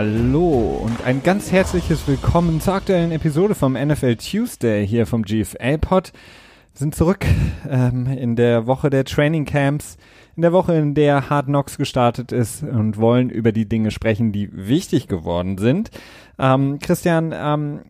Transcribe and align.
Hallo 0.00 0.80
und 0.82 1.04
ein 1.04 1.22
ganz 1.22 1.52
herzliches 1.52 2.08
Willkommen 2.08 2.62
zur 2.62 2.72
aktuellen 2.72 3.12
Episode 3.12 3.54
vom 3.54 3.74
NFL 3.74 4.16
Tuesday 4.16 4.86
hier 4.86 5.06
vom 5.06 5.24
GFL 5.24 5.76
Pod. 5.76 6.14
Wir 6.72 6.78
sind 6.78 6.94
zurück 6.94 7.26
ähm, 7.68 8.06
in 8.06 8.34
der 8.34 8.66
Woche 8.66 8.88
der 8.88 9.04
Training 9.04 9.44
Camps, 9.44 9.98
in 10.36 10.40
der 10.40 10.54
Woche, 10.54 10.72
in 10.72 10.94
der 10.94 11.28
Hard 11.28 11.48
Knocks 11.48 11.76
gestartet 11.76 12.32
ist 12.32 12.62
und 12.62 12.96
wollen 12.96 13.28
über 13.28 13.52
die 13.52 13.68
Dinge 13.68 13.90
sprechen, 13.90 14.32
die 14.32 14.48
wichtig 14.50 15.06
geworden 15.06 15.58
sind. 15.58 15.90
Ähm, 16.38 16.78
Christian, 16.78 17.34
ähm, 17.36 17.80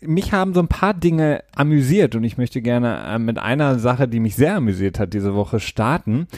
mich 0.00 0.32
haben 0.32 0.54
so 0.54 0.60
ein 0.60 0.68
paar 0.68 0.94
Dinge 0.94 1.44
amüsiert 1.54 2.14
und 2.14 2.24
ich 2.24 2.38
möchte 2.38 2.62
gerne 2.62 3.04
äh, 3.06 3.18
mit 3.18 3.38
einer 3.38 3.78
Sache, 3.78 4.08
die 4.08 4.20
mich 4.20 4.36
sehr 4.36 4.56
amüsiert 4.56 4.98
hat, 4.98 5.12
diese 5.12 5.34
Woche 5.34 5.60
starten. 5.60 6.28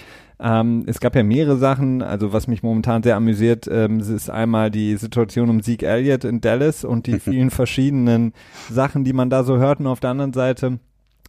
Ähm, 0.40 0.84
es 0.86 1.00
gab 1.00 1.16
ja 1.16 1.22
mehrere 1.22 1.56
Sachen, 1.56 2.02
also 2.02 2.32
was 2.32 2.46
mich 2.46 2.62
momentan 2.62 3.02
sehr 3.02 3.16
amüsiert, 3.16 3.68
ähm, 3.70 3.98
ist 3.98 4.30
einmal 4.30 4.70
die 4.70 4.96
Situation 4.96 5.50
um 5.50 5.62
Zeke 5.62 5.86
Elliott 5.86 6.24
in 6.24 6.40
Dallas 6.40 6.84
und 6.84 7.06
die 7.06 7.18
vielen 7.20 7.50
verschiedenen 7.50 8.32
Sachen, 8.70 9.04
die 9.04 9.12
man 9.12 9.30
da 9.30 9.42
so 9.42 9.58
hört. 9.58 9.80
Und 9.80 9.88
auf 9.88 10.00
der 10.00 10.10
anderen 10.10 10.32
Seite 10.32 10.78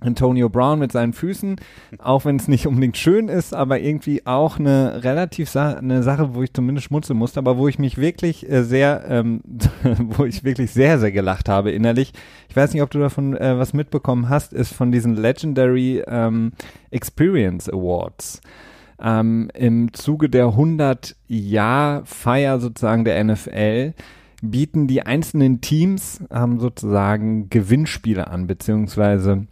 Antonio 0.01 0.47
Brown 0.47 0.79
mit 0.79 0.91
seinen 0.91 1.13
Füßen, 1.13 1.57
auch 1.97 2.23
wenn 2.23 2.37
es 2.37 2.47
nicht 2.47 2.67
unbedingt 2.67 2.97
schön 2.97 3.27
ist, 3.27 3.53
aber 3.53 3.79
irgendwie 3.79 4.25
auch 4.25 4.57
eine 4.57 5.03
relativ 5.03 5.49
sa 5.49 5.73
eine 5.73 6.03
Sache, 6.03 6.35
wo 6.35 6.43
ich 6.43 6.53
zumindest 6.53 6.87
schmunzeln 6.87 7.19
musste, 7.19 7.39
aber 7.39 7.57
wo 7.57 7.67
ich 7.67 7.79
mich 7.79 7.97
wirklich 7.97 8.49
äh, 8.49 8.63
sehr, 8.63 9.03
ähm, 9.09 9.41
wo 9.83 10.23
ich 10.23 10.43
wirklich 10.43 10.71
sehr, 10.71 10.99
sehr 10.99 11.11
gelacht 11.11 11.49
habe 11.49 11.71
innerlich. 11.71 12.13
Ich 12.47 12.55
weiß 12.55 12.73
nicht, 12.73 12.81
ob 12.81 12.91
du 12.91 12.99
davon 12.99 13.35
äh, 13.35 13.57
was 13.57 13.73
mitbekommen 13.73 14.29
hast, 14.29 14.53
ist 14.53 14.73
von 14.73 14.91
diesen 14.91 15.15
Legendary 15.15 16.03
ähm, 16.07 16.53
Experience 16.91 17.69
Awards. 17.69 18.41
Ähm, 19.01 19.49
Im 19.53 19.93
Zuge 19.93 20.29
der 20.29 20.47
100-Jahr-Feier 20.47 22.59
sozusagen 22.59 23.05
der 23.05 23.23
NFL 23.23 23.93
bieten 24.41 24.87
die 24.87 25.05
einzelnen 25.05 25.61
Teams 25.61 26.21
ähm, 26.31 26.59
sozusagen 26.59 27.49
Gewinnspiele 27.49 28.27
an, 28.27 28.47
beziehungsweise 28.47 29.47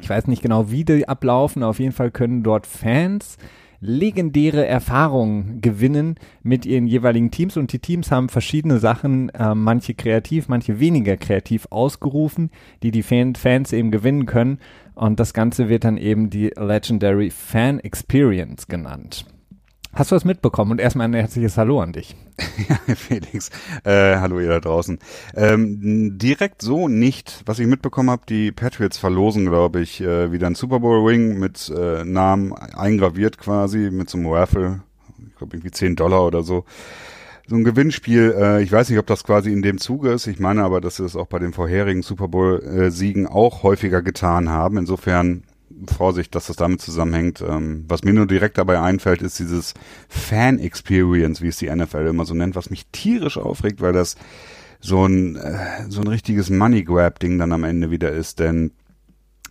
ich 0.00 0.10
weiß 0.10 0.26
nicht 0.26 0.42
genau, 0.42 0.70
wie 0.70 0.84
die 0.84 1.08
ablaufen. 1.08 1.62
Auf 1.62 1.78
jeden 1.78 1.92
Fall 1.92 2.10
können 2.10 2.42
dort 2.42 2.66
Fans 2.66 3.38
legendäre 3.86 4.66
Erfahrungen 4.66 5.60
gewinnen 5.60 6.14
mit 6.42 6.64
ihren 6.64 6.86
jeweiligen 6.86 7.30
Teams 7.30 7.58
und 7.58 7.70
die 7.70 7.80
Teams 7.80 8.10
haben 8.10 8.30
verschiedene 8.30 8.78
Sachen, 8.78 9.28
äh, 9.28 9.54
manche 9.54 9.92
kreativ, 9.92 10.48
manche 10.48 10.80
weniger 10.80 11.18
kreativ 11.18 11.66
ausgerufen, 11.70 12.50
die 12.82 12.90
die 12.90 13.02
Fan 13.02 13.34
Fans 13.34 13.74
eben 13.74 13.90
gewinnen 13.90 14.24
können 14.24 14.58
und 14.94 15.20
das 15.20 15.34
Ganze 15.34 15.68
wird 15.68 15.84
dann 15.84 15.98
eben 15.98 16.30
die 16.30 16.50
Legendary 16.56 17.30
Fan 17.30 17.78
Experience 17.78 18.68
genannt. 18.68 19.26
Hast 19.94 20.10
du 20.10 20.16
was 20.16 20.24
mitbekommen? 20.24 20.72
Und 20.72 20.80
erstmal 20.80 21.06
ein 21.06 21.14
herzliches 21.14 21.56
Hallo 21.56 21.80
an 21.80 21.92
dich. 21.92 22.16
Ja, 22.68 22.94
Felix. 22.94 23.50
Äh, 23.84 24.16
hallo 24.16 24.40
ihr 24.40 24.48
da 24.48 24.60
draußen. 24.60 24.98
Ähm, 25.34 26.18
direkt 26.18 26.62
so 26.62 26.88
nicht. 26.88 27.42
Was 27.46 27.58
ich 27.58 27.66
mitbekommen 27.66 28.10
habe, 28.10 28.22
die 28.28 28.52
Patriots 28.52 28.96
verlosen, 28.96 29.46
glaube 29.46 29.80
ich, 29.80 30.00
äh, 30.00 30.32
wieder 30.32 30.46
ein 30.46 30.54
Super 30.54 30.80
Bowl 30.80 31.06
Ring 31.06 31.38
mit 31.38 31.68
äh, 31.76 32.04
Namen 32.04 32.52
eingraviert 32.52 33.38
quasi, 33.38 33.90
mit 33.90 34.08
so 34.08 34.18
einem 34.18 34.28
Raffle. 34.28 34.82
Ich 35.28 35.36
glaube 35.36 35.56
irgendwie 35.56 35.72
10 35.72 35.96
Dollar 35.96 36.24
oder 36.26 36.42
so. 36.42 36.64
So 37.46 37.56
ein 37.56 37.64
Gewinnspiel, 37.64 38.34
äh, 38.36 38.62
ich 38.62 38.72
weiß 38.72 38.88
nicht, 38.88 38.98
ob 38.98 39.06
das 39.06 39.24
quasi 39.24 39.52
in 39.52 39.62
dem 39.62 39.78
Zuge 39.78 40.12
ist. 40.12 40.26
Ich 40.26 40.38
meine 40.38 40.62
aber, 40.62 40.80
dass 40.80 40.96
sie 40.96 41.02
das 41.02 41.16
auch 41.16 41.26
bei 41.26 41.38
den 41.38 41.52
vorherigen 41.52 42.02
Super 42.02 42.28
Bowl-Siegen 42.28 43.26
auch 43.26 43.62
häufiger 43.62 44.00
getan 44.00 44.48
haben. 44.48 44.78
Insofern 44.78 45.42
Vorsicht, 45.88 46.34
dass 46.34 46.46
das 46.46 46.56
damit 46.56 46.80
zusammenhängt. 46.80 47.42
Ähm, 47.46 47.84
was 47.88 48.04
mir 48.04 48.12
nur 48.12 48.26
direkt 48.26 48.58
dabei 48.58 48.80
einfällt, 48.80 49.22
ist 49.22 49.38
dieses 49.38 49.74
Fan-Experience, 50.08 51.40
wie 51.40 51.48
es 51.48 51.58
die 51.58 51.74
NFL 51.74 52.06
immer 52.06 52.24
so 52.24 52.34
nennt, 52.34 52.56
was 52.56 52.70
mich 52.70 52.86
tierisch 52.92 53.38
aufregt, 53.38 53.80
weil 53.80 53.92
das 53.92 54.16
so 54.80 55.04
ein, 55.06 55.36
äh, 55.36 55.88
so 55.88 56.00
ein 56.00 56.08
richtiges 56.08 56.50
Money-Grab-Ding 56.50 57.38
dann 57.38 57.52
am 57.52 57.64
Ende 57.64 57.90
wieder 57.90 58.12
ist. 58.12 58.38
Denn 58.38 58.72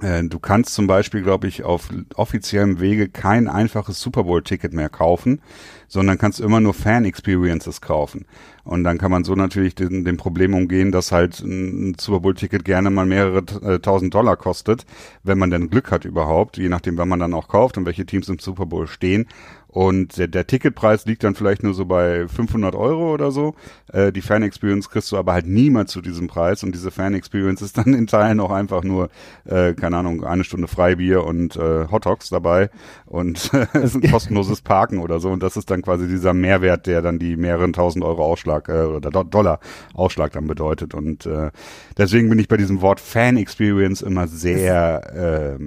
du 0.03 0.39
kannst 0.39 0.73
zum 0.73 0.85
Beispiel, 0.85 1.21
glaube 1.21 1.47
ich, 1.47 1.63
auf 1.63 1.87
offiziellem 2.15 2.81
Wege 2.81 3.07
kein 3.07 3.47
einfaches 3.47 4.01
Super 4.01 4.23
Bowl-Ticket 4.25 4.73
mehr 4.73 4.89
kaufen, 4.89 5.41
sondern 5.87 6.17
kannst 6.17 6.41
immer 6.41 6.59
nur 6.59 6.73
Fan-Experiences 6.73 7.79
kaufen. 7.79 8.25
Und 8.65 8.83
dann 8.83 8.97
kann 8.97 9.11
man 9.11 9.23
so 9.23 9.35
natürlich 9.35 9.75
den, 9.75 10.03
dem 10.03 10.17
Problem 10.17 10.53
umgehen, 10.53 10.91
dass 10.91 11.11
halt 11.11 11.39
ein 11.39 11.95
Super 11.99 12.19
Bowl-Ticket 12.19 12.65
gerne 12.65 12.89
mal 12.89 13.05
mehrere 13.05 13.43
äh, 13.61 13.79
tausend 13.79 14.13
Dollar 14.13 14.35
kostet, 14.35 14.85
wenn 15.23 15.37
man 15.37 15.51
denn 15.51 15.69
Glück 15.69 15.91
hat 15.91 16.03
überhaupt, 16.03 16.57
je 16.57 16.69
nachdem, 16.69 16.97
wann 16.97 17.09
man 17.09 17.19
dann 17.19 17.33
auch 17.33 17.47
kauft 17.47 17.77
und 17.77 17.85
welche 17.85 18.05
Teams 18.05 18.27
im 18.27 18.39
Super 18.39 18.65
Bowl 18.65 18.87
stehen. 18.87 19.27
Und 19.73 20.19
der, 20.19 20.27
der 20.27 20.45
Ticketpreis 20.45 21.07
liegt 21.07 21.23
dann 21.23 21.33
vielleicht 21.33 21.63
nur 21.63 21.73
so 21.73 21.85
bei 21.85 22.27
500 22.27 22.75
Euro 22.75 23.11
oder 23.11 23.31
so. 23.31 23.55
Äh, 23.91 24.11
die 24.11 24.21
Fan-Experience 24.21 24.87
kriegst 24.87 25.11
du 25.11 25.17
aber 25.17 25.33
halt 25.33 25.47
niemals 25.47 25.91
zu 25.91 26.01
diesem 26.01 26.27
Preis. 26.27 26.61
Und 26.61 26.75
diese 26.75 26.91
Fan-Experience 26.91 27.63
ist 27.63 27.79
dann 27.79 27.95
in 27.95 28.05
Teilen 28.05 28.39
auch 28.39 28.51
einfach 28.51 28.83
nur, 28.83 29.09
äh, 29.45 29.73
keine 29.73 29.97
Ahnung, 29.97 30.23
eine 30.23 30.43
Stunde 30.43 30.67
Freibier 30.67 31.23
und 31.23 31.55
äh, 31.55 31.87
Hot 31.89 32.05
Dogs 32.05 32.29
dabei 32.29 32.69
und 33.07 33.51
äh, 33.53 33.65
ein 33.73 34.11
kostenloses 34.11 34.61
Parken 34.61 34.99
oder 34.99 35.19
so. 35.19 35.31
Und 35.31 35.41
das 35.41 35.57
ist 35.57 35.71
dann 35.71 35.81
quasi 35.81 36.07
dieser 36.07 36.35
Mehrwert, 36.35 36.85
der 36.85 37.01
dann 37.01 37.17
die 37.17 37.35
mehreren 37.35 37.73
tausend 37.73 38.05
Euro 38.05 38.23
Ausschlag 38.23 38.69
äh, 38.69 38.83
oder 38.83 39.23
Dollar 39.23 39.59
Ausschlag 39.95 40.33
dann 40.33 40.45
bedeutet. 40.45 40.93
Und 40.93 41.25
äh, 41.25 41.49
deswegen 41.97 42.29
bin 42.29 42.37
ich 42.37 42.47
bei 42.47 42.57
diesem 42.57 42.81
Wort 42.81 42.99
Fan-Experience 42.99 44.03
immer 44.03 44.27
sehr 44.27 45.57
äh, 45.57 45.63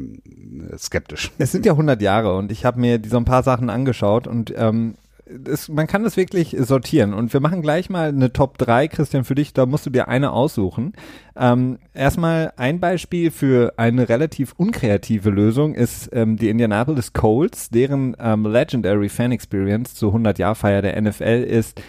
skeptisch. 0.78 1.33
Es 1.39 1.53
sind 1.53 1.67
ja 1.67 1.72
100 1.72 2.00
Jahre 2.03 2.37
und 2.37 2.53
ich 2.53 2.65
habe 2.65 2.81
mir 2.81 3.00
so 3.06 3.17
ein 3.17 3.25
paar 3.25 3.43
Sachen 3.43 3.71
angeschaut 3.71 4.27
und 4.27 4.53
ähm, 4.56 4.94
das, 5.28 5.69
man 5.69 5.87
kann 5.87 6.05
das 6.05 6.17
wirklich 6.17 6.56
sortieren. 6.59 7.12
Und 7.12 7.33
wir 7.33 7.41
machen 7.41 7.61
gleich 7.61 7.91
mal 7.91 8.09
eine 8.09 8.33
Top 8.33 8.59
3, 8.59 8.89
Christian, 8.89 9.25
für 9.25 9.34
dich. 9.34 9.53
Da 9.53 9.67
musst 9.67 9.84
du 9.84 9.91
dir 9.91 10.09
eine 10.09 10.31
aussuchen. 10.31 10.93
Ähm, 11.37 11.78
erstmal 11.94 12.53
ein 12.56 12.78
Beispiel 12.78 13.31
für 13.31 13.75
eine 13.77 14.09
relativ 14.09 14.55
unkreative 14.56 15.31
Lösung 15.31 15.75
ist 15.75 16.11
ähm, 16.12 16.37
die 16.37 16.49
Indianapolis 16.49 17.12
Colts, 17.12 17.71
deren 17.71 18.17
ähm, 18.21 18.47
Legendary 18.47 19.09
Fan 19.09 19.33
Experience 19.33 19.94
zur 19.94 20.15
100-Jahr-Feier 20.15 20.83
der 20.83 21.00
NFL 21.00 21.44
ist, 21.49 21.81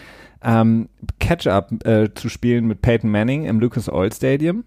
ähm, 0.42 0.88
Catch-up 1.20 1.86
äh, 1.86 2.12
zu 2.14 2.28
spielen 2.28 2.66
mit 2.66 2.82
Peyton 2.82 3.10
Manning 3.10 3.44
im 3.44 3.60
Lucas 3.60 3.88
Oil 3.88 4.12
Stadium. 4.12 4.64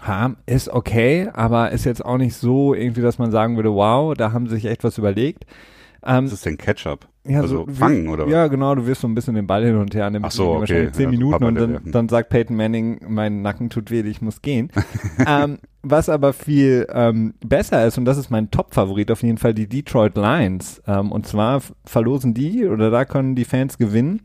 Ha, 0.00 0.34
ist 0.46 0.68
okay, 0.68 1.28
aber 1.32 1.70
ist 1.70 1.84
jetzt 1.84 2.04
auch 2.04 2.16
nicht 2.16 2.34
so 2.34 2.74
irgendwie, 2.74 3.02
dass 3.02 3.18
man 3.18 3.30
sagen 3.30 3.56
würde, 3.56 3.72
wow, 3.72 4.14
da 4.14 4.32
haben 4.32 4.46
sie 4.48 4.54
sich 4.54 4.64
echt 4.66 4.84
was 4.84 4.98
überlegt. 4.98 5.44
Ähm, 6.04 6.24
was 6.24 6.32
ist 6.32 6.46
denn 6.46 6.58
Ketchup? 6.58 7.06
Ja, 7.24 7.40
also 7.40 7.66
so 7.66 7.72
fangen 7.72 8.08
oder 8.08 8.24
was? 8.24 8.32
Ja, 8.32 8.48
genau, 8.48 8.74
du 8.74 8.86
wirst 8.86 9.02
so 9.02 9.06
ein 9.06 9.14
bisschen 9.14 9.34
den 9.36 9.46
Ball 9.46 9.64
hin 9.64 9.76
und 9.76 9.94
her 9.94 10.06
an 10.06 10.18
Ach 10.22 10.32
so, 10.32 10.56
okay. 10.56 10.90
zehn 10.90 11.04
ja, 11.04 11.10
Minuten 11.10 11.44
und 11.44 11.54
dann, 11.54 11.80
dann, 11.84 12.08
sagt 12.08 12.30
Peyton 12.30 12.56
Manning, 12.56 13.00
mein 13.06 13.42
Nacken 13.42 13.70
tut 13.70 13.92
weh, 13.92 14.00
ich 14.00 14.20
muss 14.20 14.42
gehen. 14.42 14.72
ähm, 15.26 15.58
was 15.82 16.08
aber 16.08 16.32
viel 16.32 16.88
ähm, 16.92 17.34
besser 17.44 17.86
ist, 17.86 17.98
und 17.98 18.04
das 18.04 18.18
ist 18.18 18.30
mein 18.30 18.50
Top-Favorit 18.50 19.12
auf 19.12 19.22
jeden 19.22 19.38
Fall, 19.38 19.54
die 19.54 19.68
Detroit 19.68 20.16
Lions. 20.16 20.82
Ähm, 20.88 21.12
und 21.12 21.26
zwar 21.28 21.62
verlosen 21.84 22.34
die, 22.34 22.66
oder 22.66 22.90
da 22.90 23.04
können 23.04 23.36
die 23.36 23.44
Fans 23.44 23.78
gewinnen. 23.78 24.22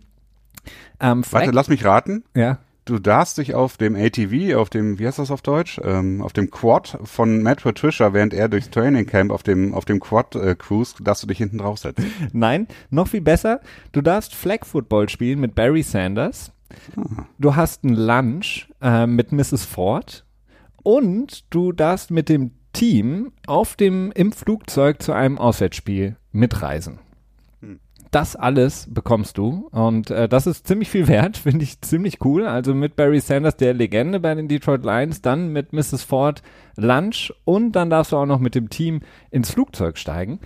Ähm, 0.99 1.23
Warte, 1.29 1.51
lass 1.51 1.67
mich 1.67 1.85
raten. 1.85 2.23
Ja 2.35 2.57
du 2.87 2.99
darfst 2.99 3.37
dich 3.37 3.53
auf 3.53 3.77
dem 3.77 3.95
ATV, 3.95 4.55
auf 4.55 4.69
dem, 4.69 4.97
wie 4.97 5.05
heißt 5.05 5.19
das 5.19 5.31
auf 5.31 5.41
Deutsch, 5.41 5.79
ähm, 5.83 6.21
auf 6.21 6.33
dem 6.33 6.49
Quad 6.49 6.97
von 7.03 7.43
Matt 7.43 7.61
Patricia, 7.61 8.13
während 8.13 8.33
er 8.33 8.49
durchs 8.49 8.69
Training 8.69 9.05
Camp 9.05 9.31
auf 9.31 9.43
dem, 9.43 9.73
auf 9.73 9.85
dem 9.85 9.99
Quad 9.99 10.35
äh, 10.35 10.55
cruise, 10.55 10.95
darfst 11.01 11.23
du 11.23 11.27
dich 11.27 11.37
hinten 11.37 11.59
draufsetzen. 11.59 12.05
Nein, 12.33 12.67
noch 12.89 13.09
viel 13.09 13.21
besser, 13.21 13.61
du 13.91 14.01
darfst 14.01 14.33
Flag 14.33 14.65
Football 14.65 15.09
spielen 15.09 15.39
mit 15.39 15.53
Barry 15.55 15.83
Sanders. 15.83 16.51
Ah. 16.95 17.25
Du 17.37 17.55
hast 17.55 17.83
ein 17.83 17.95
Lunch 17.95 18.69
äh, 18.81 19.05
mit 19.05 19.31
Mrs. 19.31 19.65
Ford 19.65 20.25
und 20.83 21.53
du 21.53 21.71
darfst 21.71 22.11
mit 22.11 22.29
dem 22.29 22.51
Team 22.73 23.31
auf 23.47 23.75
dem, 23.75 24.11
im 24.13 24.31
Flugzeug 24.31 25.01
zu 25.01 25.13
einem 25.13 25.37
Auswärtsspiel 25.37 26.17
mitreisen 26.31 26.99
das 28.11 28.35
alles 28.35 28.87
bekommst 28.89 29.37
du. 29.37 29.67
Und 29.71 30.11
äh, 30.11 30.29
das 30.29 30.47
ist 30.47 30.67
ziemlich 30.67 30.89
viel 30.89 31.07
wert, 31.07 31.37
finde 31.37 31.63
ich 31.63 31.81
ziemlich 31.81 32.23
cool. 32.23 32.45
Also 32.45 32.73
mit 32.73 32.95
Barry 32.95 33.19
Sanders, 33.19 33.57
der 33.57 33.73
Legende 33.73 34.19
bei 34.19 34.33
den 34.35 34.47
Detroit 34.47 34.83
Lions, 34.83 35.21
dann 35.21 35.51
mit 35.51 35.73
Mrs. 35.73 36.03
Ford 36.03 36.41
Lunch 36.75 37.33
und 37.45 37.71
dann 37.73 37.89
darfst 37.89 38.11
du 38.11 38.17
auch 38.17 38.25
noch 38.25 38.39
mit 38.39 38.55
dem 38.55 38.69
Team 38.69 39.01
ins 39.31 39.51
Flugzeug 39.51 39.97
steigen. 39.97 40.39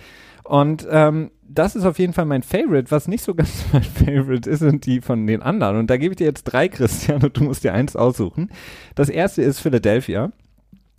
Und 0.44 0.86
ähm, 0.90 1.30
das 1.42 1.76
ist 1.76 1.84
auf 1.84 1.98
jeden 1.98 2.12
Fall 2.12 2.24
mein 2.24 2.42
Favorite. 2.42 2.90
Was 2.90 3.08
nicht 3.08 3.22
so 3.22 3.34
ganz 3.36 3.64
mein 3.72 3.82
Favorite 3.82 4.48
ist, 4.48 4.60
sind 4.60 4.86
die 4.86 5.00
von 5.00 5.26
den 5.26 5.42
anderen. 5.42 5.76
Und 5.76 5.88
da 5.88 5.96
gebe 5.96 6.12
ich 6.12 6.18
dir 6.18 6.26
jetzt 6.26 6.44
drei, 6.44 6.68
Christian, 6.68 7.22
und 7.22 7.36
du 7.36 7.44
musst 7.44 7.64
dir 7.64 7.74
eins 7.74 7.96
aussuchen. 7.96 8.50
Das 8.94 9.08
erste 9.08 9.42
ist 9.42 9.60
Philadelphia. 9.60 10.32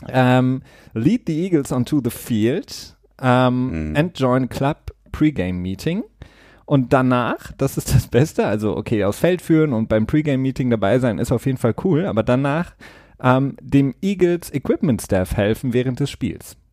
Ähm, 0.08 0.64
lead 0.94 1.24
the 1.28 1.44
Eagles 1.44 1.72
onto 1.72 2.02
the 2.04 2.10
field 2.10 2.98
um, 3.22 3.90
mhm. 3.90 3.96
and 3.96 4.20
join 4.20 4.50
club 4.50 4.92
pregame 5.12 5.60
meeting. 5.60 6.04
Und 6.66 6.94
danach, 6.94 7.52
das 7.58 7.78
ist 7.78 7.94
das 7.94 8.08
Beste, 8.08 8.46
also 8.46 8.78
okay, 8.78 9.04
aufs 9.04 9.20
Feld 9.20 9.42
führen 9.42 9.74
und 9.74 9.90
beim 9.90 10.06
Pre-Game-Meeting 10.08 10.70
dabei 10.70 11.00
sein 11.00 11.20
ist 11.20 11.32
auf 11.32 11.46
jeden 11.46 11.58
Fall 11.58 11.76
cool, 11.84 12.06
aber 12.06 12.24
danach 12.24 12.74
ähm, 13.22 13.56
dem 13.62 13.94
Eagles 14.02 14.54
Equipment 14.54 15.02
Staff 15.02 15.36
helfen 15.36 15.74
während 15.74 16.00
des 16.00 16.10
Spiels. 16.10 16.56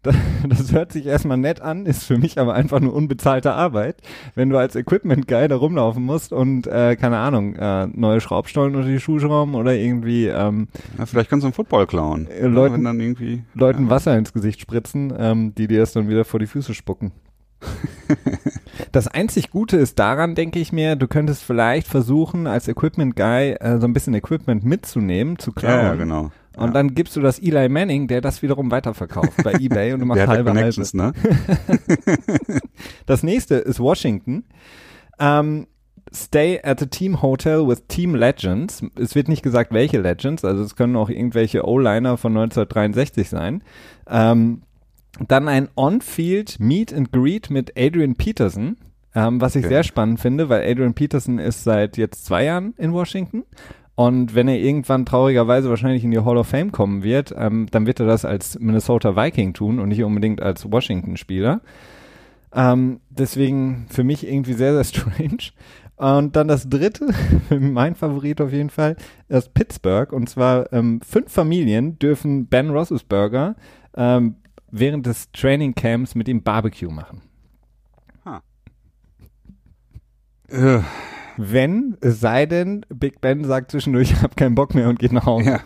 Das, 0.00 0.14
das 0.48 0.72
hört 0.72 0.92
sich 0.92 1.06
erstmal 1.06 1.38
nett 1.38 1.60
an, 1.60 1.84
ist 1.84 2.04
für 2.04 2.18
mich 2.18 2.38
aber 2.38 2.54
einfach 2.54 2.78
nur 2.78 2.94
unbezahlte 2.94 3.52
Arbeit, 3.52 3.96
wenn 4.36 4.48
du 4.48 4.56
als 4.56 4.76
Equipment-Guy 4.76 5.48
da 5.48 5.56
rumlaufen 5.56 6.04
musst 6.04 6.32
und, 6.32 6.68
äh, 6.68 6.94
keine 6.94 7.18
Ahnung, 7.18 7.56
äh, 7.56 7.88
neue 7.88 8.20
Schraubstollen 8.20 8.76
unter 8.76 8.86
die 8.86 9.00
Schuhe 9.00 9.18
schrauben 9.18 9.56
oder 9.56 9.74
irgendwie 9.74 10.28
ähm, 10.28 10.68
Ja, 10.96 11.04
vielleicht 11.04 11.28
kannst 11.28 11.42
du 11.42 11.48
einen 11.48 11.52
Football 11.54 11.88
klauen. 11.88 12.28
Äh, 12.30 12.46
Leuten- 12.46 12.84
dann 12.84 13.00
irgendwie. 13.00 13.42
Leuten 13.54 13.90
Wasser 13.90 14.16
ins 14.16 14.32
Gesicht 14.32 14.60
spritzen, 14.60 15.12
ähm, 15.18 15.52
die 15.56 15.66
dir 15.66 15.82
es 15.82 15.92
dann 15.92 16.08
wieder 16.08 16.24
vor 16.24 16.38
die 16.38 16.46
Füße 16.46 16.74
spucken. 16.74 17.10
das 18.92 19.08
einzig 19.08 19.50
Gute 19.50 19.76
ist 19.76 19.98
daran, 19.98 20.34
denke 20.34 20.58
ich 20.58 20.72
mir, 20.72 20.96
du 20.96 21.08
könntest 21.08 21.42
vielleicht 21.42 21.88
versuchen, 21.88 22.46
als 22.46 22.68
Equipment 22.68 23.16
Guy 23.16 23.52
äh, 23.52 23.78
so 23.78 23.86
ein 23.86 23.92
bisschen 23.92 24.14
Equipment 24.14 24.64
mitzunehmen, 24.64 25.38
zu 25.38 25.52
klauen. 25.52 25.78
Ja, 25.78 25.84
ja, 25.84 25.94
genau. 25.94 26.30
Und 26.56 26.74
dann 26.74 26.94
gibst 26.94 27.14
du 27.14 27.20
das 27.20 27.38
Eli 27.38 27.68
Manning, 27.68 28.08
der 28.08 28.20
das 28.20 28.42
wiederum 28.42 28.70
weiterverkauft 28.70 29.42
bei 29.44 29.52
eBay 29.60 29.92
und 29.92 30.00
du 30.00 30.06
machst 30.06 30.18
Der 30.18 30.24
ja 30.24 30.30
halbe 30.30 30.50
halbe. 30.50 30.60
Connections, 30.60 30.94
ne? 30.94 31.12
Das 33.06 33.22
nächste 33.22 33.56
ist 33.56 33.80
Washington. 33.80 34.44
Ähm, 35.20 35.66
stay 36.12 36.60
at 36.62 36.80
the 36.80 36.86
team 36.86 37.22
hotel 37.22 37.66
with 37.66 37.86
team 37.88 38.14
legends. 38.14 38.82
Es 38.98 39.14
wird 39.14 39.28
nicht 39.28 39.42
gesagt, 39.42 39.72
welche 39.72 40.00
Legends, 40.00 40.44
also 40.44 40.62
es 40.62 40.76
können 40.76 40.96
auch 40.96 41.10
irgendwelche 41.10 41.66
O-Liner 41.66 42.16
von 42.16 42.32
1963 42.32 43.28
sein. 43.28 43.62
Ähm, 44.08 44.62
dann 45.26 45.48
ein 45.48 45.68
On-Field 45.76 46.60
Meet 46.60 46.92
and 46.94 47.12
Greet 47.12 47.50
mit 47.50 47.72
Adrian 47.76 48.14
Peterson, 48.14 48.76
ähm, 49.14 49.40
was 49.40 49.56
ich 49.56 49.64
Okay. 49.64 49.74
sehr 49.74 49.82
spannend 49.84 50.20
finde, 50.20 50.48
weil 50.48 50.70
Adrian 50.70 50.94
Peterson 50.94 51.38
ist 51.38 51.64
seit 51.64 51.96
jetzt 51.96 52.24
zwei 52.24 52.44
Jahren 52.44 52.74
in 52.78 52.92
Washington. 52.92 53.44
Und 53.94 54.36
wenn 54.36 54.46
er 54.46 54.58
irgendwann 54.58 55.04
traurigerweise 55.06 55.68
wahrscheinlich 55.70 56.04
in 56.04 56.12
die 56.12 56.20
Hall 56.20 56.36
of 56.36 56.46
Fame 56.46 56.70
kommen 56.70 57.02
wird, 57.02 57.34
ähm, 57.36 57.66
dann 57.72 57.84
wird 57.86 57.98
er 57.98 58.06
das 58.06 58.24
als 58.24 58.56
Minnesota 58.60 59.16
Viking 59.16 59.54
tun 59.54 59.80
und 59.80 59.88
nicht 59.88 60.04
unbedingt 60.04 60.40
als 60.40 60.70
Washington-Spieler. 60.70 61.60
Ähm, 62.54 63.00
deswegen 63.10 63.86
für 63.90 64.04
mich 64.04 64.26
irgendwie 64.26 64.52
sehr, 64.52 64.72
sehr 64.74 64.84
strange. 65.02 65.50
Und 65.96 66.36
dann 66.36 66.46
das 66.46 66.68
dritte, 66.68 67.08
mein 67.50 67.96
Favorit 67.96 68.40
auf 68.40 68.52
jeden 68.52 68.70
Fall, 68.70 68.94
ist 69.28 69.52
Pittsburgh. 69.52 70.12
Und 70.12 70.28
zwar 70.28 70.72
ähm, 70.72 71.00
fünf 71.00 71.32
Familien 71.32 71.98
dürfen 71.98 72.46
Ben 72.46 72.70
Roethlisberger 72.70 73.56
ähm, 73.96 74.36
während 74.70 75.06
des 75.06 75.30
Training 75.32 75.74
Camps 75.74 76.14
mit 76.14 76.28
ihm 76.28 76.42
Barbecue 76.42 76.90
machen. 76.90 77.22
Äh, 80.48 80.80
Wenn, 81.36 81.96
es 82.00 82.20
sei 82.20 82.46
denn, 82.46 82.84
Big 82.88 83.20
Ben 83.20 83.44
sagt 83.44 83.70
zwischendurch, 83.70 84.10
ich 84.12 84.22
habe 84.22 84.34
keinen 84.34 84.54
Bock 84.54 84.74
mehr 84.74 84.88
und 84.88 84.98
geht 84.98 85.12
nach 85.12 85.26
Hause. 85.26 85.50
ja. 85.50 85.60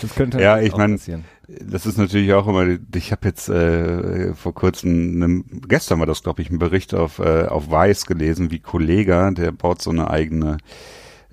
Das 0.00 0.14
könnte 0.14 0.40
Ja, 0.40 0.60
ich 0.60 0.72
auch 0.72 0.78
mein, 0.78 0.92
passieren. 0.92 1.24
Das 1.46 1.86
ist 1.86 1.98
natürlich 1.98 2.32
auch 2.32 2.48
immer, 2.48 2.78
ich 2.94 3.12
habe 3.12 3.28
jetzt 3.28 3.48
äh, 3.48 4.34
vor 4.34 4.54
kurzem, 4.54 5.22
einem, 5.22 5.44
gestern 5.68 5.98
war 5.98 6.06
das 6.06 6.22
glaube 6.22 6.42
ich, 6.42 6.50
ein 6.50 6.58
Bericht 6.58 6.94
auf, 6.94 7.18
äh, 7.18 7.46
auf 7.46 7.70
Weiß 7.70 8.06
gelesen, 8.06 8.50
wie 8.50 8.60
Kollega, 8.60 9.30
der 9.30 9.52
baut 9.52 9.82
so 9.82 9.90
eine 9.90 10.10
eigene 10.10 10.56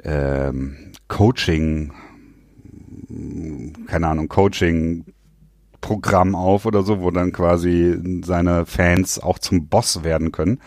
ähm, 0.04 0.94
Coaching, 1.08 1.94
keine 3.88 4.08
Ahnung, 4.08 4.28
Coaching 4.28 5.06
Programm 5.82 6.36
auf 6.36 6.66
oder 6.66 6.84
so, 6.84 7.02
wo 7.02 7.12
dann 7.12 7.32
quasi 7.32 7.98
seine 8.24 8.66
Fans 8.66 9.20
auch 9.20 9.40
zum 9.40 9.68
Boss 9.68 10.04
werden 10.04 10.32
können. 10.32 10.60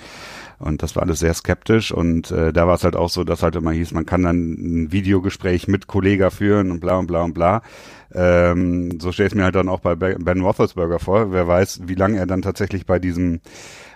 Und 0.58 0.82
das 0.82 0.94
war 0.94 1.02
alles 1.02 1.19
sehr 1.19 1.34
skeptisch 1.34 1.93
und 1.93 2.31
äh, 2.31 2.52
da 2.52 2.66
war 2.66 2.76
es 2.76 2.84
halt 2.84 2.96
auch 2.96 3.11
so, 3.11 3.25
dass 3.25 3.43
halt 3.43 3.56
immer 3.56 3.72
hieß, 3.72 3.93
man 3.93 4.06
kann 4.06 4.22
dann 4.22 4.52
ein 4.52 4.93
Videogespräch 4.93 5.66
mit 5.69 5.88
Kollega 5.88 6.31
führen 6.31 6.70
und 6.70 6.81
bla 6.81 6.96
und 6.96 7.06
bla 7.06 7.22
und 7.22 7.34
bla. 7.34 7.62
Ähm, 8.14 9.00
so 9.00 9.11
stelle 9.11 9.26
ich 9.26 9.34
mir 9.34 9.43
halt 9.44 9.56
dann 9.56 9.69
auch 9.69 9.81
bei 9.81 9.96
Be- 9.96 10.16
Ben 10.19 10.40
Roethlisberger 10.40 11.00
vor. 11.00 11.32
Wer 11.32 11.49
weiß, 11.49 11.82
wie 11.87 11.96
lange 11.96 12.19
er 12.19 12.26
dann 12.26 12.40
tatsächlich 12.40 12.87
bei 12.87 13.00
diesem 13.00 13.40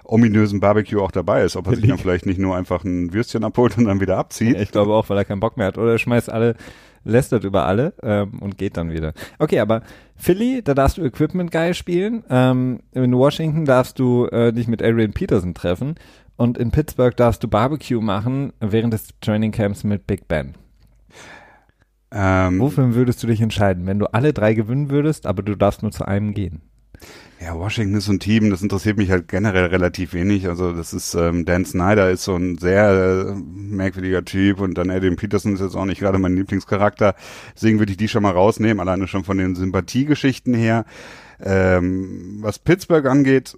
ominösen 0.02 0.58
Barbecue 0.58 1.00
auch 1.00 1.12
dabei 1.12 1.44
ist. 1.44 1.54
Ob 1.54 1.68
er 1.68 1.76
sich 1.76 1.86
dann 1.86 1.98
vielleicht 1.98 2.26
nicht 2.26 2.40
nur 2.40 2.56
einfach 2.56 2.82
ein 2.82 3.12
Würstchen 3.12 3.44
abholt 3.44 3.78
und 3.78 3.84
dann 3.84 4.00
wieder 4.00 4.18
abzieht. 4.18 4.58
Ich 4.58 4.72
glaube 4.72 4.92
auch, 4.92 5.08
weil 5.08 5.18
er 5.18 5.24
keinen 5.24 5.40
Bock 5.40 5.56
mehr 5.56 5.68
hat. 5.68 5.78
Oder 5.78 5.92
er 5.92 5.98
schmeißt 5.98 6.28
alle, 6.28 6.56
lästert 7.04 7.44
über 7.44 7.66
alle 7.66 7.94
ähm, 8.02 8.38
und 8.40 8.58
geht 8.58 8.76
dann 8.76 8.90
wieder. 8.92 9.12
Okay, 9.38 9.60
aber 9.60 9.82
Philly, 10.16 10.62
da 10.62 10.74
darfst 10.74 10.98
du 10.98 11.04
Equipment 11.04 11.50
Guy 11.50 11.74
spielen. 11.74 12.24
Ähm, 12.30 12.80
in 12.92 13.12
Washington 13.16 13.64
darfst 13.64 13.98
du 13.98 14.26
äh, 14.26 14.52
dich 14.52 14.68
mit 14.68 14.82
Adrian 14.82 15.12
Peterson 15.12 15.54
treffen. 15.54 15.94
Und 16.36 16.56
in 16.56 16.70
Pittsburgh 16.70 17.16
darfst 17.16 17.42
du 17.42 17.48
Barbecue 17.48 18.00
machen 18.00 18.52
während 18.60 18.92
des 18.92 19.08
Training 19.20 19.50
Camps 19.50 19.82
mit 19.82 20.06
Big 20.06 20.28
Ben. 20.28 20.54
Ähm, 22.10 22.60
Wofür 22.60 22.94
würdest 22.94 23.22
du 23.22 23.26
dich 23.26 23.40
entscheiden, 23.40 23.86
wenn 23.86 23.98
du 23.98 24.06
alle 24.06 24.32
drei 24.32 24.54
gewinnen 24.54 24.88
würdest, 24.88 25.26
aber 25.26 25.42
du 25.42 25.56
darfst 25.56 25.82
nur 25.82 25.90
zu 25.90 26.06
einem 26.06 26.32
gehen? 26.34 26.62
Ja, 27.40 27.56
Washington 27.56 27.96
ist 27.96 28.06
so 28.06 28.12
ein 28.12 28.18
Team, 28.18 28.50
das 28.50 28.62
interessiert 28.62 28.96
mich 28.96 29.12
halt 29.12 29.28
generell 29.28 29.66
relativ 29.66 30.12
wenig. 30.12 30.48
Also 30.48 30.72
das 30.72 30.92
ist, 30.92 31.14
ähm, 31.14 31.44
Dan 31.44 31.64
Snyder 31.64 32.10
ist 32.10 32.24
so 32.24 32.34
ein 32.34 32.58
sehr 32.58 33.28
äh, 33.28 33.34
merkwürdiger 33.34 34.24
Typ 34.24 34.60
und 34.60 34.74
dann 34.74 34.90
Adrian 34.90 35.14
Peterson 35.14 35.54
ist 35.54 35.60
jetzt 35.60 35.76
auch 35.76 35.84
nicht 35.84 36.00
gerade 36.00 36.18
mein 36.18 36.34
Lieblingscharakter. 36.34 37.14
Deswegen 37.54 37.78
würde 37.78 37.92
ich 37.92 37.96
die 37.96 38.08
schon 38.08 38.24
mal 38.24 38.32
rausnehmen, 38.32 38.80
alleine 38.80 39.06
schon 39.06 39.22
von 39.22 39.38
den 39.38 39.54
Sympathiegeschichten 39.54 40.52
her. 40.52 40.84
Ähm, 41.40 42.38
was 42.40 42.58
Pittsburgh 42.58 43.06
angeht, 43.06 43.56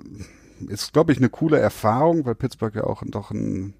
ist, 0.68 0.92
glaube 0.92 1.12
ich, 1.12 1.18
eine 1.18 1.30
coole 1.30 1.58
Erfahrung, 1.58 2.26
weil 2.26 2.34
Pittsburgh 2.34 2.74
ja 2.74 2.84
auch 2.84 3.02
doch 3.06 3.30
ein 3.30 3.72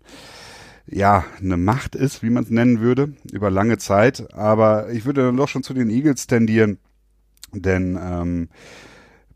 ja, 0.87 1.25
eine 1.41 1.57
Macht 1.57 1.95
ist, 1.95 2.23
wie 2.23 2.31
man 2.31 2.45
es 2.45 2.51
nennen 2.51 2.81
würde, 2.81 3.13
über 3.31 3.51
lange 3.51 3.79
Zeit. 3.79 4.33
Aber 4.35 4.91
ich 4.91 5.05
würde 5.05 5.23
dann 5.23 5.37
doch 5.37 5.49
schon 5.49 5.63
zu 5.63 5.75
den 5.75 5.91
Eagles 5.91 6.27
tendieren, 6.27 6.79
denn 7.53 7.99
ähm, 8.03 8.49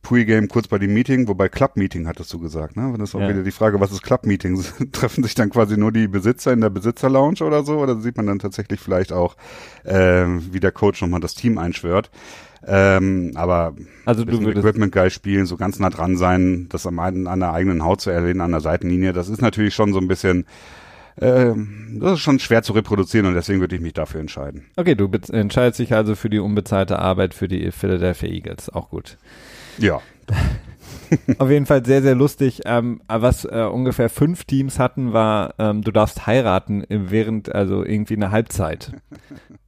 Pre-Game 0.05 0.47
kurz 0.47 0.69
bei 0.69 0.79
dem 0.79 0.95
Meeting, 0.95 1.27
wobei 1.27 1.49
Club-Meeting 1.49 2.07
hattest 2.07 2.33
du 2.33 2.39
gesagt, 2.39 2.77
ne? 2.77 2.95
Das 2.97 3.09
ist 3.09 3.15
auch 3.17 3.21
Ja. 3.21 3.31
wieder 3.31 3.43
die 3.43 3.51
Frage, 3.51 3.81
was 3.81 3.91
ist 3.91 4.03
Club-Meeting? 4.03 4.63
Treffen 4.93 5.25
sich 5.25 5.35
dann 5.35 5.51
quasi 5.51 5.77
nur 5.77 5.91
die 5.91 6.07
Besitzer 6.07 6.53
in 6.53 6.61
der 6.61 6.71
Besitzer-Lounge 6.71 7.43
oder 7.43 7.65
so? 7.65 7.79
Oder 7.79 7.99
sieht 8.01 8.17
man 8.17 8.27
dann 8.29 8.39
tatsächlich 8.39 8.79
vielleicht 8.79 9.13
auch, 9.13 9.35
ähm, 9.85 10.45
wie 10.53 10.61
der 10.61 10.71
Coach 10.71 11.03
nochmal 11.03 11.19
das 11.21 11.35
Team 11.35 11.59
einschwört? 11.59 12.11
Ähm, 12.67 13.33
aber 13.35 13.75
Also 14.07 14.25
du 14.25 14.33
würdest, 14.41 14.65
Equipment 14.65 14.93
Guy 14.93 15.11
spielen, 15.11 15.45
so 15.47 15.57
ganz 15.57 15.79
nah 15.81 15.91
dran 15.91 16.17
sein, 16.17 16.67
das 16.71 16.87
am, 16.87 16.99
einen- 17.01 17.27
an 17.27 17.41
der 17.41 17.53
eigenen 17.53 17.85
Haut 17.85 18.01
zu 18.01 18.11
erleben, 18.11 18.41
an 18.41 18.53
der 18.53 18.61
Seitenlinie, 18.61 19.13
das 19.13 19.29
ist 19.29 19.43
natürlich 19.43 19.75
schon 19.75 19.93
so 19.93 19.99
ein 19.99 20.09
bisschen, 20.09 20.47
ähm, 21.21 21.99
das 22.01 22.15
ist 22.15 22.21
schon 22.21 22.39
schwer 22.39 22.63
zu 22.63 22.73
reproduzieren 22.73 23.27
und 23.27 23.35
deswegen 23.35 23.61
würde 23.61 23.77
ich 23.77 23.83
mich 23.83 23.93
dafür 23.93 24.21
entscheiden. 24.21 24.65
okay, 24.77 24.95
du 24.95 25.11
entscheidest 25.33 25.79
dich 25.79 25.95
also 25.95 26.15
für 26.15 26.31
die 26.31 26.39
unbezahlte 26.39 26.99
Arbeit 26.99 27.35
für 27.35 27.49
die 27.49 27.71
Philadelphia 27.71 28.29
Eagles. 28.31 28.69
Auch 28.71 28.89
gut. 28.91 29.17
Ja. 29.79 30.01
Auf 31.39 31.51
jeden 31.51 31.67
Fall 31.67 31.85
sehr, 31.85 32.03
sehr 32.03 32.15
lustig. 32.15 32.63
Ähm, 32.65 33.01
was 33.09 33.45
äh, 33.45 33.69
ungefähr 33.71 34.09
fünf 34.09 34.45
Teams 34.45 34.79
hatten, 34.79 35.13
war, 35.13 35.55
ähm, 35.59 35.83
du 35.83 35.91
darfst 35.91 36.27
heiraten 36.27 36.85
während, 36.89 37.55
also 37.55 37.85
irgendwie 37.85 38.17
eine 38.17 38.31
Halbzeit. 38.31 38.93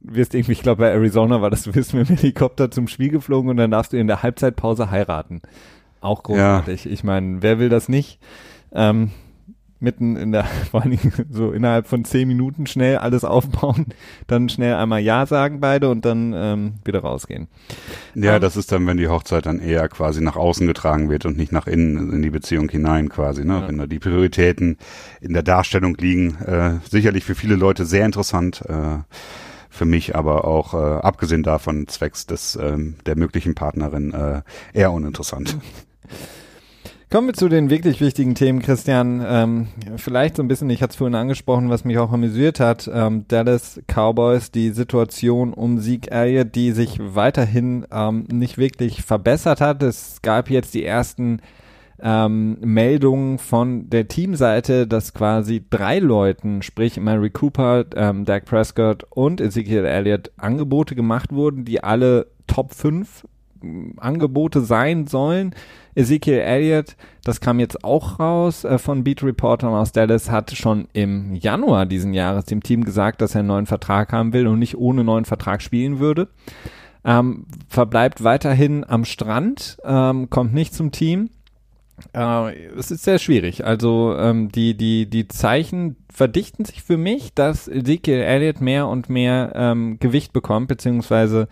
Du 0.01 0.15
wirst 0.15 0.33
irgendwie, 0.33 0.53
ich 0.53 0.61
glaube 0.61 0.81
bei 0.81 0.89
Arizona 0.89 1.41
war 1.41 1.49
das, 1.49 1.63
du 1.63 1.75
wirst 1.75 1.93
mit 1.93 2.09
dem 2.09 2.15
Helikopter 2.17 2.71
zum 2.71 2.87
Spiel 2.87 3.09
geflogen 3.09 3.49
und 3.49 3.57
dann 3.57 3.71
darfst 3.71 3.93
du 3.93 3.97
in 3.97 4.07
der 4.07 4.23
Halbzeitpause 4.23 4.91
heiraten. 4.91 5.41
Auch 6.01 6.23
großartig. 6.23 6.85
Ich 6.91 7.03
meine, 7.03 7.41
wer 7.41 7.59
will 7.59 7.69
das 7.69 7.89
nicht? 7.89 8.19
Ähm, 8.73 9.11
mitten 9.79 10.15
in 10.15 10.31
der, 10.31 10.43
vor 10.71 10.81
allen 10.81 10.91
Dingen 10.91 11.13
so 11.29 11.51
innerhalb 11.51 11.87
von 11.87 12.05
zehn 12.05 12.27
Minuten 12.27 12.67
schnell 12.67 12.97
alles 12.97 13.23
aufbauen, 13.23 13.87
dann 14.27 14.49
schnell 14.49 14.75
einmal 14.75 15.01
Ja 15.01 15.25
sagen 15.25 15.59
beide 15.59 15.89
und 15.89 16.05
dann 16.05 16.33
ähm, 16.35 16.73
wieder 16.83 16.99
rausgehen. 16.99 17.47
Ja, 18.15 18.35
Ähm, 18.35 18.41
das 18.41 18.57
ist 18.57 18.71
dann, 18.71 18.87
wenn 18.87 18.97
die 18.97 19.07
Hochzeit 19.07 19.45
dann 19.45 19.59
eher 19.59 19.87
quasi 19.89 20.21
nach 20.21 20.35
außen 20.35 20.67
getragen 20.67 21.09
wird 21.09 21.25
und 21.25 21.37
nicht 21.37 21.51
nach 21.51 21.67
innen 21.67 22.11
in 22.11 22.21
die 22.21 22.29
Beziehung 22.29 22.69
hinein 22.69 23.09
quasi, 23.09 23.45
ne? 23.45 23.61
Ja. 23.61 23.67
Wenn 23.67 23.77
da 23.77 23.87
die 23.87 23.99
Prioritäten 23.99 24.77
in 25.21 25.33
der 25.33 25.43
Darstellung 25.43 25.95
liegen. 25.97 26.35
Äh, 26.43 26.79
sicherlich 26.89 27.23
für 27.23 27.35
viele 27.35 27.55
Leute 27.55 27.85
sehr 27.85 28.05
interessant, 28.05 28.63
äh, 28.67 28.99
für 29.69 29.85
mich 29.85 30.15
aber 30.15 30.45
auch, 30.45 30.73
äh, 30.73 30.77
abgesehen 30.77 31.43
davon, 31.43 31.87
zwecks 31.87 32.25
des 32.25 32.55
ähm, 32.55 32.95
der 33.05 33.17
möglichen 33.17 33.55
Partnerin, 33.55 34.13
äh, 34.13 34.41
eher 34.73 34.91
uninteressant. 34.91 35.57
Kommen 37.09 37.27
wir 37.27 37.33
zu 37.33 37.47
den 37.47 37.69
wirklich 37.69 38.01
wichtigen 38.01 38.35
Themen, 38.35 38.61
Christian. 38.61 39.23
Ähm, 39.25 39.67
vielleicht 39.95 40.35
so 40.35 40.43
ein 40.43 40.49
bisschen, 40.49 40.69
ich 40.69 40.81
hatte 40.81 40.91
es 40.91 40.97
vorhin 40.97 41.15
angesprochen, 41.15 41.69
was 41.69 41.85
mich 41.85 41.97
auch 41.99 42.11
amüsiert 42.11 42.59
hat. 42.59 42.89
Ähm, 42.93 43.23
Dallas 43.29 43.79
Cowboys, 43.87 44.51
die 44.51 44.71
Situation 44.71 45.53
um 45.53 45.79
Zeke 45.79 46.11
Elliott, 46.11 46.53
die 46.53 46.73
sich 46.73 46.99
weiterhin 46.99 47.87
ähm, 47.93 48.25
nicht 48.29 48.57
wirklich 48.57 49.03
verbessert 49.03 49.61
hat. 49.61 49.83
Es 49.83 50.21
gab 50.21 50.49
jetzt 50.49 50.73
die 50.73 50.83
ersten 50.83 51.39
ähm, 52.01 52.57
Meldungen 52.59 53.37
von 53.37 53.89
der 53.89 54.09
Teamseite, 54.09 54.85
dass 54.85 55.13
quasi 55.13 55.63
drei 55.69 55.99
Leuten, 55.99 56.61
sprich 56.61 56.99
Mary 56.99 57.29
Cooper, 57.29 57.85
ähm, 57.95 58.25
Dak 58.25 58.43
Prescott 58.43 59.05
und 59.11 59.39
Ezekiel 59.39 59.85
Elliott 59.85 60.31
Angebote 60.35 60.93
gemacht 60.93 61.31
wurden, 61.31 61.63
die 61.63 61.81
alle 61.81 62.27
Top 62.47 62.73
5 62.73 63.23
Angebote 63.97 64.61
sein 64.61 65.07
sollen. 65.07 65.53
Ezekiel 65.95 66.39
Elliott, 66.39 66.95
das 67.23 67.41
kam 67.41 67.59
jetzt 67.59 67.83
auch 67.83 68.19
raus 68.19 68.63
äh, 68.63 68.77
von 68.77 69.03
Beat 69.03 69.23
Reportern 69.23 69.73
aus 69.73 69.91
Dallas, 69.91 70.29
hat 70.29 70.51
schon 70.51 70.87
im 70.93 71.33
Januar 71.35 71.85
diesen 71.85 72.13
Jahres 72.13 72.45
dem 72.45 72.61
Team 72.61 72.83
gesagt, 72.83 73.21
dass 73.21 73.35
er 73.35 73.39
einen 73.39 73.47
neuen 73.47 73.65
Vertrag 73.65 74.13
haben 74.13 74.33
will 74.33 74.47
und 74.47 74.59
nicht 74.59 74.77
ohne 74.77 75.03
neuen 75.03 75.25
Vertrag 75.25 75.61
spielen 75.61 75.99
würde. 75.99 76.27
ähm, 77.07 77.45
verbleibt 77.69 78.23
weiterhin 78.23 78.83
am 78.87 79.05
Strand, 79.05 79.77
ähm, 79.85 80.29
kommt 80.29 80.53
nicht 80.53 80.73
zum 80.73 80.91
Team. 80.91 81.29
Äh, 82.13 82.53
es 82.77 82.91
ist 82.91 83.03
sehr 83.03 83.17
schwierig. 83.17 83.65
Also 83.65 84.15
ähm, 84.17 84.49
die, 84.49 84.75
die, 84.75 85.09
die 85.09 85.27
Zeichen 85.27 85.95
verdichten 86.13 86.65
sich 86.65 86.83
für 86.83 86.97
mich, 86.97 87.33
dass 87.33 87.67
Ezekiel 87.67 88.19
Elliott 88.19 88.61
mehr 88.61 88.87
und 88.87 89.09
mehr 89.09 89.53
ähm, 89.55 89.97
Gewicht 89.99 90.33
bekommt, 90.33 90.67
beziehungsweise 90.67 91.47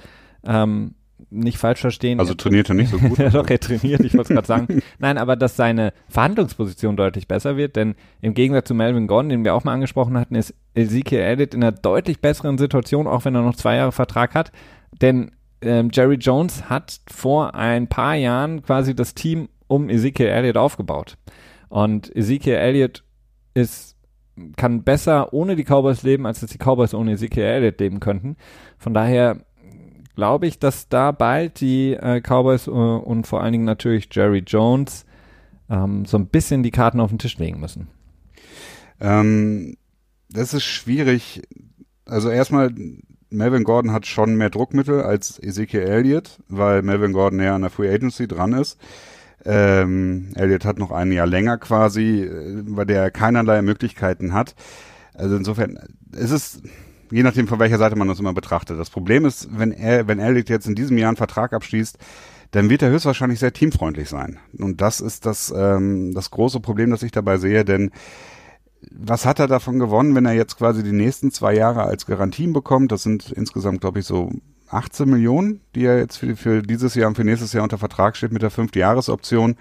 ähm, 0.45 0.93
nicht 1.35 1.57
falsch 1.57 1.81
verstehen. 1.81 2.19
Also 2.19 2.33
trainiert 2.33 2.69
er 2.69 2.75
nicht 2.75 2.91
so 2.91 2.97
gut. 2.97 3.17
ja, 3.17 3.29
doch, 3.31 3.47
er 3.47 3.59
trainiert, 3.59 4.01
ich 4.01 4.13
wollte 4.13 4.33
es 4.33 4.35
gerade 4.35 4.47
sagen. 4.47 4.81
Nein, 4.99 5.17
aber 5.17 5.35
dass 5.35 5.55
seine 5.55 5.93
Verhandlungsposition 6.09 6.95
deutlich 6.95 7.27
besser 7.27 7.57
wird, 7.57 7.75
denn 7.75 7.95
im 8.21 8.33
Gegensatz 8.33 8.67
zu 8.67 8.73
Melvin 8.73 9.07
Gordon, 9.07 9.29
den 9.29 9.43
wir 9.43 9.53
auch 9.53 9.63
mal 9.63 9.73
angesprochen 9.73 10.17
hatten, 10.17 10.35
ist 10.35 10.53
Ezekiel 10.73 11.19
Elliott 11.19 11.53
in 11.53 11.63
einer 11.63 11.71
deutlich 11.71 12.21
besseren 12.21 12.57
Situation, 12.57 13.07
auch 13.07 13.25
wenn 13.25 13.35
er 13.35 13.41
noch 13.41 13.55
zwei 13.55 13.75
Jahre 13.75 13.91
Vertrag 13.91 14.33
hat. 14.33 14.51
Denn 15.01 15.31
ähm, 15.61 15.89
Jerry 15.91 16.15
Jones 16.15 16.69
hat 16.69 16.99
vor 17.07 17.55
ein 17.55 17.87
paar 17.87 18.15
Jahren 18.15 18.61
quasi 18.61 18.95
das 18.95 19.13
Team 19.13 19.49
um 19.67 19.89
Ezekiel 19.89 20.27
Elliott 20.27 20.57
aufgebaut. 20.57 21.17
Und 21.69 22.15
Ezekiel 22.15 22.55
Elliott 22.55 23.03
ist, 23.53 23.95
kann 24.57 24.83
besser 24.83 25.33
ohne 25.33 25.55
die 25.55 25.63
Cowboys 25.63 26.03
leben, 26.03 26.25
als 26.25 26.41
dass 26.41 26.51
die 26.51 26.57
Cowboys 26.57 26.93
ohne 26.93 27.13
Ezekiel 27.13 27.43
Elliott 27.43 27.79
leben 27.79 27.99
könnten. 27.99 28.37
Von 28.77 28.93
daher 28.93 29.44
glaube 30.15 30.47
ich, 30.47 30.59
dass 30.59 30.89
da 30.89 31.11
bald 31.11 31.59
die 31.61 31.93
äh, 31.93 32.21
Cowboys 32.21 32.67
äh, 32.67 32.71
und 32.71 33.27
vor 33.27 33.41
allen 33.41 33.51
Dingen 33.51 33.65
natürlich 33.65 34.07
Jerry 34.11 34.43
Jones 34.45 35.05
ähm, 35.69 36.05
so 36.05 36.17
ein 36.17 36.27
bisschen 36.27 36.63
die 36.63 36.71
Karten 36.71 36.99
auf 36.99 37.09
den 37.09 37.19
Tisch 37.19 37.37
legen 37.37 37.59
müssen. 37.59 37.87
Ähm, 38.99 39.77
das 40.29 40.53
ist 40.53 40.63
schwierig. 40.63 41.41
Also 42.05 42.29
erstmal, 42.29 42.73
Melvin 43.29 43.63
Gordon 43.63 43.91
hat 43.91 44.05
schon 44.05 44.35
mehr 44.35 44.49
Druckmittel 44.49 45.01
als 45.01 45.41
Ezekiel 45.41 45.81
Elliott, 45.81 46.39
weil 46.47 46.81
Melvin 46.81 47.13
Gordon 47.13 47.37
näher 47.37 47.53
an 47.53 47.61
der 47.61 47.71
Free 47.71 47.93
Agency 47.93 48.27
dran 48.27 48.53
ist. 48.53 48.79
Ähm, 49.43 50.29
Elliott 50.35 50.65
hat 50.65 50.79
noch 50.79 50.91
ein 50.91 51.11
Jahr 51.11 51.27
länger 51.27 51.57
quasi, 51.57 52.23
äh, 52.23 52.63
bei 52.63 52.85
der 52.85 53.03
er 53.03 53.11
keinerlei 53.11 53.61
Möglichkeiten 53.61 54.33
hat. 54.33 54.55
Also 55.13 55.35
insofern, 55.35 55.79
es 56.13 56.31
ist, 56.31 56.63
je 57.11 57.23
nachdem 57.23 57.47
von 57.47 57.59
welcher 57.59 57.77
Seite 57.77 57.95
man 57.95 58.07
das 58.07 58.19
immer 58.19 58.33
betrachtet. 58.33 58.79
Das 58.79 58.89
Problem 58.89 59.25
ist, 59.25 59.49
wenn 59.57 59.71
er, 59.71 60.07
wenn 60.07 60.19
Elliott 60.19 60.49
jetzt 60.49 60.67
in 60.67 60.75
diesem 60.75 60.97
Jahr 60.97 61.09
einen 61.09 61.17
Vertrag 61.17 61.53
abschließt, 61.53 61.97
dann 62.51 62.69
wird 62.69 62.81
er 62.81 62.89
höchstwahrscheinlich 62.89 63.39
sehr 63.39 63.53
teamfreundlich 63.53 64.09
sein. 64.09 64.39
Und 64.57 64.81
das 64.81 65.01
ist 65.01 65.25
das, 65.25 65.53
ähm, 65.55 66.13
das 66.13 66.31
große 66.31 66.59
Problem, 66.59 66.89
das 66.89 67.03
ich 67.03 67.11
dabei 67.11 67.37
sehe, 67.37 67.65
denn 67.65 67.91
was 68.91 69.25
hat 69.25 69.39
er 69.39 69.47
davon 69.47 69.79
gewonnen, 69.79 70.15
wenn 70.15 70.25
er 70.25 70.33
jetzt 70.33 70.57
quasi 70.57 70.83
die 70.83 70.91
nächsten 70.91 71.31
zwei 71.31 71.55
Jahre 71.55 71.83
als 71.83 72.05
Garantien 72.05 72.53
bekommt? 72.53 72.91
Das 72.91 73.03
sind 73.03 73.31
insgesamt, 73.31 73.81
glaube 73.81 73.99
ich, 73.99 74.05
so 74.05 74.31
18 74.69 75.09
Millionen, 75.09 75.61
die 75.73 75.85
er 75.85 75.97
jetzt 75.97 76.17
für, 76.17 76.35
für 76.35 76.61
dieses 76.61 76.95
Jahr 76.95 77.07
und 77.07 77.15
für 77.15 77.23
nächstes 77.23 77.53
Jahr 77.53 77.63
unter 77.63 77.77
Vertrag 77.77 78.15
steht 78.15 78.31
mit 78.31 78.41
der 78.41 78.51
fünfte 78.51 78.79
Jahresoption 78.79 79.55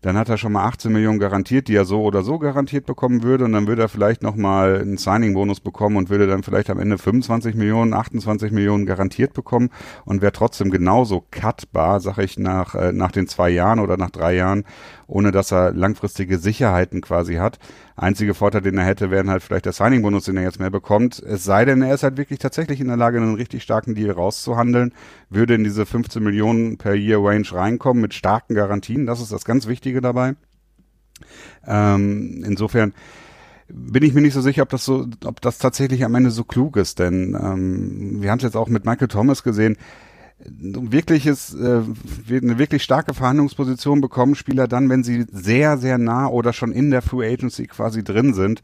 dann 0.00 0.16
hat 0.16 0.28
er 0.28 0.38
schon 0.38 0.52
mal 0.52 0.64
18 0.64 0.92
Millionen 0.92 1.18
garantiert, 1.18 1.66
die 1.66 1.74
er 1.74 1.84
so 1.84 2.02
oder 2.02 2.22
so 2.22 2.38
garantiert 2.38 2.86
bekommen 2.86 3.24
würde. 3.24 3.44
Und 3.44 3.52
dann 3.52 3.66
würde 3.66 3.82
er 3.82 3.88
vielleicht 3.88 4.22
nochmal 4.22 4.80
einen 4.80 4.96
Signing-Bonus 4.96 5.60
bekommen 5.60 5.96
und 5.96 6.08
würde 6.08 6.28
dann 6.28 6.44
vielleicht 6.44 6.70
am 6.70 6.78
Ende 6.78 6.98
25 6.98 7.56
Millionen, 7.56 7.94
28 7.94 8.52
Millionen 8.52 8.86
garantiert 8.86 9.34
bekommen 9.34 9.70
und 10.04 10.22
wäre 10.22 10.32
trotzdem 10.32 10.70
genauso 10.70 11.24
cutbar, 11.32 12.00
sag 12.00 12.18
ich, 12.18 12.38
nach, 12.38 12.76
äh, 12.76 12.92
nach 12.92 13.10
den 13.10 13.26
zwei 13.26 13.50
Jahren 13.50 13.80
oder 13.80 13.96
nach 13.96 14.10
drei 14.10 14.36
Jahren, 14.36 14.64
ohne 15.08 15.32
dass 15.32 15.50
er 15.50 15.72
langfristige 15.72 16.38
Sicherheiten 16.38 17.00
quasi 17.00 17.36
hat. 17.36 17.58
Einzige 17.96 18.34
Vorteil, 18.34 18.60
den 18.60 18.76
er 18.76 18.84
hätte, 18.84 19.10
wären 19.10 19.30
halt 19.30 19.42
vielleicht 19.42 19.64
der 19.64 19.72
Signing-Bonus, 19.72 20.26
den 20.26 20.36
er 20.36 20.42
jetzt 20.44 20.60
mehr 20.60 20.70
bekommt. 20.70 21.18
Es 21.18 21.44
sei 21.44 21.64
denn, 21.64 21.82
er 21.82 21.94
ist 21.94 22.02
halt 22.02 22.18
wirklich 22.18 22.38
tatsächlich 22.38 22.80
in 22.80 22.88
der 22.88 22.98
Lage, 22.98 23.16
einen 23.16 23.34
richtig 23.34 23.62
starken 23.62 23.94
Deal 23.94 24.10
rauszuhandeln, 24.10 24.92
würde 25.30 25.54
in 25.54 25.64
diese 25.64 25.86
15 25.86 26.22
Millionen 26.22 26.76
per 26.76 26.94
Year 26.94 27.18
Range 27.18 27.50
reinkommen 27.50 28.02
mit 28.02 28.12
starken 28.12 28.54
Garantien. 28.54 29.06
Das 29.06 29.20
ist 29.20 29.32
das 29.32 29.46
ganz 29.46 29.66
Wichtige 29.66 30.02
dabei. 30.02 30.34
Ähm, 31.66 32.44
insofern 32.46 32.92
bin 33.68 34.02
ich 34.02 34.14
mir 34.14 34.20
nicht 34.20 34.34
so 34.34 34.42
sicher, 34.42 34.62
ob 34.62 34.68
das 34.68 34.84
so, 34.84 35.06
ob 35.24 35.40
das 35.40 35.58
tatsächlich 35.58 36.04
am 36.04 36.14
Ende 36.14 36.30
so 36.30 36.44
klug 36.44 36.76
ist, 36.76 36.98
denn 36.98 37.34
ähm, 37.34 38.22
wir 38.22 38.30
haben 38.30 38.38
es 38.38 38.44
jetzt 38.44 38.56
auch 38.56 38.68
mit 38.68 38.84
Michael 38.84 39.08
Thomas 39.08 39.42
gesehen 39.42 39.76
wirkliches, 40.40 41.54
äh, 41.54 41.82
eine 42.30 42.58
wirklich 42.58 42.82
starke 42.82 43.12
Verhandlungsposition 43.12 44.00
bekommen 44.00 44.34
Spieler 44.34 44.68
dann, 44.68 44.88
wenn 44.88 45.02
sie 45.02 45.26
sehr, 45.32 45.78
sehr 45.78 45.98
nah 45.98 46.28
oder 46.28 46.52
schon 46.52 46.72
in 46.72 46.90
der 46.90 47.02
Free 47.02 47.30
Agency 47.30 47.66
quasi 47.66 48.04
drin 48.04 48.34
sind. 48.34 48.62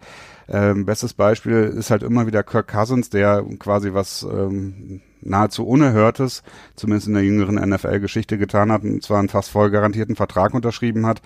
Ähm, 0.49 0.87
bestes 0.87 1.15
Beispiel 1.15 1.73
ist 1.77 1.91
halt 1.91 2.03
immer 2.03 2.27
wieder 2.27 2.43
Kirk 2.43 2.69
Cousins, 2.69 3.11
der 3.11 3.45
quasi 3.59 3.93
was 3.93 4.23
ähm, 4.23 5.01
nahezu 5.21 5.67
Unerhörtes, 5.67 6.43
zumindest 6.77 7.09
in 7.09 7.15
der 7.15 7.25
jüngeren 7.25 7.57
NFL-Geschichte 7.57 8.39
getan 8.39 8.71
hat, 8.71 8.85
und 8.85 9.03
zwar 9.03 9.19
einen 9.19 9.29
fast 9.29 9.51
voll 9.51 9.71
garantierten 9.71 10.17
Vertrag 10.17 10.55
unterschrieben 10.55 11.07
hat. 11.07 11.23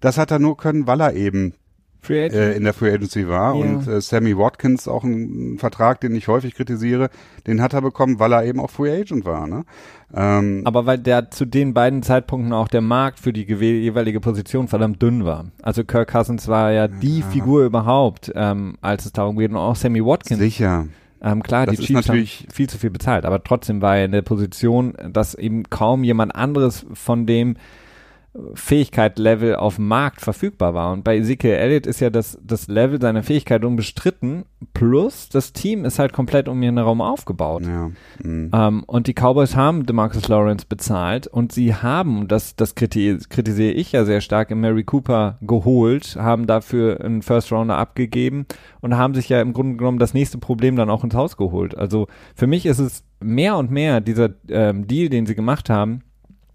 Das 0.00 0.16
hat 0.16 0.30
er 0.30 0.38
nur 0.38 0.56
können, 0.56 0.86
weil 0.86 1.00
er 1.00 1.14
eben 1.14 1.54
äh, 2.08 2.56
in 2.56 2.64
der 2.64 2.72
Free 2.72 2.92
Agency 2.92 3.28
war. 3.28 3.54
Ja. 3.54 3.60
Und 3.60 3.86
äh, 3.86 4.00
Sammy 4.00 4.36
Watkins, 4.36 4.88
auch 4.88 5.04
ein, 5.04 5.54
ein, 5.54 5.58
Vertrag, 5.58 6.00
den 6.00 6.14
ich 6.14 6.28
häufig 6.28 6.54
kritisiere, 6.54 7.10
den 7.46 7.62
hat 7.62 7.72
er 7.72 7.82
bekommen, 7.82 8.18
weil 8.18 8.32
er 8.32 8.44
eben 8.44 8.60
auch 8.60 8.70
Free 8.70 8.92
Agent 8.92 9.24
war. 9.24 9.46
Ne? 9.46 9.64
Ähm, 10.14 10.62
Aber 10.64 10.86
weil 10.86 10.98
der 10.98 11.30
zu 11.30 11.44
den 11.44 11.74
beiden 11.74 12.02
Zeitpunkten 12.02 12.52
auch 12.52 12.68
der 12.68 12.80
Markt 12.80 13.20
für 13.20 13.32
die 13.32 13.44
jeweilige 13.44 14.20
Position 14.20 14.68
verdammt 14.68 15.00
dünn 15.00 15.24
war. 15.24 15.46
Also 15.62 15.84
Kirk 15.84 16.10
Cousins 16.10 16.48
war 16.48 16.72
ja 16.72 16.88
die 16.88 17.20
ja. 17.20 17.26
Figur 17.26 17.64
überhaupt, 17.64 18.32
ähm, 18.34 18.76
als 18.80 19.06
es 19.06 19.12
darum 19.12 19.36
geht. 19.36 19.50
Und 19.50 19.56
auch 19.56 19.76
Sammy 19.76 20.04
Watkins. 20.04 20.40
Sicher. 20.40 20.86
Ähm, 21.22 21.42
klar, 21.42 21.66
das 21.66 21.76
die 21.76 21.86
Chiefs 21.86 22.08
haben 22.08 22.26
viel 22.26 22.68
zu 22.68 22.78
viel 22.78 22.90
bezahlt, 22.90 23.24
aber 23.24 23.44
trotzdem 23.44 23.80
war 23.80 23.96
er 23.96 24.06
in 24.06 24.12
der 24.12 24.22
Position, 24.22 24.94
dass 25.12 25.36
eben 25.36 25.62
kaum 25.70 26.02
jemand 26.02 26.34
anderes 26.34 26.84
von 26.94 27.26
dem 27.26 27.56
Fähigkeit-Level 28.54 29.56
auf 29.56 29.76
dem 29.76 29.88
Markt 29.88 30.22
verfügbar 30.22 30.72
war. 30.72 30.92
Und 30.92 31.04
bei 31.04 31.18
Ezekiel 31.18 31.52
Elliott 31.52 31.86
ist 31.86 32.00
ja 32.00 32.08
das, 32.08 32.38
das 32.42 32.66
Level 32.66 33.00
seiner 33.00 33.22
Fähigkeit 33.22 33.62
unbestritten, 33.64 34.44
plus 34.72 35.28
das 35.28 35.52
Team 35.52 35.84
ist 35.84 35.98
halt 35.98 36.14
komplett 36.14 36.48
um 36.48 36.62
ihren 36.62 36.78
Raum 36.78 37.02
aufgebaut. 37.02 37.64
Ja. 37.66 37.90
Mhm. 38.22 38.50
Ähm, 38.54 38.84
und 38.86 39.06
die 39.06 39.12
Cowboys 39.12 39.54
haben 39.54 39.84
DeMarcus 39.84 40.28
Lawrence 40.28 40.64
bezahlt 40.66 41.26
und 41.26 41.52
sie 41.52 41.74
haben, 41.74 42.26
das, 42.26 42.56
das 42.56 42.74
kritisiere 42.74 43.72
ich 43.72 43.92
ja 43.92 44.04
sehr 44.06 44.22
stark, 44.22 44.50
Mary 44.54 44.84
Cooper 44.84 45.38
geholt, 45.42 46.16
haben 46.18 46.46
dafür 46.46 47.04
einen 47.04 47.20
First 47.20 47.52
Rounder 47.52 47.76
abgegeben 47.76 48.46
und 48.80 48.96
haben 48.96 49.14
sich 49.14 49.28
ja 49.28 49.42
im 49.42 49.52
Grunde 49.52 49.76
genommen 49.76 49.98
das 49.98 50.14
nächste 50.14 50.38
Problem 50.38 50.76
dann 50.76 50.90
auch 50.90 51.04
ins 51.04 51.14
Haus 51.14 51.36
geholt. 51.36 51.76
Also 51.76 52.06
für 52.34 52.46
mich 52.46 52.64
ist 52.64 52.78
es 52.78 53.04
mehr 53.20 53.56
und 53.56 53.70
mehr 53.70 54.00
dieser 54.00 54.30
ähm, 54.48 54.86
Deal, 54.86 55.10
den 55.10 55.26
sie 55.26 55.34
gemacht 55.34 55.68
haben, 55.68 56.02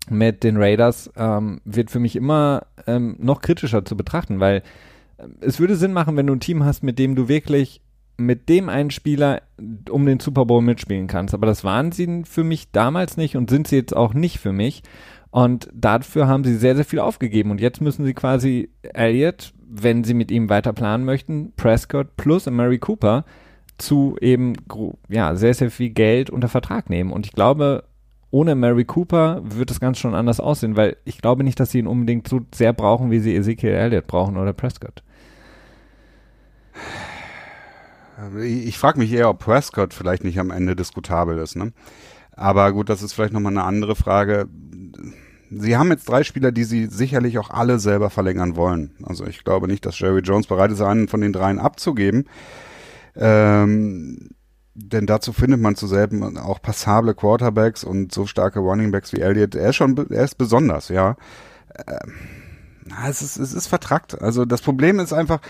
mit 0.09 0.43
den 0.43 0.57
Raiders 0.57 1.11
ähm, 1.15 1.61
wird 1.65 1.91
für 1.91 1.99
mich 1.99 2.15
immer 2.15 2.63
ähm, 2.85 3.15
noch 3.19 3.41
kritischer 3.41 3.85
zu 3.85 3.95
betrachten, 3.97 4.39
weil 4.39 4.63
äh, 5.17 5.27
es 5.41 5.59
würde 5.59 5.75
Sinn 5.75 5.93
machen, 5.93 6.15
wenn 6.17 6.27
du 6.27 6.33
ein 6.33 6.39
Team 6.39 6.63
hast, 6.63 6.83
mit 6.83 6.99
dem 6.99 7.15
du 7.15 7.27
wirklich 7.27 7.81
mit 8.17 8.49
dem 8.49 8.67
einen 8.67 8.89
Spieler 8.89 9.43
um 9.89 10.05
den 10.05 10.19
Super 10.19 10.45
Bowl 10.45 10.61
mitspielen 10.61 11.07
kannst. 11.07 11.33
Aber 11.33 11.45
das 11.45 11.63
waren 11.63 11.91
sie 11.91 12.23
für 12.25 12.43
mich 12.43 12.71
damals 12.71 13.15
nicht 13.15 13.37
und 13.37 13.49
sind 13.49 13.67
sie 13.67 13.75
jetzt 13.75 13.95
auch 13.95 14.13
nicht 14.13 14.39
für 14.39 14.51
mich. 14.51 14.81
Und 15.29 15.69
dafür 15.73 16.27
haben 16.27 16.43
sie 16.43 16.55
sehr, 16.55 16.75
sehr 16.75 16.85
viel 16.85 16.99
aufgegeben. 16.99 17.51
Und 17.51 17.61
jetzt 17.61 17.79
müssen 17.81 18.05
sie 18.05 18.13
quasi 18.13 18.71
Elliott, 18.81 19.53
wenn 19.69 20.03
sie 20.03 20.15
mit 20.15 20.31
ihm 20.31 20.49
weiter 20.49 20.73
planen 20.73 21.05
möchten, 21.05 21.53
Prescott 21.55 22.17
plus 22.17 22.47
Mary 22.49 22.79
Cooper 22.79 23.23
zu 23.77 24.17
eben 24.19 24.53
ja, 25.09 25.35
sehr, 25.35 25.53
sehr 25.53 25.69
viel 25.69 25.91
Geld 25.91 26.29
unter 26.29 26.47
Vertrag 26.47 26.89
nehmen. 26.89 27.11
Und 27.11 27.27
ich 27.27 27.33
glaube, 27.33 27.83
ohne 28.29 28.55
Mary 28.55 28.85
Cooper 28.85 29.41
wird 29.43 29.71
es 29.71 29.79
ganz 29.79 29.99
schon 29.99 30.13
anders 30.13 30.39
aussehen, 30.39 30.75
weil 30.75 30.97
ich 31.05 31.21
glaube 31.21 31.43
nicht, 31.43 31.59
dass 31.59 31.71
sie 31.71 31.79
ihn 31.79 31.87
unbedingt 31.87 32.27
so 32.27 32.41
sehr 32.53 32.73
brauchen, 32.73 33.09
wie 33.09 33.19
sie 33.19 33.35
Ezekiel 33.35 33.71
Elliott 33.71 34.07
brauchen 34.07 34.37
oder 34.37 34.53
Prescott. 34.53 35.03
Ich 38.41 38.77
frage 38.77 38.99
mich 38.99 39.11
eher, 39.13 39.29
ob 39.29 39.39
Prescott 39.39 39.93
vielleicht 39.93 40.23
nicht 40.23 40.39
am 40.39 40.51
Ende 40.51 40.75
diskutabel 40.75 41.37
ist. 41.37 41.55
Ne? 41.55 41.71
Aber 42.35 42.71
gut, 42.73 42.89
das 42.89 43.03
ist 43.03 43.13
vielleicht 43.13 43.33
nochmal 43.33 43.53
eine 43.53 43.63
andere 43.63 43.95
Frage. 43.95 44.47
Sie 45.49 45.77
haben 45.77 45.91
jetzt 45.91 46.09
drei 46.09 46.23
Spieler, 46.23 46.51
die 46.51 46.65
sie 46.65 46.87
sicherlich 46.87 47.37
auch 47.37 47.51
alle 47.51 47.79
selber 47.79 48.09
verlängern 48.09 48.55
wollen. 48.55 48.95
Also 49.03 49.25
ich 49.25 49.43
glaube 49.43 49.67
nicht, 49.67 49.85
dass 49.85 49.99
Jerry 49.99 50.19
Jones 50.21 50.47
bereit 50.47 50.71
ist, 50.71 50.81
einen 50.81 51.07
von 51.07 51.21
den 51.21 51.31
dreien 51.31 51.59
abzugeben. 51.59 52.25
Ähm, 53.15 54.29
denn 54.79 55.07
dazu 55.07 55.33
findet 55.33 55.59
man 55.59 55.75
zu 55.75 55.87
selten 55.87 56.37
auch 56.37 56.61
passable 56.61 57.15
Quarterbacks 57.15 57.83
und 57.83 58.13
so 58.13 58.27
starke 58.27 58.59
Runningbacks 58.59 59.11
wie 59.11 59.21
Elliott. 59.21 59.55
Er 59.55 59.69
ist 59.69 59.75
schon, 59.75 59.97
er 60.11 60.23
ist 60.23 60.37
besonders, 60.37 60.89
ja. 60.89 61.17
Ähm, 61.87 62.13
es 63.09 63.23
ist, 63.23 63.37
es 63.37 63.53
ist 63.53 63.67
vertrackt. 63.67 64.21
Also 64.21 64.45
das 64.45 64.61
Problem 64.61 64.99
ist 64.99 65.13
einfach, 65.13 65.41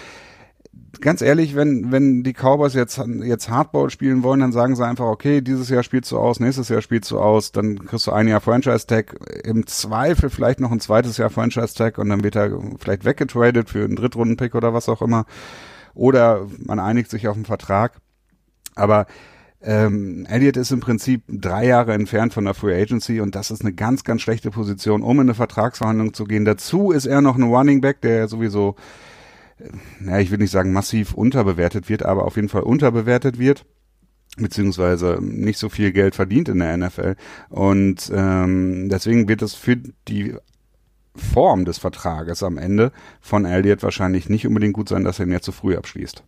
ganz 1.02 1.22
ehrlich, 1.22 1.56
wenn, 1.56 1.92
wenn 1.92 2.24
die 2.24 2.32
Cowboys 2.32 2.74
jetzt, 2.74 3.02
jetzt 3.22 3.50
Hardball 3.50 3.90
spielen 3.90 4.24
wollen, 4.24 4.40
dann 4.40 4.54
sagen 4.54 4.78
sie 4.78 4.86
einfach, 4.86 5.06
okay, 5.06 5.42
dieses 5.42 5.68
Jahr 5.68 5.84
spielst 5.84 6.12
du 6.14 6.18
aus, 6.18 6.40
nächstes 6.40 6.70
Jahr 6.70 6.82
spielst 6.82 7.12
du 7.12 7.20
aus, 7.20 7.52
dann 7.52 7.86
kriegst 7.86 8.08
du 8.08 8.12
ein 8.14 8.30
Jahr 8.30 8.40
Franchise-Tag, 8.40 9.18
im 9.44 9.68
Zweifel 9.68 10.30
vielleicht 10.30 10.62
noch 10.62 10.72
ein 10.72 10.80
zweites 10.80 11.18
Jahr 11.18 11.30
Franchise-Tag 11.30 11.98
und 11.98 12.08
dann 12.08 12.24
wird 12.24 12.38
er 12.38 12.58
vielleicht 12.80 13.04
weggetradet 13.04 13.70
für 13.70 13.84
einen 13.84 13.98
Drittrunden-Pick 13.98 14.56
oder 14.56 14.74
was 14.74 14.88
auch 14.88 15.02
immer. 15.02 15.26
Oder 15.94 16.48
man 16.60 16.80
einigt 16.80 17.10
sich 17.10 17.28
auf 17.28 17.36
einen 17.36 17.46
Vertrag. 17.46 18.00
Aber 18.78 19.08
ähm, 19.62 20.26
Elliott 20.30 20.56
ist 20.56 20.72
im 20.72 20.80
Prinzip 20.80 21.24
drei 21.28 21.66
Jahre 21.66 21.94
entfernt 21.94 22.34
von 22.34 22.46
der 22.46 22.54
Free 22.54 22.80
Agency 22.80 23.20
und 23.20 23.36
das 23.36 23.50
ist 23.50 23.62
eine 23.62 23.74
ganz, 23.74 24.04
ganz 24.04 24.22
schlechte 24.22 24.52
Position, 24.52 25.02
um 25.02 25.18
in 25.18 25.22
eine 25.22 25.34
Vertragsverhandlung 25.34 26.14
zu 26.14 26.26
gehen. 26.26 26.46
Dazu 26.46 26.92
ist 26.92 27.06
er 27.06 27.22
noch 27.22 27.36
ein 27.36 27.44
Running 27.44 27.82
Back, 27.82 28.02
der 28.02 28.28
sowieso, 28.28 28.76
äh, 29.60 29.70
naja, 30.00 30.20
ich 30.20 30.32
will 30.32 30.38
nicht 30.38 30.52
sagen 30.52 30.74
massiv 30.74 31.14
unterbewertet 31.14 31.90
wird, 31.90 32.04
aber 32.04 32.26
auf 32.26 32.36
jeden 32.36 32.50
Fall 32.50 32.64
unterbewertet 32.64 33.40
wird 33.40 33.66
beziehungsweise 34.38 35.18
nicht 35.22 35.58
so 35.58 35.68
viel 35.68 35.92
Geld 35.92 36.14
verdient 36.14 36.48
in 36.48 36.60
der 36.60 36.78
NFL. 36.78 37.16
Und 37.50 38.12
ähm, 38.14 38.88
deswegen 38.90 39.28
wird 39.28 39.42
es 39.42 39.56
für 39.56 39.78
die 40.08 40.36
Form 41.16 41.66
des 41.66 41.80
Vertrages 41.80 42.44
am 42.44 42.60
Ende 42.60 42.92
von 43.20 43.46
Elliott 43.46 43.82
wahrscheinlich 43.82 44.30
nicht 44.30 44.46
unbedingt 44.46 44.74
gut 44.74 44.90
sein, 44.90 45.04
dass 45.04 45.18
er 45.18 45.26
ihn 45.26 45.32
jetzt 45.32 45.46
zu 45.46 45.52
früh 45.52 45.76
abschließt. 45.76 46.24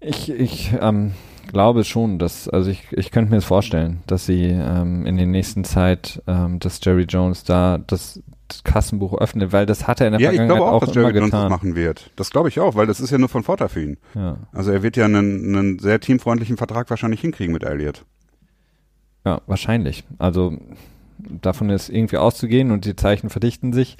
Ich, 0.00 0.30
ich 0.30 0.74
ähm, 0.80 1.12
glaube 1.54 1.84
schon, 1.84 2.18
dass, 2.18 2.48
also 2.48 2.70
ich, 2.70 2.86
ich 2.92 3.10
könnte 3.10 3.30
mir 3.30 3.38
das 3.38 3.46
vorstellen, 3.46 4.02
dass 4.06 4.26
sie 4.26 4.44
ähm, 4.44 5.06
in 5.06 5.16
der 5.16 5.26
nächsten 5.26 5.64
Zeit, 5.64 6.22
ähm, 6.26 6.58
dass 6.58 6.80
Jerry 6.82 7.04
Jones 7.04 7.44
da 7.44 7.78
das, 7.78 8.22
das 8.48 8.62
Kassenbuch 8.62 9.14
öffnet, 9.14 9.52
weil 9.52 9.64
das 9.64 9.86
hat 9.86 10.02
er 10.02 10.08
in 10.08 10.12
der 10.12 10.20
ja, 10.20 10.28
Vergangenheit 10.28 10.56
ich 10.56 10.58
glaube 10.58 10.70
auch, 10.70 10.82
auch 10.82 10.86
dass 10.86 10.94
Jerry 10.94 11.14
Jones 11.14 11.30
getan. 11.30 11.42
das 11.44 11.50
machen 11.50 11.74
wird. 11.74 12.10
Das 12.16 12.30
glaube 12.30 12.50
ich 12.50 12.60
auch, 12.60 12.74
weil 12.74 12.86
das 12.86 13.00
ist 13.00 13.10
ja 13.10 13.16
nur 13.16 13.30
von 13.30 13.42
Vorteil 13.42 13.70
für 13.70 13.82
ihn. 13.82 13.96
Ja. 14.14 14.36
Also 14.52 14.70
er 14.70 14.82
wird 14.82 14.98
ja 14.98 15.06
einen, 15.06 15.56
einen 15.56 15.78
sehr 15.78 16.00
teamfreundlichen 16.00 16.58
Vertrag 16.58 16.90
wahrscheinlich 16.90 17.22
hinkriegen 17.22 17.54
mit 17.54 17.62
Elliott. 17.62 18.04
ja, 19.24 19.40
wahrscheinlich. 19.46 20.04
Also 20.18 20.58
davon 21.18 21.70
ist 21.70 21.88
irgendwie 21.88 22.18
auszugehen 22.18 22.70
und 22.70 22.84
die 22.84 22.96
Zeichen 22.96 23.30
verdichten 23.30 23.72
sich. 23.72 23.96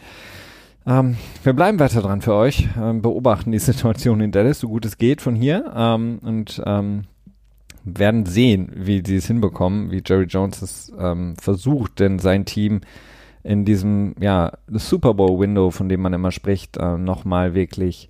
Ähm, 0.86 1.16
wir 1.42 1.54
bleiben 1.54 1.78
weiter 1.78 2.02
dran 2.02 2.20
für 2.20 2.34
euch, 2.34 2.68
ähm, 2.78 3.00
beobachten 3.00 3.52
die 3.52 3.58
Situation 3.60 4.20
in 4.20 4.32
Dallas, 4.32 4.60
so 4.60 4.68
gut 4.68 4.84
es 4.84 4.98
geht 4.98 5.22
von 5.22 5.34
hier 5.34 5.72
ähm, 5.74 6.18
und 6.22 6.62
ähm, 6.66 7.04
werden 7.84 8.26
sehen, 8.26 8.72
wie 8.74 9.02
sie 9.04 9.16
es 9.16 9.26
hinbekommen, 9.26 9.90
wie 9.90 10.02
Jerry 10.04 10.24
Jones 10.24 10.62
es 10.62 10.92
ähm, 10.98 11.34
versucht, 11.36 12.00
denn 12.00 12.18
sein 12.18 12.44
Team 12.44 12.80
in 13.42 13.64
diesem 13.64 14.14
ja 14.20 14.52
Super 14.68 15.14
Bowl 15.14 15.38
Window, 15.38 15.70
von 15.70 15.88
dem 15.88 16.00
man 16.00 16.14
immer 16.14 16.32
spricht, 16.32 16.76
äh, 16.78 16.96
nochmal 16.96 17.54
wirklich 17.54 18.08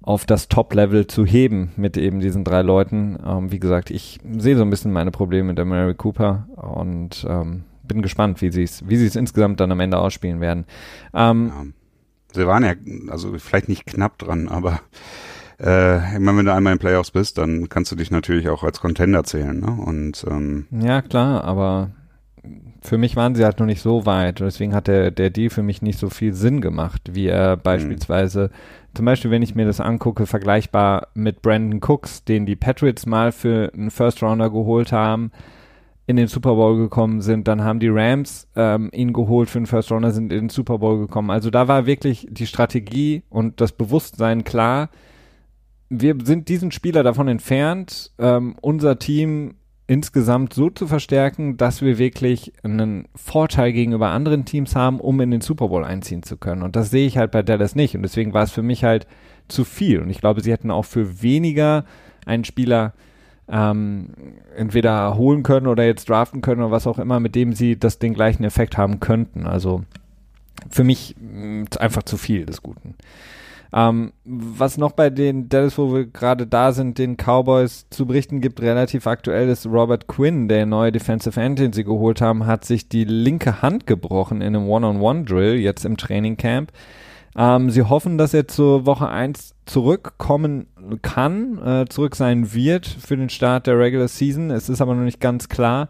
auf 0.00 0.24
das 0.24 0.48
Top-Level 0.48 1.08
zu 1.08 1.26
heben 1.26 1.72
mit 1.76 1.96
eben 1.96 2.20
diesen 2.20 2.44
drei 2.44 2.62
Leuten. 2.62 3.18
Ähm, 3.26 3.50
wie 3.52 3.58
gesagt, 3.58 3.90
ich 3.90 4.20
sehe 4.38 4.56
so 4.56 4.62
ein 4.62 4.70
bisschen 4.70 4.92
meine 4.92 5.10
Probleme 5.10 5.48
mit 5.48 5.58
der 5.58 5.64
Mary 5.64 5.94
Cooper 5.94 6.46
und 6.56 7.26
ähm, 7.28 7.64
bin 7.82 8.02
gespannt, 8.02 8.40
wie 8.40 8.50
sie 8.50 8.62
es, 8.62 8.88
wie 8.88 8.96
sie 8.96 9.06
es 9.06 9.16
insgesamt 9.16 9.60
dann 9.60 9.72
am 9.72 9.80
Ende 9.80 9.98
ausspielen 9.98 10.40
werden. 10.40 10.64
Ähm, 11.12 11.48
Ja. 11.48 11.64
Sie 12.32 12.46
waren 12.46 12.64
ja, 12.64 12.74
also 13.08 13.32
vielleicht 13.38 13.68
nicht 13.68 13.86
knapp 13.86 14.18
dran, 14.18 14.48
aber 14.48 14.80
äh, 15.60 16.14
ich 16.14 16.18
meine, 16.18 16.38
wenn 16.38 16.46
du 16.46 16.52
einmal 16.52 16.72
in 16.72 16.78
Playoffs 16.78 17.10
bist, 17.10 17.38
dann 17.38 17.68
kannst 17.68 17.90
du 17.92 17.96
dich 17.96 18.10
natürlich 18.10 18.48
auch 18.48 18.62
als 18.62 18.80
Contender 18.80 19.24
zählen. 19.24 19.58
Ne? 19.58 19.70
Und 19.70 20.24
ähm, 20.28 20.66
Ja, 20.70 21.02
klar, 21.02 21.44
aber 21.44 21.90
für 22.82 22.98
mich 22.98 23.16
waren 23.16 23.34
sie 23.34 23.44
halt 23.44 23.58
noch 23.58 23.66
nicht 23.66 23.82
so 23.82 24.06
weit. 24.06 24.40
Und 24.40 24.46
deswegen 24.46 24.74
hat 24.74 24.86
der, 24.86 25.10
der 25.10 25.30
Deal 25.30 25.50
für 25.50 25.62
mich 25.62 25.82
nicht 25.82 25.98
so 25.98 26.08
viel 26.08 26.32
Sinn 26.32 26.60
gemacht, 26.60 27.02
wie 27.12 27.26
er 27.26 27.56
beispielsweise, 27.56 28.50
zum 28.94 29.04
Beispiel, 29.04 29.30
wenn 29.30 29.42
ich 29.42 29.54
mir 29.54 29.66
das 29.66 29.80
angucke, 29.80 30.26
vergleichbar 30.26 31.08
mit 31.14 31.42
Brandon 31.42 31.80
Cooks, 31.82 32.24
den 32.24 32.46
die 32.46 32.56
Patriots 32.56 33.04
mal 33.06 33.32
für 33.32 33.72
einen 33.74 33.90
First 33.90 34.22
Rounder 34.22 34.50
geholt 34.50 34.92
haben, 34.92 35.32
in 36.06 36.16
den 36.16 36.28
Super 36.28 36.54
Bowl 36.54 36.76
gekommen 36.76 37.20
sind, 37.20 37.48
dann 37.48 37.64
haben 37.64 37.80
die 37.80 37.88
Rams 37.88 38.46
ähm, 38.54 38.90
ihn 38.92 39.12
geholt 39.12 39.50
für 39.50 39.58
einen 39.58 39.66
First 39.66 39.90
Rounder, 39.90 40.12
sind 40.12 40.32
in 40.32 40.44
den 40.44 40.48
Super 40.48 40.78
Bowl 40.78 40.98
gekommen. 40.98 41.30
Also 41.30 41.50
da 41.50 41.66
war 41.66 41.86
wirklich 41.86 42.28
die 42.30 42.46
Strategie 42.46 43.24
und 43.28 43.60
das 43.60 43.72
Bewusstsein 43.72 44.44
klar, 44.44 44.88
wir 45.88 46.16
sind 46.22 46.48
diesen 46.48 46.72
Spieler 46.72 47.02
davon 47.02 47.28
entfernt, 47.28 48.12
ähm, 48.18 48.56
unser 48.60 48.98
Team 48.98 49.54
insgesamt 49.86 50.52
so 50.52 50.68
zu 50.68 50.88
verstärken, 50.88 51.56
dass 51.56 51.80
wir 51.80 51.98
wirklich 51.98 52.52
einen 52.64 53.06
Vorteil 53.14 53.72
gegenüber 53.72 54.08
anderen 54.08 54.44
Teams 54.44 54.74
haben, 54.74 54.98
um 54.98 55.20
in 55.20 55.30
den 55.30 55.40
Super 55.40 55.68
Bowl 55.68 55.84
einziehen 55.84 56.24
zu 56.24 56.36
können. 56.36 56.62
Und 56.62 56.74
das 56.74 56.90
sehe 56.90 57.06
ich 57.06 57.18
halt 57.18 57.30
bei 57.30 57.42
Dallas 57.42 57.76
nicht. 57.76 57.94
Und 57.94 58.02
deswegen 58.02 58.34
war 58.34 58.42
es 58.42 58.50
für 58.50 58.62
mich 58.62 58.82
halt 58.82 59.06
zu 59.46 59.64
viel. 59.64 60.00
Und 60.00 60.10
ich 60.10 60.20
glaube, 60.20 60.40
sie 60.40 60.50
hätten 60.50 60.72
auch 60.72 60.84
für 60.84 61.22
weniger 61.22 61.84
einen 62.24 62.44
Spieler 62.44 62.94
ähm, 63.48 64.08
entweder 64.56 65.16
holen 65.16 65.44
können 65.44 65.68
oder 65.68 65.84
jetzt 65.84 66.08
draften 66.08 66.40
können 66.40 66.62
oder 66.62 66.72
was 66.72 66.88
auch 66.88 66.98
immer, 66.98 67.20
mit 67.20 67.36
dem 67.36 67.52
sie 67.52 67.78
das 67.78 68.00
den 68.00 68.14
gleichen 68.14 68.42
Effekt 68.42 68.76
haben 68.76 68.98
könnten. 68.98 69.46
Also 69.46 69.84
für 70.68 70.82
mich 70.82 71.14
mh, 71.20 71.66
einfach 71.78 72.02
zu 72.02 72.16
viel 72.16 72.44
des 72.44 72.60
Guten. 72.60 72.96
Ähm, 73.72 74.12
was 74.24 74.78
noch 74.78 74.92
bei 74.92 75.10
den 75.10 75.48
Dallas, 75.48 75.76
wo 75.78 75.92
wir 75.92 76.06
gerade 76.06 76.46
da 76.46 76.72
sind, 76.72 76.98
den 76.98 77.16
Cowboys 77.16 77.86
zu 77.90 78.06
berichten 78.06 78.40
gibt, 78.40 78.60
relativ 78.60 79.06
aktuell 79.06 79.48
ist 79.48 79.66
Robert 79.66 80.06
Quinn, 80.06 80.48
der 80.48 80.66
neue 80.66 80.92
Defensive 80.92 81.40
End, 81.40 81.58
den 81.58 81.72
sie 81.72 81.84
geholt 81.84 82.20
haben, 82.20 82.46
hat 82.46 82.64
sich 82.64 82.88
die 82.88 83.04
linke 83.04 83.62
Hand 83.62 83.86
gebrochen 83.86 84.40
in 84.40 84.54
einem 84.54 84.68
One-on-One-Drill 84.68 85.56
jetzt 85.56 85.84
im 85.84 85.96
Training 85.96 86.36
Camp. 86.36 86.72
Ähm, 87.36 87.70
sie 87.70 87.82
hoffen, 87.82 88.16
dass 88.16 88.32
er 88.32 88.48
zur 88.48 88.86
Woche 88.86 89.08
1 89.08 89.54
zurückkommen 89.66 90.68
kann, 91.02 91.58
äh, 91.58 91.84
zurück 91.88 92.16
sein 92.16 92.54
wird 92.54 92.86
für 92.86 93.16
den 93.16 93.28
Start 93.28 93.66
der 93.66 93.78
Regular 93.78 94.08
Season. 94.08 94.50
Es 94.50 94.68
ist 94.68 94.80
aber 94.80 94.94
noch 94.94 95.04
nicht 95.04 95.20
ganz 95.20 95.48
klar. 95.48 95.88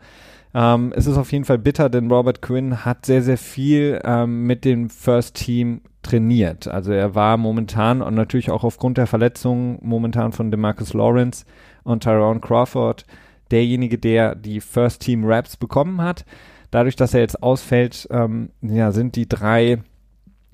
Ähm, 0.57 0.95
es 0.97 1.07
ist 1.07 1.19
auf 1.19 1.33
jeden 1.33 1.45
Fall 1.45 1.59
bitter, 1.59 1.91
denn 1.91 2.11
Robert 2.11 2.41
Quinn 2.41 2.87
hat 2.87 3.05
sehr, 3.05 3.23
sehr 3.23 3.37
viel 3.37 4.01
ähm, 4.05 4.45
mit 4.45 4.65
dem 4.65 4.89
First 4.89 5.37
Team 5.37 5.83
trainiert. 6.01 6.67
Also 6.67 6.93
er 6.93 7.15
war 7.15 7.37
momentan 7.37 8.01
und 8.01 8.15
natürlich 8.15 8.51
auch 8.51 8.65
aufgrund 8.65 8.97
der 8.97 9.07
Verletzungen 9.07 9.79
momentan 9.83 10.33
von 10.33 10.51
DeMarcus 10.51 10.95
Lawrence 10.95 11.45
und 11.85 12.05
Tyrone 12.05 12.41
Crawford 12.41 13.05
derjenige, 13.51 13.99
der 13.99 14.35
die 14.35 14.63
First 14.63 15.03
Team 15.03 15.27
Raps 15.27 15.59
bekommen 15.59 16.01
hat. 16.01 16.25
Dadurch, 16.71 16.97
dass 16.97 17.13
er 17.13 17.21
jetzt 17.21 17.43
ausfällt, 17.43 18.09
ähm, 18.11 18.49
ja, 18.63 18.93
sind 18.93 19.15
die 19.17 19.29
drei 19.29 19.83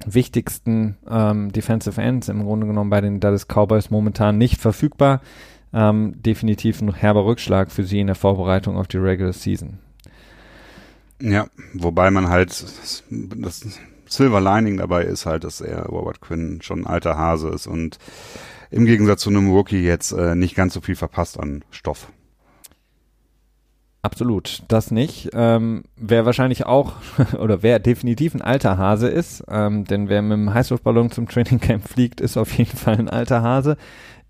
wichtigsten 0.05 0.97
ähm, 1.09 1.53
Defensive 1.53 2.01
Ends 2.01 2.29
im 2.29 2.43
Grunde 2.43 2.67
genommen 2.67 2.91
bei 2.91 3.01
den 3.01 3.21
Dallas 3.21 3.47
Cowboys 3.47 3.91
momentan 3.91 4.37
nicht 4.37 4.61
verfügbar. 4.61 5.21
Ähm, 5.73 6.21
definitiv 6.21 6.83
ein 6.83 6.93
herber 6.93 7.25
Rückschlag 7.25 7.71
für 7.71 7.85
sie 7.85 8.01
in 8.01 8.09
der 8.09 8.17
Vorbereitung 8.17 8.77
auf 8.77 8.89
die 8.89 8.99
Regular 8.99 9.33
Season. 9.33 9.79
Ja, 11.23 11.47
wobei 11.75 12.11
man 12.11 12.29
halt 12.29 12.51
das 12.51 13.73
Silver 14.09 14.41
Lining 14.41 14.77
dabei 14.77 15.05
ist 15.05 15.25
halt, 15.25 15.45
dass 15.45 15.61
er 15.61 15.87
Robert 15.87 16.21
Quinn 16.21 16.61
schon 16.63 16.81
ein 16.81 16.87
alter 16.87 17.17
Hase 17.17 17.49
ist 17.49 17.67
und 17.67 17.99
im 18.71 18.85
Gegensatz 18.87 19.23
zu 19.23 19.31
einem 19.31 19.51
Rookie 19.51 19.83
jetzt 19.83 20.13
äh, 20.13 20.35
nicht 20.35 20.55
ganz 20.55 20.75
so 20.75 20.81
viel 20.81 20.97
verpasst 20.97 21.39
an 21.39 21.65
Stoff. 21.71 22.09
Absolut, 24.03 24.65
das 24.67 24.91
nicht. 24.91 25.31
Ähm, 25.33 25.85
wer 25.97 26.27
wahrscheinlich 26.27 26.67
auch 26.67 26.95
oder 27.39 27.63
wer 27.63 27.79
definitiv 27.79 28.35
ein 28.35 28.43
alter 28.43 28.77
Hase 28.77 29.09
ist, 29.09 29.45
ähm, 29.49 29.85
denn 29.85 30.09
wer 30.09 30.23
mit 30.23 30.33
dem 30.33 30.53
Heißluftballon 30.53 31.13
zum 31.13 31.29
Trainingcamp 31.29 31.89
fliegt, 31.89 32.21
ist 32.21 32.37
auf 32.37 32.53
jeden 32.59 32.77
Fall 32.77 32.99
ein 32.99 33.09
alter 33.09 33.43
Hase, 33.43 33.77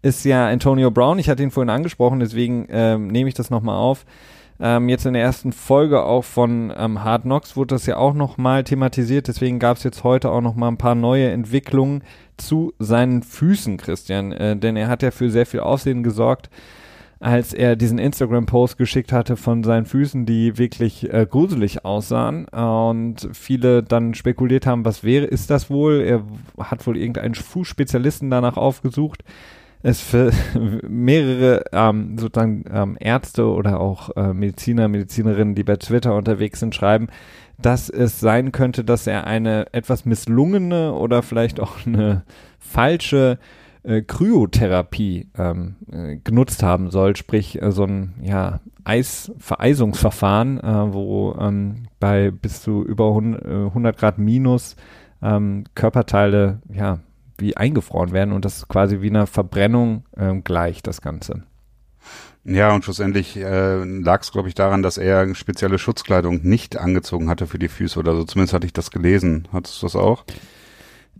ist 0.02 0.24
ja 0.24 0.46
Antonio 0.46 0.90
Brown. 0.90 1.18
Ich 1.18 1.30
hatte 1.30 1.42
ihn 1.42 1.50
vorhin 1.50 1.70
angesprochen, 1.70 2.20
deswegen 2.20 2.66
ähm, 2.68 3.06
nehme 3.06 3.28
ich 3.28 3.34
das 3.34 3.48
nochmal 3.48 3.76
auf. 3.76 4.04
Ähm, 4.64 4.88
jetzt 4.88 5.06
in 5.06 5.14
der 5.14 5.22
ersten 5.22 5.52
Folge 5.52 6.04
auch 6.04 6.22
von 6.22 6.72
ähm, 6.76 7.02
Hard 7.02 7.22
Knocks 7.22 7.56
wurde 7.56 7.74
das 7.74 7.86
ja 7.86 7.96
auch 7.96 8.14
nochmal 8.14 8.62
thematisiert, 8.62 9.26
deswegen 9.26 9.58
gab 9.58 9.76
es 9.76 9.82
jetzt 9.82 10.04
heute 10.04 10.30
auch 10.30 10.40
nochmal 10.40 10.70
ein 10.70 10.78
paar 10.78 10.94
neue 10.94 11.30
Entwicklungen 11.30 12.04
zu 12.36 12.72
seinen 12.78 13.24
Füßen, 13.24 13.76
Christian, 13.76 14.30
äh, 14.30 14.56
denn 14.56 14.76
er 14.76 14.86
hat 14.86 15.02
ja 15.02 15.10
für 15.10 15.30
sehr 15.30 15.46
viel 15.46 15.60
Aufsehen 15.60 16.04
gesorgt 16.04 16.48
als 17.22 17.54
er 17.54 17.76
diesen 17.76 17.98
Instagram-Post 17.98 18.76
geschickt 18.76 19.12
hatte 19.12 19.36
von 19.36 19.62
seinen 19.62 19.86
Füßen, 19.86 20.26
die 20.26 20.58
wirklich 20.58 21.08
äh, 21.12 21.24
gruselig 21.24 21.84
aussahen 21.84 22.46
und 22.46 23.28
viele 23.32 23.84
dann 23.84 24.14
spekuliert 24.14 24.66
haben, 24.66 24.84
was 24.84 25.04
wäre, 25.04 25.26
ist 25.26 25.48
das 25.48 25.70
wohl? 25.70 26.00
Er 26.00 26.24
hat 26.64 26.84
wohl 26.84 26.96
irgendeinen 26.96 27.36
Fußspezialisten 27.36 28.28
danach 28.28 28.56
aufgesucht. 28.56 29.22
Es 29.82 30.00
für 30.00 30.32
mehrere 30.88 31.64
ähm, 31.72 32.16
sozusagen 32.18 32.64
ähm, 32.72 32.96
Ärzte 33.00 33.46
oder 33.46 33.80
auch 33.80 34.16
äh, 34.16 34.32
Mediziner, 34.32 34.88
Medizinerinnen, 34.88 35.54
die 35.54 35.64
bei 35.64 35.76
Twitter 35.76 36.14
unterwegs 36.14 36.60
sind, 36.60 36.74
schreiben, 36.74 37.08
dass 37.58 37.88
es 37.88 38.20
sein 38.20 38.52
könnte, 38.52 38.84
dass 38.84 39.06
er 39.06 39.26
eine 39.26 39.72
etwas 39.72 40.04
misslungene 40.04 40.92
oder 40.92 41.22
vielleicht 41.22 41.60
auch 41.60 41.86
eine 41.86 42.22
falsche 42.58 43.38
äh, 43.82 44.02
Kryotherapie 44.02 45.28
ähm, 45.36 45.76
äh, 45.90 46.16
genutzt 46.22 46.62
haben 46.62 46.90
soll, 46.90 47.16
sprich 47.16 47.60
äh, 47.60 47.72
so 47.72 47.84
ein 47.84 48.14
ja, 48.22 48.60
Eis 48.84 49.32
Vereisungsverfahren, 49.38 50.60
äh, 50.60 50.92
wo 50.92 51.34
ähm, 51.38 51.86
bei 51.98 52.30
bis 52.30 52.62
zu 52.62 52.84
über 52.84 53.08
100, 53.08 53.44
äh, 53.44 53.48
100 53.48 53.96
Grad 53.96 54.18
minus 54.18 54.76
ähm, 55.22 55.64
Körperteile 55.74 56.60
ja 56.72 56.98
wie 57.42 57.56
eingefroren 57.56 58.12
werden 58.12 58.32
und 58.32 58.46
das 58.46 58.66
quasi 58.68 59.02
wie 59.02 59.10
einer 59.10 59.26
Verbrennung 59.26 60.04
ähm, 60.16 60.42
gleicht 60.44 60.86
das 60.86 61.02
Ganze. 61.02 61.42
Ja, 62.44 62.74
und 62.74 62.84
schlussendlich 62.84 63.36
äh, 63.36 63.84
lag 63.84 64.22
es, 64.22 64.32
glaube 64.32 64.48
ich, 64.48 64.54
daran, 64.54 64.82
dass 64.82 64.98
er 64.98 65.32
spezielle 65.34 65.78
Schutzkleidung 65.78 66.40
nicht 66.42 66.76
angezogen 66.76 67.28
hatte 67.28 67.46
für 67.46 67.58
die 67.58 67.68
Füße 67.68 67.98
oder 67.98 68.16
so. 68.16 68.24
Zumindest 68.24 68.54
hatte 68.54 68.66
ich 68.66 68.72
das 68.72 68.90
gelesen. 68.90 69.46
Hattest 69.52 69.80
du 69.80 69.86
das 69.86 69.94
auch? 69.94 70.24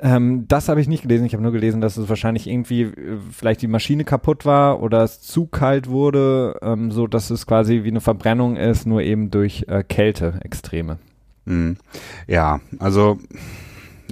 Ähm, 0.01 0.47
das 0.49 0.69
habe 0.69 0.81
ich 0.81 0.89
nicht 0.89 1.03
gelesen. 1.03 1.25
Ich 1.25 1.33
habe 1.33 1.43
nur 1.45 1.53
gelesen, 1.53 1.81
dass 1.81 1.97
es 1.97 2.09
wahrscheinlich 2.09 2.49
irgendwie 2.49 2.83
äh, 2.83 3.19
vielleicht 3.31 3.63
die 3.63 3.69
Maschine 3.69 4.05
kaputt 4.05 4.45
war 4.45 4.83
oder 4.83 5.05
es 5.05 5.21
zu 5.21 5.47
kalt 5.47 5.89
wurde, 5.89 6.59
ähm, 6.61 6.91
so 6.91 7.07
dass 7.07 7.31
es 7.31 7.47
quasi 7.47 7.85
wie 7.85 7.91
eine 7.91 8.01
Verbrennung 8.01 8.57
ist, 8.57 8.85
nur 8.85 9.03
eben 9.03 9.31
durch 9.31 9.67
äh, 9.69 9.85
Kälte 9.85 10.41
extreme. 10.43 10.99
Mhm. 11.45 11.77
Ja, 12.27 12.61
also 12.81 13.19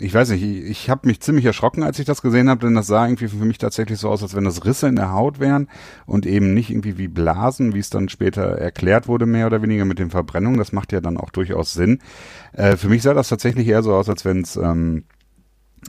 ich 0.01 0.15
weiß 0.15 0.31
nicht, 0.31 0.43
ich, 0.43 0.65
ich 0.65 0.91
habe 0.91 1.07
mich 1.07 1.21
ziemlich 1.21 1.45
erschrocken, 1.45 1.83
als 1.83 1.99
ich 1.99 2.07
das 2.07 2.23
gesehen 2.23 2.49
habe, 2.49 2.67
denn 2.67 2.75
das 2.75 2.87
sah 2.87 3.07
irgendwie 3.07 3.29
für 3.29 3.45
mich 3.45 3.59
tatsächlich 3.59 3.99
so 3.99 4.09
aus, 4.09 4.23
als 4.23 4.35
wenn 4.35 4.45
das 4.45 4.65
Risse 4.65 4.89
in 4.89 4.97
der 4.97 5.13
Haut 5.13 5.41
wären 5.41 5.69
und 6.07 6.27
eben 6.27 6.55
nicht 6.55 6.71
irgendwie 6.71 6.99
wie 6.99 7.09
Blasen, 7.09 7.75
wie 7.75 7.79
es 7.79 7.91
dann 7.91 8.09
später 8.09 8.43
erklärt 8.43 9.09
wurde, 9.09 9.27
mehr 9.27 9.47
oder 9.47 9.63
weniger 9.63 9.85
mit 9.85 9.99
den 9.99 10.11
Verbrennungen. 10.11 10.59
Das 10.59 10.73
macht 10.73 10.93
ja 10.93 11.01
dann 11.01 11.17
auch 11.17 11.31
durchaus 11.31 11.73
Sinn. 11.73 12.01
Äh, 12.53 12.77
für 12.77 12.89
mich 12.89 13.03
sah 13.03 13.15
das 13.15 13.29
tatsächlich 13.29 13.69
eher 13.69 13.83
so 13.83 13.95
aus, 13.95 14.09
als 14.09 14.25
wenn 14.25 14.43
es 14.43 14.57
ähm, 14.57 15.05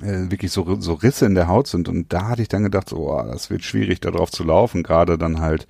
äh, 0.02 0.30
wirklich 0.30 0.52
so, 0.52 0.80
so 0.80 0.94
Risse 0.94 1.26
in 1.26 1.36
der 1.36 1.48
Haut 1.48 1.68
sind. 1.68 1.90
Und 1.90 2.12
da 2.14 2.30
hatte 2.30 2.42
ich 2.42 2.48
dann 2.48 2.64
gedacht, 2.64 2.94
oh, 2.94 3.22
das 3.32 3.50
wird 3.50 3.64
schwierig, 3.64 4.02
da 4.02 4.12
drauf 4.12 4.32
zu 4.32 4.44
laufen, 4.44 4.84
gerade 4.84 5.18
dann 5.18 5.40
halt 5.40 5.68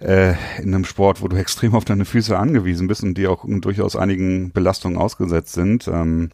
äh, 0.00 0.34
in 0.60 0.74
einem 0.74 0.84
Sport, 0.84 1.22
wo 1.22 1.28
du 1.28 1.36
extrem 1.38 1.74
auf 1.74 1.84
deine 1.84 2.04
Füße 2.04 2.36
angewiesen 2.36 2.88
bist 2.88 3.02
und 3.02 3.14
die 3.14 3.26
auch 3.26 3.44
durchaus 3.46 3.96
einigen 3.96 4.52
Belastungen 4.52 4.98
ausgesetzt 4.98 5.52
sind. 5.52 5.88
Ähm, 5.88 6.30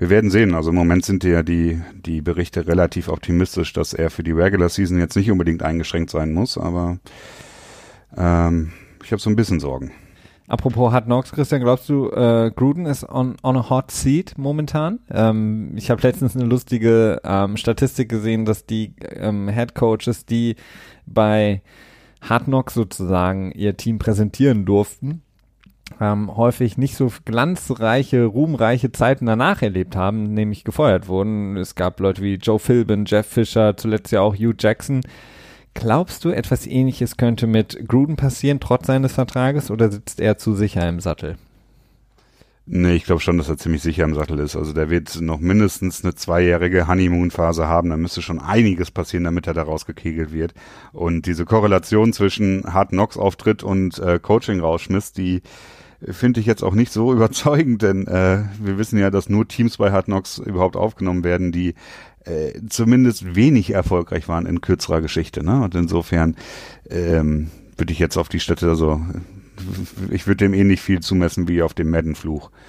wir 0.00 0.08
werden 0.08 0.30
sehen. 0.30 0.54
Also 0.54 0.70
im 0.70 0.76
Moment 0.76 1.04
sind 1.04 1.22
ja 1.24 1.42
die, 1.42 1.80
die 1.94 2.22
Berichte 2.22 2.66
relativ 2.66 3.08
optimistisch, 3.08 3.74
dass 3.74 3.92
er 3.92 4.10
für 4.10 4.22
die 4.22 4.32
Regular 4.32 4.70
Season 4.70 4.98
jetzt 4.98 5.14
nicht 5.14 5.30
unbedingt 5.30 5.62
eingeschränkt 5.62 6.10
sein 6.10 6.32
muss, 6.32 6.56
aber 6.56 6.98
ähm, 8.16 8.72
ich 9.04 9.12
habe 9.12 9.20
so 9.20 9.28
ein 9.28 9.36
bisschen 9.36 9.60
Sorgen. 9.60 9.92
Apropos 10.48 10.90
Hard 10.90 11.04
Knocks, 11.04 11.32
Christian, 11.32 11.60
glaubst 11.60 11.88
du, 11.90 12.10
äh, 12.10 12.50
Gruden 12.50 12.86
ist 12.86 13.08
on, 13.08 13.36
on 13.42 13.56
a 13.58 13.68
hot 13.68 13.90
seat 13.90 14.34
momentan? 14.36 15.00
Ähm, 15.10 15.74
ich 15.76 15.90
habe 15.90 16.02
letztens 16.02 16.34
eine 16.34 16.46
lustige 16.46 17.20
ähm, 17.22 17.58
Statistik 17.58 18.08
gesehen, 18.08 18.46
dass 18.46 18.64
die 18.64 18.94
ähm, 19.14 19.48
Head 19.48 19.74
Coaches, 19.74 20.24
die 20.24 20.56
bei 21.06 21.62
Hard 22.22 22.44
Knocks 22.44 22.72
sozusagen 22.72 23.52
ihr 23.52 23.76
Team 23.76 23.98
präsentieren 23.98 24.64
durften, 24.64 25.22
ähm, 26.00 26.36
häufig 26.36 26.78
nicht 26.78 26.96
so 26.96 27.10
glanzreiche, 27.24 28.24
ruhmreiche 28.24 28.92
Zeiten 28.92 29.26
danach 29.26 29.62
erlebt 29.62 29.96
haben, 29.96 30.34
nämlich 30.34 30.64
gefeuert 30.64 31.08
wurden. 31.08 31.56
Es 31.56 31.74
gab 31.74 32.00
Leute 32.00 32.22
wie 32.22 32.34
Joe 32.34 32.58
Philbin, 32.58 33.04
Jeff 33.06 33.26
Fisher, 33.26 33.76
zuletzt 33.76 34.12
ja 34.12 34.20
auch 34.20 34.34
Hugh 34.34 34.54
Jackson. 34.58 35.00
Glaubst 35.74 36.24
du, 36.24 36.30
etwas 36.30 36.66
ähnliches 36.66 37.16
könnte 37.16 37.46
mit 37.46 37.88
Gruden 37.88 38.16
passieren, 38.16 38.60
trotz 38.60 38.86
seines 38.86 39.12
Vertrages, 39.12 39.70
oder 39.70 39.90
sitzt 39.90 40.20
er 40.20 40.36
zu 40.36 40.54
sicher 40.54 40.88
im 40.88 41.00
Sattel? 41.00 41.36
Nee, 42.72 42.94
ich 42.94 43.04
glaube 43.04 43.20
schon, 43.20 43.36
dass 43.36 43.48
er 43.48 43.56
ziemlich 43.56 43.82
sicher 43.82 44.04
im 44.04 44.14
Sattel 44.14 44.38
ist. 44.38 44.54
Also 44.54 44.72
der 44.72 44.90
wird 44.90 45.20
noch 45.20 45.40
mindestens 45.40 46.04
eine 46.04 46.14
zweijährige 46.14 46.86
Honeymoon-Phase 46.86 47.66
haben. 47.66 47.90
Da 47.90 47.96
müsste 47.96 48.22
schon 48.22 48.38
einiges 48.38 48.92
passieren, 48.92 49.24
damit 49.24 49.48
er 49.48 49.54
da 49.54 49.62
rausgekegelt 49.62 50.32
wird. 50.32 50.54
Und 50.92 51.26
diese 51.26 51.44
Korrelation 51.44 52.12
zwischen 52.12 52.62
Hard 52.72 52.90
Knocks 52.90 53.16
Auftritt 53.16 53.64
und 53.64 53.98
äh, 53.98 54.20
Coaching-Rauschmiss, 54.20 55.12
die 55.12 55.42
finde 56.08 56.40
ich 56.40 56.46
jetzt 56.46 56.62
auch 56.62 56.74
nicht 56.74 56.92
so 56.92 57.12
überzeugend, 57.14 57.82
denn 57.82 58.06
äh, 58.06 58.44
wir 58.60 58.78
wissen 58.78 58.98
ja, 58.98 59.10
dass 59.10 59.28
nur 59.28 59.46
Teams 59.46 59.76
bei 59.76 59.92
Hard 59.92 60.06
Knocks 60.06 60.38
überhaupt 60.38 60.76
aufgenommen 60.76 61.24
werden, 61.24 61.52
die 61.52 61.74
äh, 62.24 62.60
zumindest 62.68 63.34
wenig 63.34 63.70
erfolgreich 63.70 64.28
waren 64.28 64.46
in 64.46 64.60
kürzerer 64.60 65.00
Geschichte. 65.00 65.44
Ne? 65.44 65.62
Und 65.62 65.74
insofern 65.74 66.36
ähm, 66.88 67.50
würde 67.76 67.92
ich 67.92 67.98
jetzt 67.98 68.16
auf 68.16 68.28
die 68.28 68.40
Städte, 68.40 68.68
also 68.68 69.00
ich 70.10 70.26
würde 70.26 70.44
dem 70.44 70.54
ähnlich 70.54 70.80
viel 70.80 71.00
zumessen 71.00 71.48
wie 71.48 71.62
auf 71.62 71.74
dem 71.74 71.90
Madden-Fluch. 71.90 72.50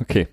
Okay. 0.00 0.28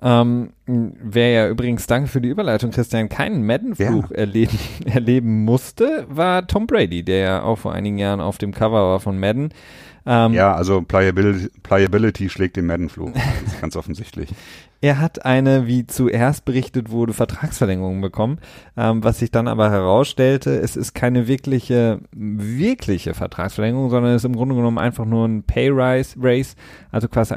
Ähm, 0.00 0.50
wer 0.66 1.30
ja 1.30 1.48
übrigens, 1.48 1.86
danke 1.86 2.08
für 2.08 2.20
die 2.20 2.28
Überleitung, 2.28 2.70
Christian, 2.70 3.08
keinen 3.08 3.44
Madden-Fluch 3.44 4.10
ja. 4.10 4.16
erleben, 4.16 4.58
erleben 4.86 5.44
musste, 5.44 6.06
war 6.08 6.46
Tom 6.46 6.66
Brady, 6.66 7.02
der 7.02 7.18
ja 7.18 7.42
auch 7.42 7.56
vor 7.58 7.72
einigen 7.72 7.98
Jahren 7.98 8.20
auf 8.20 8.38
dem 8.38 8.52
Cover 8.52 8.80
war 8.92 9.00
von 9.00 9.18
Madden. 9.18 9.52
Ähm, 10.06 10.32
ja, 10.32 10.54
also 10.54 10.80
Pliability, 10.82 11.50
Pliability 11.62 12.30
schlägt 12.30 12.56
den 12.56 12.66
Madden-Fluch. 12.66 13.12
Das 13.12 13.52
ist 13.52 13.60
ganz 13.60 13.76
offensichtlich. 13.76 14.30
Er 14.80 15.00
hat 15.00 15.24
eine, 15.24 15.66
wie 15.66 15.88
zuerst 15.88 16.44
berichtet 16.44 16.92
wurde, 16.92 17.12
Vertragsverlängerung 17.12 18.00
bekommen, 18.00 18.38
ähm, 18.76 19.02
was 19.02 19.18
sich 19.18 19.32
dann 19.32 19.48
aber 19.48 19.72
herausstellte, 19.72 20.56
es 20.56 20.76
ist 20.76 20.94
keine 20.94 21.26
wirkliche, 21.26 21.98
wirkliche 22.12 23.12
Vertragsverlängerung, 23.12 23.90
sondern 23.90 24.12
es 24.12 24.22
ist 24.22 24.26
im 24.26 24.36
Grunde 24.36 24.54
genommen 24.54 24.78
einfach 24.78 25.04
nur 25.04 25.26
ein 25.26 25.42
Pay 25.42 25.70
Rise, 25.70 26.14
Race, 26.20 26.54
also 26.92 27.08
quasi, 27.08 27.34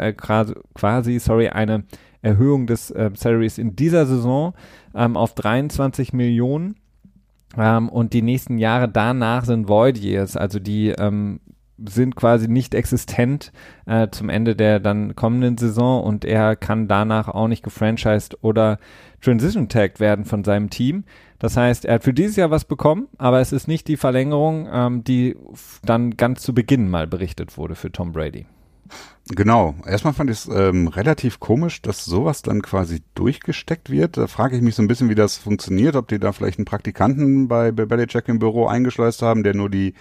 quasi 0.75 1.17
sorry, 1.17 1.49
eine 1.49 1.83
Erhöhung 2.21 2.67
des 2.67 2.91
äh, 2.91 3.11
Salaries 3.13 3.57
in 3.57 3.75
dieser 3.75 4.05
Saison 4.05 4.53
ähm, 4.93 5.17
auf 5.17 5.33
23 5.35 6.13
Millionen. 6.13 6.75
Ähm, 7.57 7.89
und 7.89 8.13
die 8.13 8.21
nächsten 8.21 8.57
Jahre 8.57 8.87
danach 8.87 9.45
sind 9.45 9.67
Void 9.67 9.97
Years, 9.97 10.37
also 10.37 10.59
die 10.59 10.89
ähm, 10.89 11.41
sind 11.89 12.15
quasi 12.15 12.47
nicht 12.47 12.75
existent 12.75 13.51
äh, 13.85 14.07
zum 14.11 14.29
Ende 14.29 14.55
der 14.55 14.79
dann 14.79 15.15
kommenden 15.15 15.57
Saison 15.57 16.03
und 16.03 16.25
er 16.25 16.55
kann 16.55 16.87
danach 16.87 17.27
auch 17.27 17.47
nicht 17.47 17.63
gefranchised 17.63 18.37
oder 18.43 18.77
transition 19.21 19.69
tagged 19.69 19.99
werden 19.99 20.25
von 20.25 20.43
seinem 20.43 20.69
Team. 20.69 21.03
Das 21.39 21.57
heißt, 21.57 21.85
er 21.85 21.95
hat 21.95 22.03
für 22.03 22.13
dieses 22.13 22.35
Jahr 22.35 22.51
was 22.51 22.65
bekommen, 22.65 23.07
aber 23.17 23.39
es 23.39 23.51
ist 23.51 23.67
nicht 23.67 23.87
die 23.87 23.97
Verlängerung, 23.97 24.67
ähm, 24.71 25.03
die 25.03 25.35
dann 25.83 26.11
ganz 26.17 26.41
zu 26.43 26.53
Beginn 26.53 26.89
mal 26.89 27.07
berichtet 27.07 27.57
wurde 27.57 27.75
für 27.75 27.91
Tom 27.91 28.11
Brady. 28.11 28.45
Genau. 29.29 29.75
Erstmal 29.85 30.13
fand 30.13 30.29
ich 30.29 30.39
es 30.39 30.47
ähm, 30.47 30.87
relativ 30.87 31.39
komisch, 31.39 31.81
dass 31.81 32.03
sowas 32.03 32.41
dann 32.41 32.61
quasi 32.61 33.01
durchgesteckt 33.15 33.89
wird. 33.89 34.17
Da 34.17 34.27
frage 34.27 34.55
ich 34.55 34.61
mich 34.61 34.75
so 34.75 34.81
ein 34.81 34.87
bisschen, 34.87 35.09
wie 35.09 35.15
das 35.15 35.37
funktioniert, 35.37 35.95
ob 35.95 36.07
die 36.07 36.19
da 36.19 36.31
vielleicht 36.31 36.59
einen 36.59 36.65
Praktikanten 36.65 37.47
bei, 37.47 37.71
bei 37.71 37.85
Belichick 37.85 38.27
im 38.27 38.39
Büro 38.39 38.67
eingeschleust 38.67 39.21
haben, 39.21 39.43
der 39.43 39.53
nur 39.53 39.69
die 39.69 39.93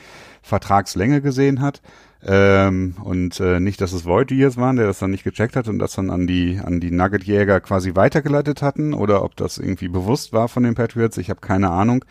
Vertragslänge 0.42 1.20
gesehen 1.20 1.61
hat. 1.61 1.83
Ähm, 2.22 2.96
und 3.03 3.40
äh, 3.40 3.61
nicht, 3.61 3.81
dass 3.81 3.92
es 3.92 4.05
Void 4.05 4.31
Years 4.31 4.57
waren, 4.57 4.76
der 4.76 4.87
das 4.87 4.98
dann 4.98 5.11
nicht 5.11 5.24
gecheckt 5.24 5.57
hat 5.57 5.68
und 5.68 5.79
das 5.79 5.94
dann 5.94 6.11
an 6.11 6.26
die 6.26 6.61
an 6.62 6.81
die 6.81 6.90
Nugget-Jäger 6.90 7.61
quasi 7.61 7.94
weitergeleitet 7.94 8.61
hatten 8.62 8.92
oder 8.92 9.24
ob 9.24 9.37
das 9.37 9.57
irgendwie 9.57 9.88
bewusst 9.88 10.33
war 10.33 10.48
von 10.48 10.62
den 10.62 10.74
Patriots. 10.74 11.16
Ich 11.18 11.31
habe 11.31 11.40
keine 11.40 11.70
Ahnung. 11.70 12.05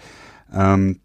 Ähm, 0.53 1.01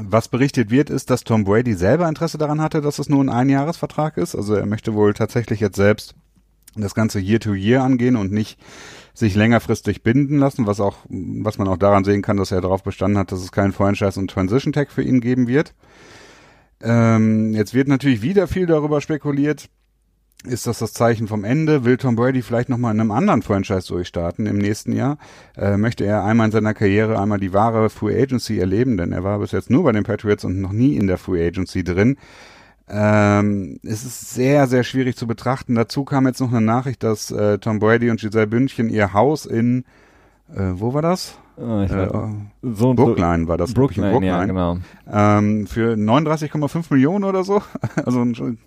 was 0.00 0.28
berichtet 0.28 0.70
wird, 0.70 0.90
ist, 0.90 1.10
dass 1.10 1.24
Tom 1.24 1.44
Brady 1.44 1.74
selber 1.74 2.08
Interesse 2.08 2.38
daran 2.38 2.60
hatte, 2.60 2.80
dass 2.80 2.98
es 2.98 3.08
nur 3.08 3.22
ein 3.22 3.28
Einjahresvertrag 3.28 4.16
ist. 4.16 4.34
Also 4.34 4.54
er 4.54 4.66
möchte 4.66 4.94
wohl 4.94 5.14
tatsächlich 5.14 5.60
jetzt 5.60 5.76
selbst 5.76 6.14
das 6.76 6.94
ganze 6.94 7.18
Year 7.18 7.40
to 7.40 7.54
Year 7.54 7.82
angehen 7.82 8.16
und 8.16 8.32
nicht 8.32 8.58
sich 9.14 9.34
längerfristig 9.34 10.02
binden 10.02 10.38
lassen, 10.38 10.66
was 10.66 10.80
auch, 10.80 10.98
was 11.08 11.58
man 11.58 11.66
auch 11.66 11.76
daran 11.76 12.04
sehen 12.04 12.22
kann, 12.22 12.36
dass 12.36 12.52
er 12.52 12.60
darauf 12.60 12.84
bestanden 12.84 13.18
hat, 13.18 13.32
dass 13.32 13.40
es 13.40 13.50
keinen 13.50 13.72
Franchise 13.72 14.18
und 14.18 14.30
Transition 14.30 14.72
Tag 14.72 14.92
für 14.92 15.02
ihn 15.02 15.20
geben 15.20 15.48
wird. 15.48 15.74
Ähm, 16.80 17.52
jetzt 17.54 17.74
wird 17.74 17.88
natürlich 17.88 18.22
wieder 18.22 18.46
viel 18.46 18.66
darüber 18.66 19.00
spekuliert, 19.00 19.68
ist 20.44 20.66
das 20.66 20.78
das 20.78 20.92
Zeichen 20.92 21.26
vom 21.26 21.44
Ende? 21.44 21.84
Will 21.84 21.96
Tom 21.96 22.14
Brady 22.14 22.42
vielleicht 22.42 22.68
nochmal 22.68 22.94
in 22.94 23.00
einem 23.00 23.10
anderen 23.10 23.42
Franchise 23.42 23.88
durchstarten 23.88 24.46
im 24.46 24.58
nächsten 24.58 24.92
Jahr? 24.92 25.18
Äh, 25.56 25.76
möchte 25.76 26.04
er 26.04 26.24
einmal 26.24 26.46
in 26.46 26.52
seiner 26.52 26.74
Karriere 26.74 27.20
einmal 27.20 27.40
die 27.40 27.52
wahre 27.52 27.90
Free 27.90 28.20
Agency 28.22 28.58
erleben? 28.58 28.96
Denn 28.96 29.12
er 29.12 29.24
war 29.24 29.40
bis 29.40 29.50
jetzt 29.50 29.68
nur 29.68 29.82
bei 29.82 29.92
den 29.92 30.04
Patriots 30.04 30.44
und 30.44 30.60
noch 30.60 30.72
nie 30.72 30.96
in 30.96 31.08
der 31.08 31.18
Free 31.18 31.44
Agency 31.44 31.82
drin. 31.82 32.16
Ähm, 32.88 33.80
es 33.82 34.04
ist 34.04 34.30
sehr, 34.32 34.68
sehr 34.68 34.84
schwierig 34.84 35.16
zu 35.16 35.26
betrachten. 35.26 35.74
Dazu 35.74 36.04
kam 36.04 36.26
jetzt 36.26 36.40
noch 36.40 36.52
eine 36.52 36.60
Nachricht, 36.60 37.02
dass 37.02 37.30
äh, 37.32 37.58
Tom 37.58 37.80
Brady 37.80 38.08
und 38.08 38.20
Giselle 38.20 38.46
Bündchen 38.46 38.88
ihr 38.90 39.12
Haus 39.12 39.44
in, 39.44 39.84
äh, 40.54 40.72
wo 40.74 40.94
war 40.94 41.02
das? 41.02 41.36
Oh, 41.60 41.80
äh, 41.80 42.08
so 42.62 42.94
Brookline 42.94 43.48
war 43.48 43.56
das. 43.56 43.74
Brookline, 43.74 44.12
Brookline. 44.12 44.26
ja, 44.26 44.44
genau. 44.44 44.78
Ähm, 45.10 45.66
für 45.66 45.94
39,5 45.94 46.86
Millionen 46.90 47.24
oder 47.24 47.44
so. 47.44 47.62
Also 48.04 48.22
ein 48.22 48.58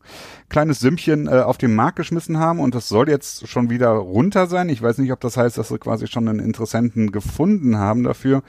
kleines 0.49 0.79
Sümmchen 0.81 1.27
äh, 1.27 1.39
auf 1.39 1.57
den 1.57 1.73
Markt 1.73 1.95
geschmissen 1.95 2.37
haben 2.37 2.59
und 2.59 2.75
das 2.75 2.89
soll 2.89 3.09
jetzt 3.09 3.47
schon 3.47 3.69
wieder 3.69 3.89
runter 3.91 4.47
sein. 4.47 4.69
Ich 4.69 4.81
weiß 4.81 4.97
nicht, 4.97 5.11
ob 5.11 5.21
das 5.21 5.37
heißt, 5.37 5.57
dass 5.57 5.69
sie 5.69 5.79
quasi 5.79 6.07
schon 6.07 6.27
einen 6.27 6.39
Interessenten 6.39 7.11
gefunden 7.11 7.77
haben 7.77 8.03
dafür 8.03 8.43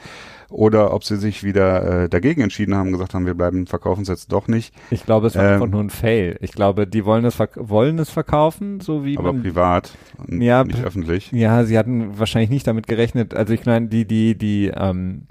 oder 0.52 0.92
ob 0.94 1.04
sie 1.04 1.16
sich 1.16 1.42
wieder 1.42 2.04
äh, 2.04 2.08
dagegen 2.08 2.42
entschieden 2.42 2.74
haben, 2.74 2.92
gesagt 2.92 3.14
haben, 3.14 3.26
wir 3.26 3.34
bleiben, 3.34 3.66
verkaufen 3.66 4.02
es 4.02 4.08
jetzt 4.08 4.32
doch 4.32 4.48
nicht. 4.48 4.74
Ich 4.90 5.04
glaube, 5.04 5.26
es 5.26 5.36
war 5.36 5.44
ähm, 5.44 5.54
einfach 5.54 5.68
nur 5.68 5.82
ein 5.82 5.90
Fail. 5.90 6.36
Ich 6.40 6.52
glaube, 6.52 6.86
die 6.86 7.04
wollen 7.04 7.24
es, 7.24 7.38
wollen 7.56 7.98
es 7.98 8.10
verkaufen, 8.10 8.80
so 8.80 9.04
wie 9.04 9.18
aber 9.18 9.32
man, 9.32 9.42
privat, 9.42 9.92
ja, 10.28 10.64
nicht 10.64 10.84
öffentlich. 10.84 11.32
Ja, 11.32 11.64
sie 11.64 11.78
hatten 11.78 12.18
wahrscheinlich 12.18 12.50
nicht 12.50 12.66
damit 12.66 12.86
gerechnet. 12.86 13.34
Also 13.34 13.52
ich 13.54 13.64
meine, 13.66 13.88
die, 13.88 14.06
die, 14.06 14.36
die, 14.36 14.70
ähm, 14.74 15.26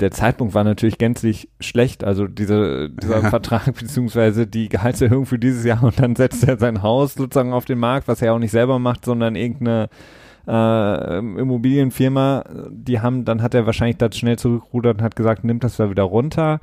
der 0.00 0.10
Zeitpunkt 0.10 0.54
war 0.54 0.64
natürlich 0.64 0.98
gänzlich 0.98 1.48
schlecht, 1.60 2.04
also 2.04 2.26
diese, 2.26 2.90
dieser 2.90 3.22
Vertrag 3.30 3.74
beziehungsweise 3.74 4.46
die 4.46 4.68
Gehaltserhöhung 4.68 5.26
für 5.26 5.38
dieses 5.38 5.64
Jahr 5.64 5.82
und 5.84 5.98
dann 5.98 6.16
setzt 6.16 6.46
er 6.46 6.58
sein 6.58 6.82
Haus 6.82 7.14
sozusagen 7.14 7.52
auf 7.52 7.64
den 7.64 7.78
Markt, 7.78 8.08
was 8.08 8.22
er 8.22 8.34
auch 8.34 8.38
nicht 8.38 8.50
selber 8.50 8.78
macht, 8.78 9.04
sondern 9.04 9.36
irgendeine 9.36 9.88
äh, 10.46 11.18
Immobilienfirma, 11.18 12.44
die 12.70 13.00
haben, 13.00 13.24
dann 13.24 13.42
hat 13.42 13.54
er 13.54 13.66
wahrscheinlich 13.66 13.96
das 13.98 14.16
schnell 14.16 14.38
zurückgerudert 14.38 14.98
und 14.98 15.02
hat 15.02 15.16
gesagt, 15.16 15.44
nimmt 15.44 15.64
das 15.64 15.76
da 15.76 15.90
wieder 15.90 16.04
runter. 16.04 16.60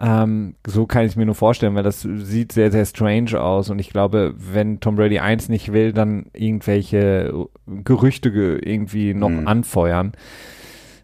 Ähm, 0.00 0.54
so 0.66 0.86
kann 0.86 1.04
ich 1.04 1.12
es 1.12 1.16
mir 1.16 1.26
nur 1.26 1.34
vorstellen, 1.34 1.74
weil 1.74 1.82
das 1.82 2.00
sieht 2.00 2.52
sehr, 2.52 2.72
sehr 2.72 2.86
strange 2.86 3.38
aus. 3.40 3.68
Und 3.68 3.78
ich 3.78 3.90
glaube, 3.90 4.34
wenn 4.36 4.80
Tom 4.80 4.96
Brady 4.96 5.18
eins 5.18 5.48
nicht 5.48 5.72
will, 5.72 5.92
dann 5.92 6.26
irgendwelche 6.32 7.48
Gerüchte 7.66 8.30
irgendwie 8.30 9.12
noch 9.12 9.28
mhm. 9.28 9.46
anfeuern. 9.46 10.12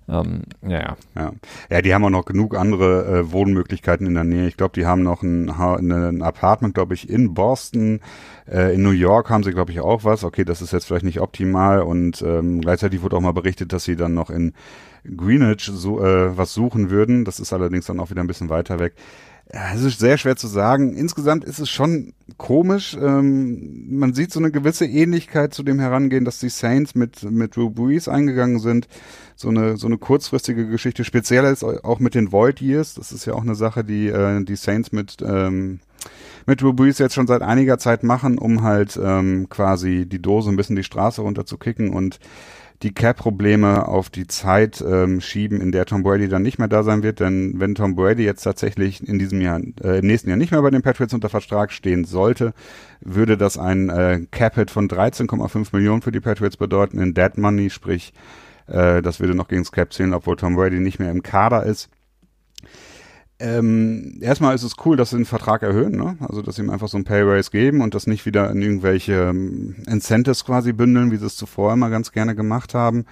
Ähm, 0.09 0.43
ja, 0.63 0.97
ja. 1.17 1.33
Ja, 1.71 1.83
die 1.83 1.93
haben 1.93 2.05
auch 2.05 2.11
noch 2.11 2.25
genug 2.25 2.57
andere 2.57 3.07
äh, 3.07 3.33
Wohnmöglichkeiten 3.33 4.07
in 4.07 4.15
der 4.15 4.25
Nähe. 4.25 4.47
Ich 4.47 4.57
glaube, 4.57 4.75
die 4.75 4.87
haben 4.87 5.03
noch 5.03 5.23
ein, 5.23 5.51
ein 5.51 6.23
Apartment, 6.23 6.75
glaube 6.75 6.95
ich, 6.95 7.11
in 7.11 7.35
Boston. 7.35 8.01
Äh, 8.49 8.75
in 8.75 8.83
New 8.83 8.91
York 8.91 9.31
haben 9.31 9.43
sie, 9.43 9.53
glaube 9.53 9.73
ich, 9.73 9.81
auch 9.81 10.05
was. 10.05 10.23
Okay, 10.23 10.45
das 10.45 10.63
ist 10.63 10.73
jetzt 10.73 10.87
vielleicht 10.87 11.05
nicht 11.05 11.21
optimal. 11.21 11.83
Und 11.83 12.23
ähm, 12.23 12.61
gleichzeitig 12.61 13.03
wurde 13.03 13.17
auch 13.17 13.21
mal 13.21 13.33
berichtet, 13.33 13.73
dass 13.73 13.85
sie 13.85 13.97
dann 13.97 14.15
noch 14.15 14.31
in 14.31 14.53
Greenwich 15.17 15.71
so, 15.73 16.05
äh, 16.05 16.37
was 16.37 16.55
suchen 16.55 16.91
würden. 16.91 17.25
Das 17.25 17.41
ist 17.41 17.53
allerdings 17.53 17.87
dann 17.87 18.01
auch 18.01 18.11
wieder 18.11 18.23
ein 18.23 18.29
bisschen 18.29 18.51
weiter 18.51 18.79
weg. 18.79 18.95
Ja, 19.53 19.73
es 19.75 19.83
ist 19.83 20.01
sehr 20.01 20.19
schwer 20.19 20.37
zu 20.37 20.49
sagen. 20.49 20.95
Insgesamt 20.97 21.45
ist 21.45 21.61
es 21.61 21.71
schon 21.71 22.15
komisch. 22.37 22.97
Ähm, 23.01 23.87
man 23.89 24.13
sieht 24.13 24.33
so 24.33 24.41
eine 24.41 24.51
gewisse 24.51 24.87
Ähnlichkeit 24.87 25.55
zu 25.55 25.63
dem 25.63 25.79
Herangehen, 25.79 26.25
dass 26.25 26.41
die 26.41 26.49
Saints 26.49 26.97
mit, 26.97 27.23
mit 27.31 27.55
Drew 27.55 27.71
Brees 27.71 28.09
eingegangen 28.09 28.59
sind. 28.59 28.89
So 29.37 29.49
eine, 29.49 29.77
so 29.77 29.87
eine 29.87 29.99
kurzfristige 29.99 30.67
Geschichte. 30.67 31.05
Speziell 31.05 31.45
ist 31.45 31.63
auch 31.63 32.01
mit 32.01 32.17
den 32.17 32.33
Void 32.33 32.61
Years. 32.61 32.95
Das 32.95 33.13
ist 33.13 33.25
ja 33.25 33.35
auch 33.35 33.43
eine 33.43 33.55
Sache, 33.55 33.85
die 33.85 34.09
äh, 34.09 34.43
die 34.43 34.57
Saints 34.57 34.91
mit, 34.91 35.19
ähm, 35.23 35.79
mit 36.47 36.61
Drew 36.61 36.73
Brees 36.73 36.99
jetzt 36.99 37.15
schon 37.15 37.29
seit 37.29 37.43
einiger 37.43 37.79
Zeit 37.79 38.03
machen, 38.03 38.39
um 38.39 38.63
halt 38.63 38.99
ähm, 39.01 39.49
quasi 39.49 40.07
die 40.07 40.21
Dose 40.21 40.51
ein 40.51 40.57
bisschen 40.57 40.77
die 40.77 40.85
Straße 40.85 41.23
runter 41.23 41.47
zu 41.47 41.57
kicken 41.57 41.91
und 41.91 42.19
die 42.83 42.93
Cap-Probleme 42.93 43.89
auf 43.89 44.11
die 44.11 44.27
Zeit 44.27 44.85
ähm, 44.87 45.21
schieben, 45.21 45.61
in 45.61 45.73
der 45.73 45.87
Tom 45.87 46.03
Brady 46.03 46.29
dann 46.29 46.43
nicht 46.43 46.59
mehr 46.59 46.69
da 46.69 46.83
sein 46.83 47.03
wird. 47.03 47.21
Denn 47.21 47.55
wenn 47.59 47.75
Tom 47.75 47.95
Brady 47.95 48.25
jetzt 48.25 48.43
tatsächlich 48.43 49.07
in 49.07 49.19
diesem 49.19 49.41
Jahr, 49.41 49.61
äh, 49.83 49.99
im 50.01 50.07
nächsten 50.07 50.29
Jahr 50.29 50.37
nicht 50.37 50.53
mehr 50.53 50.63
bei 50.63 50.71
den 50.71 50.83
Patriots 50.83 51.15
unter 51.15 51.29
Vertrag 51.29 51.73
stehen 51.73 52.05
sollte, 52.05 52.53
würde 53.01 53.37
das 53.37 53.59
ein 53.59 53.89
äh, 53.89 54.21
Cap-Hit 54.31 54.71
von 54.71 54.89
13,5 54.89 55.69
Millionen 55.73 56.03
für 56.03 56.13
die 56.13 56.21
Patriots 56.21 56.57
bedeuten 56.57 56.99
in 56.99 57.15
Dead 57.15 57.37
Money, 57.39 57.71
sprich, 57.71 58.13
äh, 58.67 59.01
das 59.01 59.21
würde 59.21 59.35
noch 59.35 59.49
gegen 59.49 59.63
das 59.63 59.73
Cap 59.73 59.93
zählen, 59.93 60.13
obwohl 60.13 60.37
Tom 60.37 60.57
Brady 60.57 60.81
nicht 60.81 60.99
mehr 60.99 61.11
im 61.11 61.23
Kader 61.23 61.65
ist 61.65 61.89
ähm, 63.39 64.19
erstmal 64.21 64.55
ist 64.55 64.63
es 64.63 64.75
cool, 64.85 64.97
dass 64.97 65.11
sie 65.11 65.17
den 65.17 65.27
Vertrag 65.27 65.63
erhöhen, 65.63 65.97
ne? 65.97 66.17
Also 66.21 66.43
dass 66.43 66.57
sie 66.57 66.63
ihm 66.63 66.71
einfach 66.71 66.89
so 66.89 66.97
ein 66.97 67.05
Pay 67.05 67.23
Raise 67.23 67.51
geben 67.51 67.81
und 67.83 67.95
das 67.95 68.07
nicht 68.07 68.27
wieder 68.27 68.51
in 68.51 68.63
irgendwelche 68.63 69.31
ähm, 69.31 69.77
Incentives 69.87 70.45
quasi 70.45 70.73
bündeln, 70.73 71.11
wie 71.11 71.17
sie 71.17 71.27
es 71.27 71.37
zuvor 71.37 71.73
immer 71.73 71.91
ganz 71.91 72.13
gerne 72.13 72.35
gemacht 72.35 72.75
haben 72.75 73.05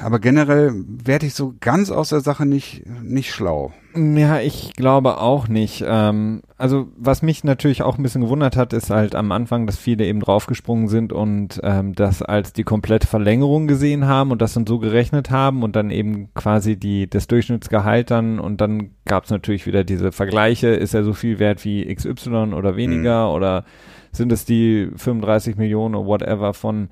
aber 0.00 0.18
generell 0.18 0.72
werde 0.86 1.26
ich 1.26 1.34
so 1.34 1.54
ganz 1.60 1.90
aus 1.90 2.10
der 2.10 2.20
Sache 2.20 2.46
nicht, 2.46 2.84
nicht 3.02 3.32
schlau. 3.32 3.72
Ja, 3.98 4.38
ich 4.38 4.74
glaube 4.74 5.18
auch 5.18 5.48
nicht. 5.48 5.84
Ähm, 5.84 6.42
also 6.56 6.88
was 6.96 7.22
mich 7.22 7.42
natürlich 7.42 7.82
auch 7.82 7.98
ein 7.98 8.02
bisschen 8.02 8.20
gewundert 8.20 8.56
hat, 8.56 8.72
ist 8.72 8.90
halt 8.90 9.16
am 9.16 9.32
Anfang, 9.32 9.66
dass 9.66 9.76
viele 9.76 10.04
eben 10.04 10.20
draufgesprungen 10.20 10.86
sind 10.86 11.12
und 11.12 11.58
ähm, 11.64 11.94
das 11.94 12.22
als 12.22 12.52
die 12.52 12.62
komplette 12.62 13.08
Verlängerung 13.08 13.66
gesehen 13.66 14.06
haben 14.06 14.30
und 14.30 14.40
das 14.40 14.54
dann 14.54 14.66
so 14.66 14.78
gerechnet 14.78 15.30
haben 15.30 15.64
und 15.64 15.74
dann 15.74 15.90
eben 15.90 16.32
quasi 16.34 16.76
die 16.76 17.10
das 17.10 17.26
Durchschnittsgehalt 17.26 18.12
dann 18.12 18.38
und 18.38 18.60
dann 18.60 18.90
gab 19.04 19.24
es 19.24 19.30
natürlich 19.30 19.66
wieder 19.66 19.82
diese 19.82 20.12
Vergleiche, 20.12 20.68
ist 20.68 20.94
er 20.94 21.02
so 21.02 21.12
viel 21.12 21.40
wert 21.40 21.64
wie 21.64 21.92
XY 21.92 22.54
oder 22.54 22.76
weniger 22.76 23.28
mhm. 23.28 23.34
oder 23.34 23.64
sind 24.12 24.30
es 24.30 24.44
die 24.44 24.90
35 24.94 25.56
Millionen 25.56 25.96
oder 25.96 26.06
whatever 26.06 26.54
von 26.54 26.88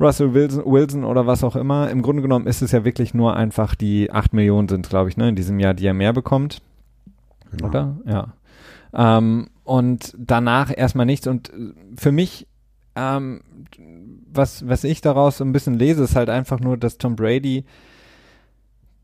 Russell 0.00 0.34
Wilson, 0.34 0.64
Wilson 0.64 1.04
oder 1.04 1.26
was 1.26 1.44
auch 1.44 1.56
immer. 1.56 1.90
Im 1.90 2.02
Grunde 2.02 2.22
genommen 2.22 2.46
ist 2.46 2.62
es 2.62 2.72
ja 2.72 2.84
wirklich 2.84 3.14
nur 3.14 3.36
einfach 3.36 3.74
die 3.74 4.10
8 4.10 4.32
Millionen 4.32 4.68
sind, 4.68 4.88
glaube 4.88 5.08
ich, 5.08 5.16
ne, 5.16 5.28
in 5.28 5.36
diesem 5.36 5.58
Jahr, 5.58 5.74
die 5.74 5.86
er 5.86 5.94
mehr 5.94 6.12
bekommt. 6.12 6.62
Genau. 7.50 7.68
Oder? 7.68 7.96
Ja. 8.06 8.32
Ähm, 8.94 9.48
und 9.64 10.14
danach 10.18 10.72
erstmal 10.74 11.06
nichts. 11.06 11.26
Und 11.26 11.52
für 11.96 12.12
mich, 12.12 12.46
ähm, 12.94 13.40
was, 14.32 14.66
was 14.68 14.84
ich 14.84 15.00
daraus 15.00 15.38
so 15.38 15.44
ein 15.44 15.52
bisschen 15.52 15.74
lese, 15.74 16.04
ist 16.04 16.16
halt 16.16 16.30
einfach 16.30 16.60
nur, 16.60 16.76
dass 16.76 16.98
Tom 16.98 17.16
Brady 17.16 17.64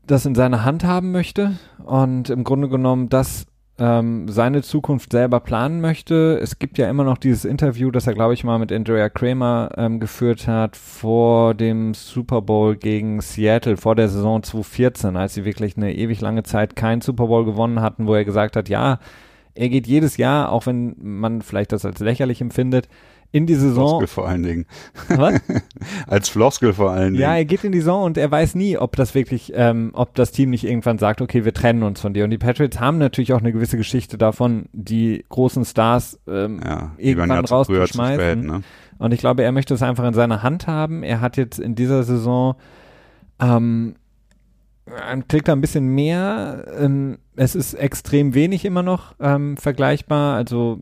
das 0.07 0.25
in 0.25 0.35
seiner 0.35 0.63
Hand 0.63 0.83
haben 0.83 1.11
möchte 1.11 1.57
und 1.83 2.29
im 2.29 2.43
Grunde 2.43 2.69
genommen 2.69 3.09
das 3.09 3.47
ähm, 3.77 4.29
seine 4.29 4.61
Zukunft 4.61 5.11
selber 5.11 5.39
planen 5.41 5.81
möchte. 5.81 6.39
Es 6.41 6.59
gibt 6.59 6.77
ja 6.77 6.89
immer 6.89 7.03
noch 7.03 7.17
dieses 7.17 7.43
Interview, 7.43 7.91
das 7.91 8.07
er, 8.07 8.13
glaube 8.13 8.33
ich, 8.33 8.43
mal 8.43 8.57
mit 8.57 8.71
Andrea 8.71 9.09
Kramer 9.09 9.69
ähm, 9.75 9.99
geführt 9.99 10.47
hat 10.47 10.77
vor 10.77 11.53
dem 11.53 11.93
Super 11.93 12.41
Bowl 12.41 12.77
gegen 12.77 13.19
Seattle, 13.19 13.77
vor 13.77 13.95
der 13.95 14.07
Saison 14.07 14.41
2014, 14.41 15.17
als 15.17 15.33
sie 15.33 15.43
wirklich 15.43 15.75
eine 15.75 15.93
ewig 15.93 16.21
lange 16.21 16.43
Zeit 16.43 16.75
keinen 16.75 17.01
Super 17.01 17.27
Bowl 17.27 17.43
gewonnen 17.43 17.81
hatten, 17.81 18.07
wo 18.07 18.15
er 18.15 18.23
gesagt 18.23 18.55
hat, 18.55 18.69
ja, 18.69 18.99
er 19.55 19.69
geht 19.69 19.87
jedes 19.87 20.17
Jahr, 20.17 20.51
auch 20.51 20.65
wenn 20.65 20.95
man 20.99 21.41
vielleicht 21.41 21.71
das 21.71 21.85
als 21.85 21.99
lächerlich 21.99 22.41
empfindet, 22.41 22.87
in 23.31 23.45
die 23.45 23.55
Saison. 23.55 23.99
Floskel 23.99 24.07
vor 24.07 24.27
allen 24.27 24.43
Dingen. 24.43 24.65
Was? 25.09 25.41
Als 26.07 26.29
Floskel 26.29 26.73
vor 26.73 26.91
allen 26.91 27.13
Dingen. 27.13 27.21
Ja, 27.21 27.35
er 27.35 27.45
geht 27.45 27.63
in 27.63 27.71
die 27.71 27.79
Saison 27.79 28.03
und 28.03 28.17
er 28.17 28.31
weiß 28.31 28.55
nie, 28.55 28.77
ob 28.77 28.95
das 28.95 29.13
wirklich, 29.15 29.51
ähm, 29.55 29.91
ob 29.93 30.15
das 30.15 30.31
Team 30.31 30.49
nicht 30.49 30.63
irgendwann 30.63 30.97
sagt, 30.97 31.21
okay, 31.21 31.45
wir 31.45 31.53
trennen 31.53 31.83
uns 31.83 31.99
von 31.99 32.13
dir. 32.13 32.23
Und 32.23 32.29
die 32.29 32.37
Patriots 32.37 32.79
haben 32.79 32.97
natürlich 32.97 33.33
auch 33.33 33.39
eine 33.39 33.51
gewisse 33.51 33.77
Geschichte 33.77 34.17
davon, 34.17 34.65
die 34.71 35.25
großen 35.29 35.65
Stars 35.65 36.19
ähm, 36.27 36.61
ja, 36.63 36.91
irgendwann 36.97 37.45
rauszuschmeißen. 37.45 38.45
Ne? 38.45 38.61
Und 38.97 39.13
ich 39.13 39.19
glaube, 39.19 39.43
er 39.43 39.51
möchte 39.51 39.73
es 39.73 39.81
einfach 39.81 40.05
in 40.05 40.13
seiner 40.13 40.41
Hand 40.41 40.67
haben. 40.67 41.03
Er 41.03 41.21
hat 41.21 41.37
jetzt 41.37 41.59
in 41.59 41.75
dieser 41.75 42.03
Saison 42.03 42.55
ähm, 43.39 43.95
kriegt 45.27 45.47
er 45.47 45.55
ein 45.55 45.61
bisschen 45.61 45.87
mehr. 45.87 46.65
Ähm, 46.77 47.17
es 47.35 47.55
ist 47.55 47.73
extrem 47.73 48.33
wenig 48.33 48.65
immer 48.65 48.83
noch 48.83 49.15
ähm, 49.19 49.57
vergleichbar. 49.57 50.35
Also 50.35 50.79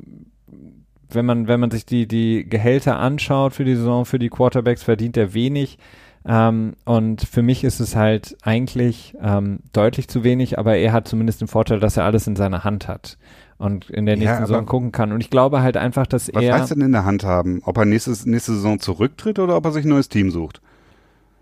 wenn 1.15 1.25
man, 1.25 1.47
wenn 1.47 1.59
man 1.59 1.71
sich 1.71 1.85
die, 1.85 2.07
die 2.07 2.47
Gehälter 2.47 2.97
anschaut 2.97 3.53
für 3.53 3.65
die 3.65 3.75
Saison, 3.75 4.05
für 4.05 4.19
die 4.19 4.29
Quarterbacks, 4.29 4.83
verdient 4.83 5.17
er 5.17 5.33
wenig. 5.33 5.77
Ähm, 6.25 6.75
und 6.85 7.21
für 7.21 7.41
mich 7.41 7.63
ist 7.63 7.79
es 7.79 7.95
halt 7.95 8.37
eigentlich 8.43 9.15
ähm, 9.21 9.59
deutlich 9.73 10.07
zu 10.07 10.23
wenig, 10.23 10.57
aber 10.57 10.77
er 10.77 10.93
hat 10.93 11.07
zumindest 11.07 11.41
den 11.41 11.47
Vorteil, 11.47 11.79
dass 11.79 11.97
er 11.97 12.05
alles 12.05 12.27
in 12.27 12.35
seiner 12.35 12.63
Hand 12.63 12.87
hat 12.87 13.17
und 13.57 13.89
in 13.89 14.05
der 14.05 14.15
nächsten 14.15 14.41
ja, 14.41 14.45
Saison 14.45 14.65
gucken 14.65 14.91
kann. 14.91 15.11
Und 15.11 15.21
ich 15.21 15.29
glaube 15.29 15.61
halt 15.61 15.77
einfach, 15.77 16.07
dass 16.07 16.33
was 16.33 16.43
er. 16.43 16.53
Was 16.53 16.61
heißt 16.61 16.71
denn 16.71 16.81
in 16.81 16.91
der 16.91 17.05
Hand 17.05 17.23
haben? 17.23 17.61
Ob 17.65 17.77
er 17.77 17.85
nächstes, 17.85 18.25
nächste 18.25 18.53
Saison 18.53 18.79
zurücktritt 18.79 19.39
oder 19.39 19.57
ob 19.57 19.65
er 19.65 19.71
sich 19.71 19.85
ein 19.85 19.89
neues 19.89 20.09
Team 20.09 20.31
sucht? 20.31 20.61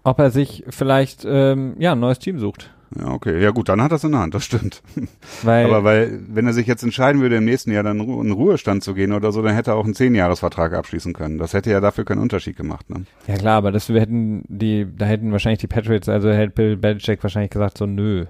Ob 0.04 0.20
er 0.20 0.32
sich 0.32 0.64
vielleicht 0.70 1.26
ähm, 1.26 1.76
ja 1.78 1.92
ein 1.92 2.00
neues 2.00 2.20
Team 2.20 2.40
sucht. 2.40 2.72
Ja, 3.00 3.08
okay. 3.08 3.42
Ja 3.42 3.52
gut, 3.52 3.70
dann 3.70 3.82
hat 3.82 3.92
er 3.92 3.96
es 3.96 4.04
in 4.04 4.12
der 4.12 4.22
Hand, 4.22 4.34
das 4.34 4.44
stimmt. 4.44 4.82
Weil, 5.44 5.66
Aber 5.66 5.84
weil, 5.84 6.20
wenn 6.28 6.46
er 6.46 6.54
sich 6.54 6.68
jetzt 6.68 6.84
entscheiden 6.84 7.22
würde, 7.22 7.38
im 7.38 7.46
nächsten 7.46 7.72
Jahr 7.72 7.84
dann 7.84 8.00
in 8.00 8.32
Ruhestand 8.32 8.84
zu 8.84 8.94
gehen 8.94 9.14
oder 9.14 9.32
so, 9.32 9.42
dann 9.42 9.56
hätte 9.56 9.72
er 9.72 9.76
auch 9.76 9.86
einen 9.86 9.94
Zehnjahresvertrag 9.94 10.74
abschließen 10.74 11.14
können. 11.14 11.38
Das 11.38 11.54
hätte 11.54 11.72
ja 11.72 11.80
dafür 11.80 12.04
keinen 12.04 12.20
Unterschied 12.20 12.58
gemacht. 12.58 12.90
Ne? 12.90 13.06
Ja 13.28 13.36
klar, 13.36 13.58
aber 13.58 13.72
das 13.72 13.88
hätten 13.88 14.44
die, 14.48 14.86
da 14.96 15.06
hätten 15.06 15.32
wahrscheinlich 15.32 15.60
die 15.60 15.68
Patriots, 15.68 16.10
also 16.10 16.30
hätte 16.30 16.52
Bill 16.52 16.78
Belichick 16.78 17.24
wahrscheinlich 17.24 17.52
gesagt, 17.52 17.78
so 17.78 17.86
nö. 17.86 18.26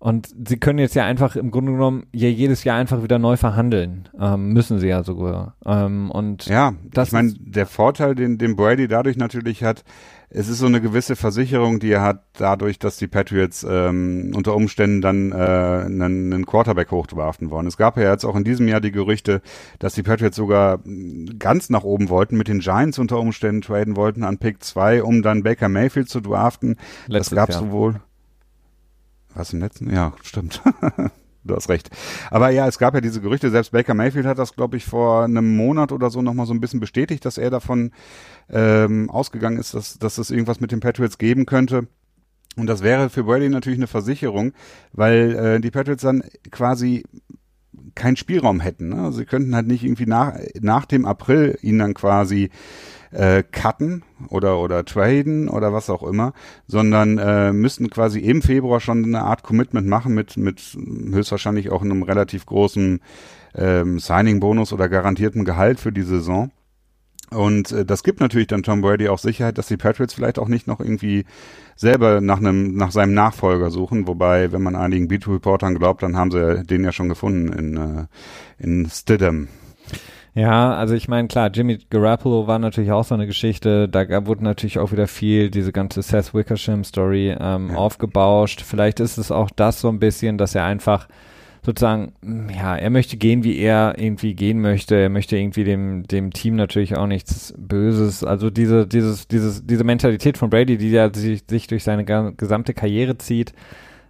Und 0.00 0.28
sie 0.46 0.58
können 0.58 0.78
jetzt 0.78 0.94
ja 0.94 1.04
einfach 1.04 1.34
im 1.34 1.50
Grunde 1.50 1.72
genommen 1.72 2.06
ja 2.12 2.28
jedes 2.28 2.62
Jahr 2.62 2.78
einfach 2.78 3.02
wieder 3.02 3.18
neu 3.18 3.36
verhandeln. 3.36 4.08
Ähm, 4.18 4.52
müssen 4.52 4.78
sie 4.78 4.86
ja 4.86 5.02
sogar. 5.02 5.56
Ähm, 5.66 6.12
und 6.12 6.46
ja, 6.46 6.74
das 6.84 7.08
ich 7.08 7.12
meine, 7.12 7.34
der 7.36 7.66
Vorteil, 7.66 8.14
den, 8.14 8.38
den 8.38 8.54
Brady 8.54 8.86
dadurch 8.86 9.16
natürlich 9.16 9.64
hat, 9.64 9.82
es 10.30 10.48
ist 10.48 10.58
so 10.58 10.66
eine 10.66 10.80
gewisse 10.80 11.16
Versicherung, 11.16 11.80
die 11.80 11.90
er 11.90 12.02
hat, 12.02 12.22
dadurch, 12.34 12.78
dass 12.78 12.98
die 12.98 13.06
Patriots 13.06 13.66
ähm, 13.68 14.32
unter 14.34 14.54
Umständen 14.54 15.00
dann 15.00 15.32
äh, 15.32 15.34
einen, 15.34 16.32
einen 16.32 16.46
Quarterback 16.46 16.90
hochwerfen 16.90 17.50
wollen. 17.50 17.66
Es 17.66 17.78
gab 17.78 17.96
ja 17.96 18.10
jetzt 18.10 18.24
auch 18.24 18.36
in 18.36 18.44
diesem 18.44 18.68
Jahr 18.68 18.82
die 18.82 18.92
Gerüchte, 18.92 19.40
dass 19.78 19.94
die 19.94 20.02
Patriots 20.02 20.36
sogar 20.36 20.80
ganz 21.38 21.70
nach 21.70 21.82
oben 21.82 22.10
wollten, 22.10 22.36
mit 22.36 22.48
den 22.48 22.58
Giants 22.58 22.98
unter 22.98 23.18
Umständen 23.18 23.62
traden 23.62 23.96
wollten 23.96 24.22
an 24.22 24.38
Pick 24.38 24.62
2, 24.62 25.02
um 25.02 25.22
dann 25.22 25.42
Baker 25.42 25.68
Mayfield 25.68 26.10
zu 26.10 26.20
draften. 26.20 26.76
Letztes 27.06 27.34
das 27.34 27.36
gab 27.36 27.48
es 27.48 27.70
wohl. 27.70 28.00
Was 29.34 29.52
im 29.52 29.60
letzten? 29.60 29.92
Ja, 29.94 30.12
stimmt. 30.22 30.62
du 31.44 31.56
hast 31.56 31.68
recht. 31.68 31.90
Aber 32.30 32.50
ja, 32.50 32.68
es 32.68 32.78
gab 32.78 32.94
ja 32.94 33.00
diese 33.00 33.20
Gerüchte, 33.20 33.50
selbst 33.50 33.72
Baker 33.72 33.94
Mayfield 33.94 34.26
hat 34.26 34.38
das, 34.38 34.54
glaube 34.54 34.76
ich, 34.76 34.84
vor 34.84 35.24
einem 35.24 35.56
Monat 35.56 35.92
oder 35.92 36.10
so 36.10 36.22
nochmal 36.22 36.46
so 36.46 36.54
ein 36.54 36.60
bisschen 36.60 36.80
bestätigt, 36.80 37.24
dass 37.24 37.38
er 37.38 37.50
davon 37.50 37.92
ähm, 38.50 39.10
ausgegangen 39.10 39.58
ist, 39.58 39.74
dass, 39.74 39.98
dass 39.98 40.18
es 40.18 40.30
irgendwas 40.30 40.60
mit 40.60 40.72
den 40.72 40.80
Patriots 40.80 41.18
geben 41.18 41.46
könnte. 41.46 41.86
Und 42.56 42.66
das 42.66 42.82
wäre 42.82 43.08
für 43.08 43.24
Brady 43.24 43.48
natürlich 43.48 43.78
eine 43.78 43.86
Versicherung, 43.86 44.52
weil 44.92 45.34
äh, 45.34 45.60
die 45.60 45.70
Patriots 45.70 46.02
dann 46.02 46.24
quasi 46.50 47.04
keinen 47.94 48.16
Spielraum 48.16 48.60
hätten. 48.60 48.88
Ne? 48.88 49.12
Sie 49.12 49.24
könnten 49.24 49.54
halt 49.54 49.66
nicht 49.66 49.84
irgendwie 49.84 50.06
nach, 50.06 50.34
nach 50.60 50.84
dem 50.84 51.04
April 51.04 51.58
ihn 51.62 51.78
dann 51.78 51.94
quasi 51.94 52.50
äh, 53.10 53.42
cutten 53.42 54.02
oder 54.28 54.58
oder 54.58 54.84
traden 54.84 55.48
oder 55.48 55.72
was 55.72 55.88
auch 55.88 56.02
immer, 56.02 56.32
sondern 56.66 57.18
äh, 57.18 57.52
müssten 57.52 57.90
quasi 57.90 58.20
im 58.20 58.42
Februar 58.42 58.80
schon 58.80 59.04
eine 59.04 59.22
Art 59.22 59.42
Commitment 59.42 59.86
machen 59.86 60.14
mit 60.14 60.36
mit 60.36 60.76
höchstwahrscheinlich 61.12 61.70
auch 61.70 61.82
einem 61.82 62.02
relativ 62.02 62.44
großen 62.46 63.00
ähm, 63.54 63.98
Signing-Bonus 63.98 64.72
oder 64.72 64.88
garantierten 64.88 65.44
Gehalt 65.44 65.80
für 65.80 65.92
die 65.92 66.02
Saison. 66.02 66.50
Und 67.30 67.72
äh, 67.72 67.84
das 67.84 68.02
gibt 68.02 68.20
natürlich 68.20 68.46
dann 68.46 68.62
Tom 68.62 68.80
Brady 68.80 69.08
auch 69.08 69.18
Sicherheit, 69.18 69.58
dass 69.58 69.68
die 69.68 69.76
Patriots 69.76 70.14
vielleicht 70.14 70.38
auch 70.38 70.48
nicht 70.48 70.66
noch 70.66 70.80
irgendwie 70.80 71.24
selber 71.76 72.20
nach 72.20 72.38
einem 72.38 72.74
nach 72.74 72.90
seinem 72.90 73.14
Nachfolger 73.14 73.70
suchen. 73.70 74.06
Wobei, 74.06 74.52
wenn 74.52 74.62
man 74.62 74.76
einigen 74.76 75.08
Beat-Reportern 75.08 75.74
glaubt, 75.74 76.02
dann 76.02 76.16
haben 76.16 76.30
sie 76.30 76.64
den 76.64 76.84
ja 76.84 76.92
schon 76.92 77.08
gefunden 77.08 77.52
in 77.52 77.76
äh, 77.76 78.06
in 78.58 78.88
Stidham. 78.90 79.48
Ja, 80.34 80.72
also 80.74 80.94
ich 80.94 81.08
meine, 81.08 81.26
klar, 81.26 81.50
Jimmy 81.52 81.78
Garoppolo 81.90 82.46
war 82.46 82.60
natürlich 82.60 82.92
auch 82.92 83.04
so 83.04 83.14
eine 83.14 83.26
Geschichte. 83.26 83.88
Da 83.88 84.26
wurde 84.26 84.44
natürlich 84.44 84.78
auch 84.78 84.92
wieder 84.92 85.08
viel 85.08 85.50
diese 85.50 85.72
ganze 85.72 86.00
Seth 86.00 86.32
Wickersham-Story 86.32 87.36
ähm, 87.40 87.70
ja. 87.70 87.76
aufgebauscht. 87.76 88.62
Vielleicht 88.62 89.00
ist 89.00 89.18
es 89.18 89.32
auch 89.32 89.50
das 89.50 89.80
so 89.80 89.88
ein 89.88 89.98
bisschen, 89.98 90.38
dass 90.38 90.54
er 90.54 90.64
einfach 90.64 91.08
sozusagen, 91.68 92.14
ja, 92.50 92.76
er 92.76 92.88
möchte 92.88 93.18
gehen, 93.18 93.44
wie 93.44 93.58
er 93.58 93.96
irgendwie 93.98 94.32
gehen 94.32 94.62
möchte. 94.62 94.96
Er 94.96 95.10
möchte 95.10 95.36
irgendwie 95.36 95.64
dem, 95.64 96.04
dem 96.04 96.32
Team 96.32 96.56
natürlich 96.56 96.96
auch 96.96 97.06
nichts 97.06 97.52
Böses. 97.58 98.24
Also 98.24 98.48
diese, 98.48 98.86
dieses, 98.86 99.28
dieses, 99.28 99.66
diese 99.66 99.84
Mentalität 99.84 100.38
von 100.38 100.48
Brady, 100.48 100.78
die 100.78 100.90
ja 100.90 101.12
sich, 101.12 101.44
sich 101.46 101.66
durch 101.66 101.84
seine 101.84 102.06
gesamte 102.06 102.72
Karriere 102.72 103.18
zieht, 103.18 103.52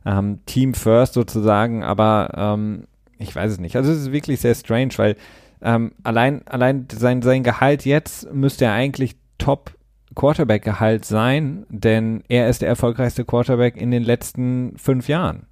ähm, 0.07 0.39
Team 0.47 0.73
first 0.73 1.15
sozusagen, 1.15 1.83
aber 1.83 2.31
ähm, 2.37 2.85
ich 3.19 3.35
weiß 3.35 3.51
es 3.51 3.59
nicht. 3.59 3.75
Also 3.75 3.91
es 3.91 4.03
ist 4.03 4.13
wirklich 4.13 4.39
sehr 4.39 4.55
strange, 4.55 4.91
weil 4.95 5.17
ähm, 5.61 5.91
allein, 6.05 6.47
allein 6.47 6.87
sein, 6.93 7.23
sein 7.23 7.43
Gehalt 7.43 7.85
jetzt 7.85 8.33
müsste 8.33 8.67
er 8.67 8.75
eigentlich 8.75 9.17
Top 9.39 9.73
Quarterback-Gehalt 10.15 11.05
sein, 11.05 11.67
denn 11.71 12.23
er 12.29 12.49
ist 12.49 12.63
der 12.63 12.69
erfolgreichste 12.69 13.25
Quarterback 13.25 13.77
in 13.77 13.91
den 13.91 14.05
letzten 14.05 14.75
fünf 14.77 15.09
Jahren. 15.09 15.49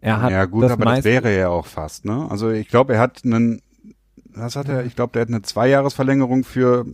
Er 0.00 0.22
hat 0.22 0.30
ja 0.30 0.44
gut, 0.44 0.64
das 0.64 0.72
aber 0.72 0.84
das 0.84 1.04
wäre 1.04 1.28
er 1.28 1.50
auch 1.50 1.66
fast, 1.66 2.04
ne? 2.04 2.26
Also 2.30 2.50
ich 2.50 2.68
glaube, 2.68 2.94
er 2.94 3.00
hat 3.00 3.22
einen 3.24 3.62
was 4.40 4.56
hat 4.56 4.68
er? 4.68 4.84
Ich 4.84 4.96
glaube, 4.96 5.12
der 5.12 5.22
hat 5.22 5.28
eine 5.28 5.42
Zweijahresverlängerung 5.42 6.44
für 6.44 6.86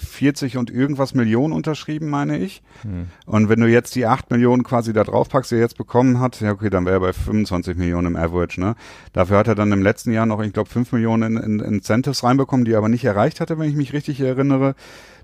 40 0.00 0.56
und 0.56 0.70
irgendwas 0.70 1.14
Millionen 1.14 1.52
unterschrieben, 1.52 2.08
meine 2.08 2.38
ich. 2.38 2.62
Hm. 2.82 3.08
Und 3.26 3.48
wenn 3.48 3.60
du 3.60 3.66
jetzt 3.66 3.94
die 3.94 4.06
8 4.06 4.30
Millionen 4.30 4.62
quasi 4.62 4.92
da 4.92 5.04
drauf 5.04 5.28
packst, 5.28 5.50
die 5.50 5.56
er 5.56 5.62
jetzt 5.62 5.76
bekommen 5.76 6.20
hat, 6.20 6.40
ja 6.40 6.52
okay, 6.52 6.70
dann 6.70 6.84
wäre 6.84 6.96
er 6.96 7.00
bei 7.00 7.12
25 7.12 7.76
Millionen 7.76 8.08
im 8.08 8.16
Average, 8.16 8.60
ne? 8.60 8.74
Dafür 9.12 9.38
hat 9.38 9.48
er 9.48 9.54
dann 9.54 9.72
im 9.72 9.82
letzten 9.82 10.12
Jahr 10.12 10.26
noch, 10.26 10.40
ich 10.42 10.52
glaube, 10.52 10.70
5 10.70 10.92
Millionen 10.92 11.36
in, 11.36 11.60
in 11.60 11.74
Incentives 11.74 12.24
reinbekommen, 12.24 12.64
die 12.64 12.72
er 12.72 12.78
aber 12.78 12.88
nicht 12.88 13.04
erreicht 13.04 13.40
hatte, 13.40 13.58
wenn 13.58 13.68
ich 13.68 13.76
mich 13.76 13.92
richtig 13.92 14.20
erinnere. 14.20 14.74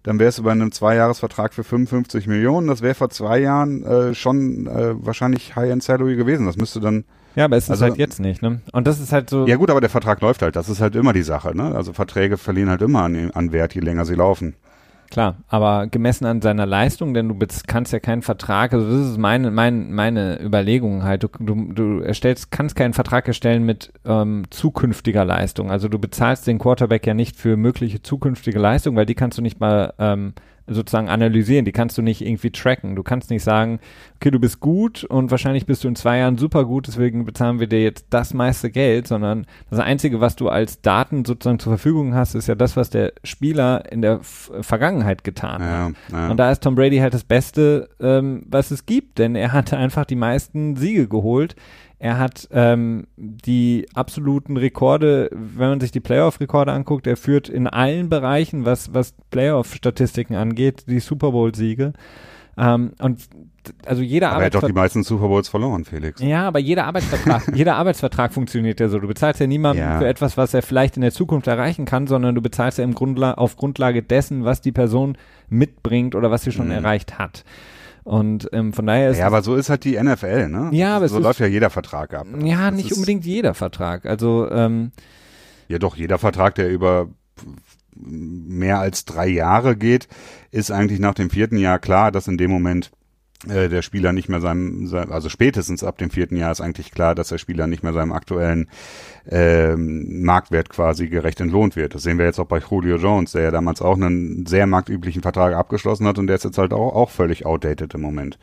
Dann 0.03 0.19
wäre 0.19 0.29
es 0.29 0.39
über 0.39 0.53
einen 0.53 0.73
Zweijahresvertrag 0.73 1.53
für 1.53 1.65
55 1.65 2.27
Millionen. 2.29 2.69
Das 2.69 2.83
wäre 2.83 2.95
vor 2.95 3.11
zwei 3.11 3.41
Jahren 3.41 3.83
äh, 3.83 4.15
schon 4.15 4.67
äh, 4.67 4.95
wahrscheinlich 5.05 5.57
High-End 5.57 5.83
Salary 5.83 6.17
gewesen. 6.17 6.47
Das 6.47 6.57
müsste 6.57 6.81
dann 6.81 7.05
ja, 7.35 7.45
aber 7.45 7.57
es 7.57 7.71
also, 7.71 7.85
ist 7.85 7.91
halt 7.91 7.99
jetzt 7.99 8.21
nicht, 8.21 8.43
ne? 8.43 8.61
Und 8.73 8.87
das 8.87 9.01
ist 9.01 9.13
halt 9.13 9.31
so. 9.31 9.47
Ja 9.47 9.57
gut, 9.57 9.71
aber 9.71 9.81
der 9.81 9.91
Vertrag 9.91 10.21
läuft 10.21 10.43
halt. 10.43 10.57
Das 10.57 10.69
ist 10.69 10.81
halt 10.81 10.97
immer 10.97 11.13
die 11.13 11.23
Sache, 11.23 11.57
ne? 11.57 11.75
Also 11.75 11.93
Verträge 11.93 12.37
verlieren 12.37 12.71
halt 12.71 12.83
immer 12.83 13.03
an, 13.03 13.31
an 13.33 13.53
Wert, 13.53 13.75
je 13.75 13.81
länger 13.81 14.05
sie 14.05 14.15
laufen. 14.15 14.55
Klar, 15.11 15.37
aber 15.49 15.87
gemessen 15.87 16.27
an 16.27 16.43
seiner 16.43 16.67
Leistung, 16.67 17.15
denn 17.15 17.29
du 17.29 17.47
kannst 17.67 17.95
ja 17.95 17.99
keinen 17.99 18.21
Vertrag, 18.21 18.75
also 18.75 18.87
das 18.87 19.13
ist 19.13 19.19
meine, 19.19 19.51
meine, 19.51 19.85
meine 19.85 20.39
Überlegung 20.43 21.03
halt, 21.03 21.23
du, 21.23 21.29
du, 21.41 21.73
du 21.73 22.01
erstellst, 22.01 22.51
kannst 22.51 22.77
keinen 22.77 22.93
Vertrag 22.93 23.27
erstellen 23.27 23.65
mit 23.65 23.91
ähm, 24.05 24.45
zukünftiger 24.51 25.25
Leistung. 25.25 25.71
Also 25.71 25.89
du 25.89 25.99
bezahlst 25.99 26.47
den 26.47 26.59
Quarterback 26.59 27.07
ja 27.07 27.15
nicht 27.15 27.37
für 27.37 27.57
mögliche 27.57 28.03
zukünftige 28.03 28.59
Leistung, 28.59 28.97
weil 28.97 29.07
die 29.07 29.15
kannst 29.15 29.39
du 29.39 29.43
nicht 29.43 29.61
mal 29.61 29.95
ähm, 29.99 30.35
sozusagen 30.69 31.09
analysieren, 31.09 31.65
die 31.65 31.73
kannst 31.73 31.99
du 31.99 32.03
nicht 32.03 32.21
irgendwie 32.21 32.51
tracken. 32.51 32.97
Du 32.97 33.03
kannst 33.03 33.31
nicht 33.31 33.43
sagen, 33.43 33.81
okay, 34.17 34.31
du 34.31 34.39
bist 34.39 34.61
gut 34.61 35.05
und 35.05 35.31
wahrscheinlich 35.31 35.67
bist 35.67 35.85
du 35.85 35.89
in 35.89 35.97
zwei 35.97 36.19
Jahren 36.19 36.39
super 36.39 36.65
gut, 36.65 36.87
deswegen 36.87 37.25
bezahlen 37.25 37.61
wir 37.61 37.67
dir 37.67 37.83
jetzt 37.83 38.07
das 38.11 38.35
meiste 38.35 38.71
Geld, 38.71 39.07
sondern 39.07 39.47
das 39.71 39.81
Einzige, 39.81 40.21
was 40.21 40.37
du 40.37 40.49
als 40.49 40.81
Daten 40.81 41.25
sozusagen 41.25 41.59
zur 41.59 41.73
Verfügung 41.73 42.15
hast, 42.15 42.35
ist 42.35 42.49
ja 42.49 42.55
das, 42.55 42.77
was 42.77 42.91
der 42.91 43.13
Spieler 43.25 43.91
in 43.91 44.03
der 44.03 44.21
Vergangenheit 44.23 45.25
getan 45.25 45.61
ja, 45.61 45.67
hat. 45.67 45.95
Ja. 46.13 46.31
Und 46.31 46.37
da 46.37 46.51
ist 46.51 46.63
Tom 46.63 46.75
Brady 46.75 46.99
halt 46.99 47.15
das 47.15 47.25
Beste, 47.25 47.89
ähm, 48.01 48.45
was 48.47 48.71
es 48.71 48.87
gibt, 48.87 49.19
denn 49.19 49.35
er 49.35 49.53
hatte 49.53 49.77
einfach 49.79 50.05
die 50.05 50.17
meisten 50.17 50.77
Siege 50.77 51.09
geholt. 51.09 51.57
Er 52.01 52.19
hat 52.19 52.49
ähm, 52.53 53.09
die 53.17 53.87
absoluten 53.95 54.57
Rekorde, 54.57 55.31
wenn 55.33 55.71
man 55.71 55.81
sich 55.81 55.91
die 55.91 56.01
Playoff-Rekorde 56.01 56.73
anguckt, 56.73 57.09
er 57.09 57.17
führt 57.17 57.49
in 57.49 57.67
allen 57.67 58.09
Bereichen, 58.09 58.65
was, 58.65 58.95
was 58.95 59.15
Playoff-Statistiken 59.31 60.37
angeht, 60.37 60.85
die 60.87 61.01
Super 61.01 61.33
Bowl-Siege. 61.33 61.93
Ähm, 62.57 62.93
und 63.01 63.29
also 63.87 64.03
jeder 64.03 64.31
aber 64.31 64.41
er 64.41 64.47
hat 64.47 64.55
doch 64.55 64.67
die 64.67 64.73
meisten 64.73 65.03
Super 65.05 65.29
Bowls 65.29 65.49
verloren, 65.49 65.85
Felix. 65.85 66.21
Ja, 66.21 66.49
aber 66.49 66.59
jeder 66.59 66.87
Arbeitsvertrag, 66.87 67.49
jeder 67.55 67.77
Arbeitsvertrag 67.77 68.33
funktioniert 68.33 68.81
ja 68.81 68.89
so. 68.89 68.99
Du 68.99 69.07
bezahlst 69.07 69.41
ja 69.41 69.47
niemanden 69.47 69.83
ja. 69.83 69.99
für 69.99 70.09
etwas, 70.09 70.37
was 70.37 70.55
er 70.55 70.63
vielleicht 70.63 70.97
in 70.97 71.03
der 71.03 71.13
Zukunft 71.13 71.47
erreichen 71.47 71.85
kann, 71.85 72.07
sondern 72.07 72.35
du 72.35 72.43
bezahlst 72.43 72.79
ja 72.79 72.85
im 72.85 72.95
Grundla 72.95 73.35
auf 73.35 73.57
Grundlage 73.57 74.03
dessen, 74.03 74.45
was 74.45 74.61
die 74.61 74.73
Person 74.73 75.17
mitbringt 75.49 76.15
oder 76.15 76.31
was 76.31 76.43
sie 76.43 76.53
schon 76.53 76.67
mhm. 76.67 76.73
erreicht 76.73 77.19
hat. 77.19 77.45
Und 78.09 78.49
ähm, 78.55 78.73
von 78.73 78.87
daher 78.87 79.11
ist. 79.11 79.19
Ja, 79.19 79.27
aber 79.27 79.43
so 79.43 79.55
ist 79.55 79.69
halt 79.69 79.85
die 79.85 80.03
NFL, 80.03 80.49
ne? 80.49 80.71
Ja, 80.73 80.97
aber 80.97 81.11
so 81.11 81.19
läuft 81.19 81.41
ja 81.41 81.47
jeder 81.47 81.69
Vertrag 81.69 82.15
ab. 82.15 82.27
Ja, 82.43 82.71
das 82.71 82.83
nicht 82.83 82.93
unbedingt 82.93 83.27
jeder 83.27 83.53
Vertrag. 83.53 84.07
Also 84.07 84.51
ähm, 84.51 84.93
ja, 85.69 85.79
doch 85.79 85.95
jeder 85.95 86.17
Vertrag, 86.17 86.55
der 86.55 86.71
über 86.71 87.09
mehr 87.95 88.79
als 88.79 89.05
drei 89.05 89.27
Jahre 89.27 89.77
geht, 89.77 90.09
ist 90.51 90.71
eigentlich 90.71 91.01
nach 91.01 91.13
dem 91.13 91.29
vierten 91.29 91.59
Jahr 91.59 91.79
klar, 91.79 92.11
dass 92.11 92.29
in 92.29 92.39
dem 92.39 92.51
Moment 92.51 92.93
äh, 93.47 93.69
der 93.69 93.83
Spieler 93.83 94.13
nicht 94.13 94.29
mehr 94.29 94.41
seinem, 94.41 94.87
sein, 94.89 95.13
also 95.13 95.29
spätestens 95.29 95.85
ab 95.85 95.99
dem 95.99 96.11
vierten 96.11 96.37
Jahr 96.37 96.51
ist 96.51 96.61
eigentlich 96.61 96.91
klar, 96.91 97.15
dass 97.15 97.29
der 97.29 97.39
Spieler 97.39 97.67
nicht 97.67 97.83
mehr 97.83 97.93
seinem 97.93 98.13
aktuellen 98.13 98.69
ähm, 99.29 100.23
Marktwert 100.23 100.69
quasi 100.69 101.09
gerecht 101.09 101.41
entlohnt 101.41 101.77
wird. 101.77 101.95
Das 101.95 102.03
sehen 102.03 102.19
wir 102.19 102.27
jetzt 102.27 102.41
auch 102.41 102.47
bei 102.47 102.59
Julio 102.59 102.97
Jones, 102.97 103.33
der 103.33 103.43
ja 103.43 103.51
damals 103.51 103.81
auch 103.81 103.95
einen 103.95 104.47
sehr 104.47 104.67
marktüblichen 104.67 105.23
Vertrag 105.23 105.55
abgeschlossen 105.55 106.07
hat 106.07 106.19
und 106.19 106.27
der 106.27 106.37
ist 106.37 106.45
jetzt 106.45 106.59
halt 106.59 106.73
auch, 106.73 106.95
auch 106.95 107.11
völlig 107.11 107.47
outdated 107.47 107.95
im 107.95 108.01
Moment. 108.01 108.39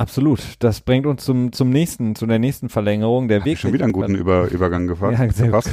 Absolut. 0.00 0.40
Das 0.60 0.80
bringt 0.80 1.04
uns 1.04 1.26
zum, 1.26 1.52
zum 1.52 1.68
nächsten, 1.68 2.14
zu 2.14 2.26
der 2.26 2.38
nächsten 2.38 2.70
Verlängerung. 2.70 3.28
Der 3.28 3.44
Weg 3.44 3.58
schon 3.58 3.74
wieder 3.74 3.84
einen 3.84 3.92
guten 3.92 4.14
Über, 4.14 4.48
Übergang 4.48 4.86
gefahren. 4.86 5.12
Ja, 5.12 5.30
sehr 5.30 5.50
gut, 5.50 5.66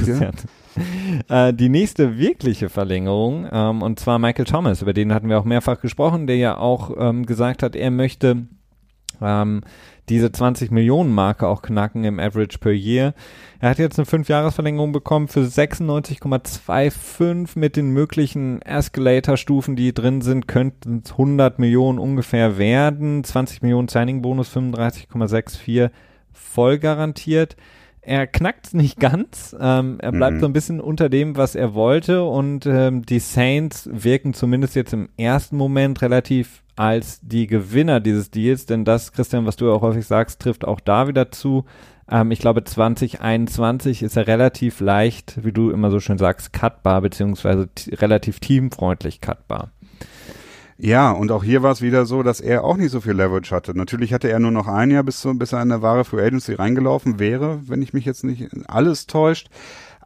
äh, 1.30 1.54
die 1.54 1.70
nächste 1.70 2.18
wirkliche 2.18 2.68
Verlängerung, 2.68 3.48
ähm, 3.50 3.80
und 3.80 3.98
zwar 3.98 4.18
Michael 4.18 4.44
Thomas, 4.44 4.82
über 4.82 4.92
den 4.92 5.14
hatten 5.14 5.30
wir 5.30 5.38
auch 5.38 5.46
mehrfach 5.46 5.80
gesprochen, 5.80 6.26
der 6.26 6.36
ja 6.36 6.58
auch 6.58 6.90
ähm, 6.98 7.24
gesagt 7.24 7.62
hat, 7.62 7.74
er 7.74 7.90
möchte 7.90 8.48
ähm, 9.22 9.62
diese 10.10 10.30
20 10.30 10.70
Millionen 10.72 11.14
Marke 11.14 11.46
auch 11.48 11.62
knacken 11.62 12.04
im 12.04 12.20
Average 12.20 12.58
per 12.58 12.72
Year. 12.72 13.14
Er 13.60 13.70
hat 13.70 13.78
jetzt 13.78 13.98
eine 13.98 14.06
5-Jahres-Verlängerung 14.06 14.92
bekommen 14.92 15.26
für 15.26 15.40
96,25 15.40 17.58
mit 17.58 17.74
den 17.74 17.90
möglichen 17.90 18.62
Escalator-Stufen, 18.62 19.74
die 19.74 19.92
drin 19.92 20.20
sind, 20.20 20.46
könnten 20.46 21.02
es 21.04 21.10
100 21.12 21.58
Millionen 21.58 21.98
ungefähr 21.98 22.56
werden. 22.56 23.24
20 23.24 23.62
Millionen 23.62 23.88
Signing-Bonus, 23.88 24.56
35,64 24.56 25.90
voll 26.32 26.78
garantiert. 26.78 27.56
Er 28.00 28.28
knackt 28.28 28.68
es 28.68 28.74
nicht 28.74 29.00
ganz. 29.00 29.56
Ähm, 29.58 29.98
er 30.00 30.12
bleibt 30.12 30.36
mhm. 30.36 30.40
so 30.40 30.46
ein 30.46 30.52
bisschen 30.52 30.80
unter 30.80 31.08
dem, 31.08 31.36
was 31.36 31.56
er 31.56 31.74
wollte. 31.74 32.22
Und 32.22 32.64
ähm, 32.64 33.04
die 33.04 33.18
Saints 33.18 33.90
wirken 33.92 34.34
zumindest 34.34 34.76
jetzt 34.76 34.92
im 34.92 35.08
ersten 35.16 35.56
Moment 35.56 36.00
relativ 36.00 36.62
als 36.76 37.18
die 37.22 37.48
Gewinner 37.48 37.98
dieses 37.98 38.30
Deals, 38.30 38.66
denn 38.66 38.84
das, 38.84 39.12
Christian, 39.12 39.46
was 39.46 39.56
du 39.56 39.72
auch 39.72 39.82
häufig 39.82 40.06
sagst, 40.06 40.40
trifft 40.40 40.64
auch 40.64 40.78
da 40.78 41.08
wieder 41.08 41.32
zu. 41.32 41.64
Ähm, 42.10 42.30
ich 42.30 42.38
glaube, 42.38 42.64
2021 42.64 44.02
ist 44.02 44.16
er 44.16 44.26
relativ 44.26 44.80
leicht, 44.80 45.44
wie 45.44 45.52
du 45.52 45.70
immer 45.70 45.90
so 45.90 46.00
schön 46.00 46.18
sagst, 46.18 46.52
cutbar, 46.52 47.00
beziehungsweise 47.02 47.68
relativ 47.92 48.40
teamfreundlich 48.40 49.20
cutbar. 49.20 49.70
Ja, 50.80 51.10
und 51.10 51.32
auch 51.32 51.42
hier 51.42 51.64
war 51.64 51.72
es 51.72 51.82
wieder 51.82 52.06
so, 52.06 52.22
dass 52.22 52.40
er 52.40 52.62
auch 52.62 52.76
nicht 52.76 52.92
so 52.92 53.00
viel 53.00 53.14
Leverage 53.14 53.54
hatte. 53.54 53.76
Natürlich 53.76 54.12
hatte 54.12 54.30
er 54.30 54.38
nur 54.38 54.52
noch 54.52 54.68
ein 54.68 54.92
Jahr, 54.92 55.02
bis, 55.02 55.20
so, 55.20 55.34
bis 55.34 55.52
er 55.52 55.60
in 55.60 55.70
der 55.70 55.82
wahre 55.82 56.04
Free 56.04 56.24
Agency 56.24 56.54
reingelaufen 56.54 57.18
wäre, 57.18 57.60
wenn 57.66 57.82
ich 57.82 57.92
mich 57.92 58.04
jetzt 58.04 58.22
nicht 58.22 58.48
alles 58.68 59.08
täuscht. 59.08 59.48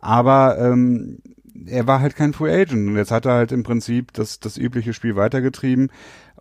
Aber 0.01 0.59
ähm, 0.59 1.19
er 1.67 1.87
war 1.87 2.01
halt 2.01 2.17
kein 2.17 2.33
Free 2.33 2.51
Agent 2.51 2.89
und 2.89 2.97
jetzt 2.97 3.11
hat 3.11 3.27
er 3.27 3.35
halt 3.35 3.53
im 3.53 3.65
Prinzip 3.65 4.15
das, 4.15 4.41
das 4.41 4.57
übliche 4.57 4.95
Spiel 4.95 5.15
weitergetrieben 5.15 5.91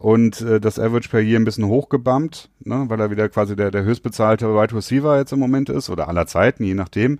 und 0.02 0.42
äh, 0.42 0.60
das 0.60 0.80
Average 0.80 1.10
per 1.10 1.20
Year 1.20 1.40
ein 1.40 1.46
bisschen 1.46 1.68
hochgebumpt, 1.68 2.50
ne, 2.62 2.86
weil 2.88 3.00
er 3.00 3.12
wieder 3.12 3.30
quasi 3.30 3.56
der, 3.56 3.70
der 3.70 3.84
höchstbezahlte 3.84 4.48
Wide 4.48 4.76
Receiver 4.76 5.18
jetzt 5.18 5.32
im 5.32 5.38
Moment 5.38 5.70
ist 5.70 5.92
oder 5.92 6.08
aller 6.08 6.26
Zeiten, 6.26 6.64
je 6.64 6.74
nachdem. 6.74 7.20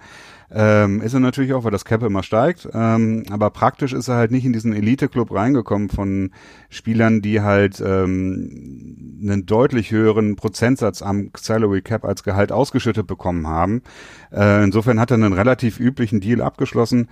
Ähm, 0.50 1.00
ist 1.02 1.14
er 1.14 1.20
natürlich 1.20 1.54
auch, 1.54 1.64
weil 1.64 1.72
das 1.72 1.86
Cap 1.86 2.02
immer 2.02 2.24
steigt. 2.24 2.68
Ähm, 2.74 3.24
aber 3.30 3.52
praktisch 3.52 3.94
ist 3.94 4.08
er 4.08 4.16
halt 4.16 4.32
nicht 4.32 4.46
in 4.46 4.52
diesen 4.52 4.74
Elite-Club 4.74 5.32
reingekommen 5.32 5.90
von 5.90 6.32
Spielern, 6.70 7.22
die 7.22 7.42
halt 7.42 7.80
ähm, 7.86 9.20
einen 9.22 9.46
deutlich 9.46 9.92
höheren 9.92 10.36
Prozentsatz 10.36 11.04
am 11.04 11.30
Salary 11.38 11.84
Cap 11.84 12.04
als 12.04 12.24
Gehalt 12.24 12.52
ausgeschüttet 12.52 13.06
bekommen 13.06 13.46
haben. 13.48 13.84
Äh, 14.34 14.64
insofern 14.64 15.00
hat 15.00 15.12
er 15.12 15.16
einen 15.16 15.34
relativ 15.34 15.80
üblichen 15.80 16.20
Deal 16.20 16.42
abgeschlossen. 16.42 17.10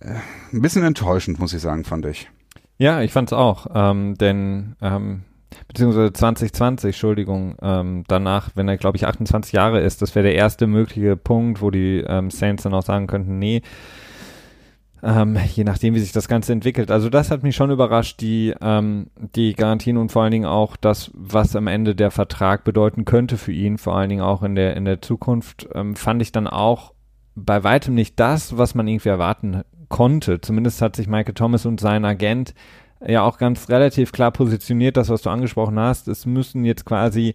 Äh, 0.00 0.14
ein 0.52 0.62
bisschen 0.62 0.82
enttäuschend, 0.82 1.38
muss 1.38 1.52
ich 1.52 1.60
sagen, 1.60 1.84
fand 1.84 2.06
ich. 2.06 2.30
Ja, 2.78 3.02
ich 3.02 3.12
fand's 3.12 3.32
auch, 3.32 3.66
ähm, 3.74 4.14
denn 4.16 4.76
ähm, 4.80 5.22
beziehungsweise 5.66 6.12
2020, 6.12 6.88
Entschuldigung, 6.88 7.56
ähm, 7.60 8.04
danach, 8.06 8.50
wenn 8.54 8.68
er, 8.68 8.76
glaube 8.76 8.96
ich, 8.96 9.06
28 9.06 9.52
Jahre 9.52 9.80
ist, 9.80 10.00
das 10.00 10.14
wäre 10.14 10.24
der 10.24 10.36
erste 10.36 10.68
mögliche 10.68 11.16
Punkt, 11.16 11.60
wo 11.60 11.72
die 11.72 12.04
ähm, 12.06 12.30
Saints 12.30 12.62
dann 12.62 12.74
auch 12.74 12.84
sagen 12.84 13.08
könnten, 13.08 13.40
nee, 13.40 13.62
ähm, 15.02 15.38
je 15.54 15.64
nachdem, 15.64 15.94
wie 15.94 16.00
sich 16.00 16.12
das 16.12 16.28
Ganze 16.28 16.52
entwickelt. 16.52 16.90
Also 16.90 17.08
das 17.08 17.30
hat 17.30 17.42
mich 17.42 17.56
schon 17.56 17.70
überrascht, 17.70 18.20
die, 18.20 18.54
ähm, 18.60 19.08
die 19.16 19.54
Garantien 19.54 19.96
und 19.96 20.12
vor 20.12 20.22
allen 20.22 20.32
Dingen 20.32 20.46
auch 20.46 20.76
das, 20.76 21.10
was 21.14 21.56
am 21.56 21.66
Ende 21.66 21.96
der 21.96 22.12
Vertrag 22.12 22.64
bedeuten 22.64 23.04
könnte 23.04 23.38
für 23.38 23.52
ihn, 23.52 23.78
vor 23.78 23.96
allen 23.96 24.08
Dingen 24.08 24.22
auch 24.22 24.42
in 24.44 24.54
der, 24.54 24.76
in 24.76 24.84
der 24.84 25.02
Zukunft, 25.02 25.68
ähm, 25.74 25.96
fand 25.96 26.22
ich 26.22 26.30
dann 26.30 26.46
auch 26.46 26.94
bei 27.34 27.62
weitem 27.62 27.94
nicht 27.94 28.18
das, 28.18 28.56
was 28.56 28.74
man 28.74 28.88
irgendwie 28.88 29.08
erwarten 29.08 29.62
konnte. 29.88 30.40
Zumindest 30.40 30.82
hat 30.82 30.96
sich 30.96 31.08
Michael 31.08 31.34
Thomas 31.34 31.66
und 31.66 31.80
sein 31.80 32.04
Agent 32.04 32.54
ja 33.06 33.22
auch 33.22 33.38
ganz 33.38 33.68
relativ 33.68 34.12
klar 34.12 34.32
positioniert, 34.32 34.96
das, 34.96 35.08
was 35.08 35.22
du 35.22 35.30
angesprochen 35.30 35.78
hast. 35.78 36.08
Es 36.08 36.26
müssen 36.26 36.64
jetzt 36.64 36.84
quasi 36.84 37.34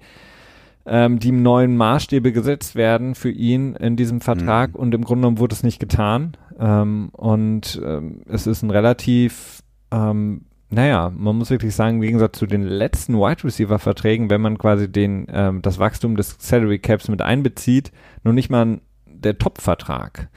ähm, 0.86 1.20
die 1.20 1.32
neuen 1.32 1.78
Maßstäbe 1.78 2.32
gesetzt 2.32 2.76
werden 2.76 3.16
für 3.16 3.32
ihn 3.32 3.76
in 3.76 3.96
diesem 3.96 4.22
Vertrag 4.22 4.74
mhm. 4.74 4.80
und 4.80 4.96
im 4.96 5.04
Grunde 5.04 5.22
genommen 5.22 5.40
wurde 5.40 5.54
es 5.54 5.64
nicht 5.64 5.80
getan. 5.80 6.36
Ähm, 6.60 7.10
und 7.14 7.82
ähm, 7.84 8.22
es 8.28 8.48
ist 8.48 8.64
ein 8.64 8.70
relativ, 8.70 9.64
ähm, 9.92 10.46
naja, 10.70 11.12
man 11.16 11.38
muss 11.38 11.50
wirklich 11.50 11.76
sagen, 11.76 11.98
im 11.98 12.02
Gegensatz 12.02 12.38
zu 12.38 12.46
den 12.46 12.64
letzten 12.64 13.16
Wide 13.16 13.44
Receiver 13.44 13.80
Verträgen, 13.80 14.30
wenn 14.30 14.42
man 14.42 14.58
quasi 14.58 14.92
den, 14.92 15.28
ähm, 15.32 15.62
das 15.62 15.80
Wachstum 15.80 16.18
des 16.18 16.36
Salary 16.40 16.80
Caps 16.80 17.08
mit 17.08 17.22
einbezieht, 17.22 17.92
noch 18.24 18.34
nicht 18.34 18.50
mal 18.50 18.82
der 19.06 19.38
Top-Vertrag. 19.38 20.30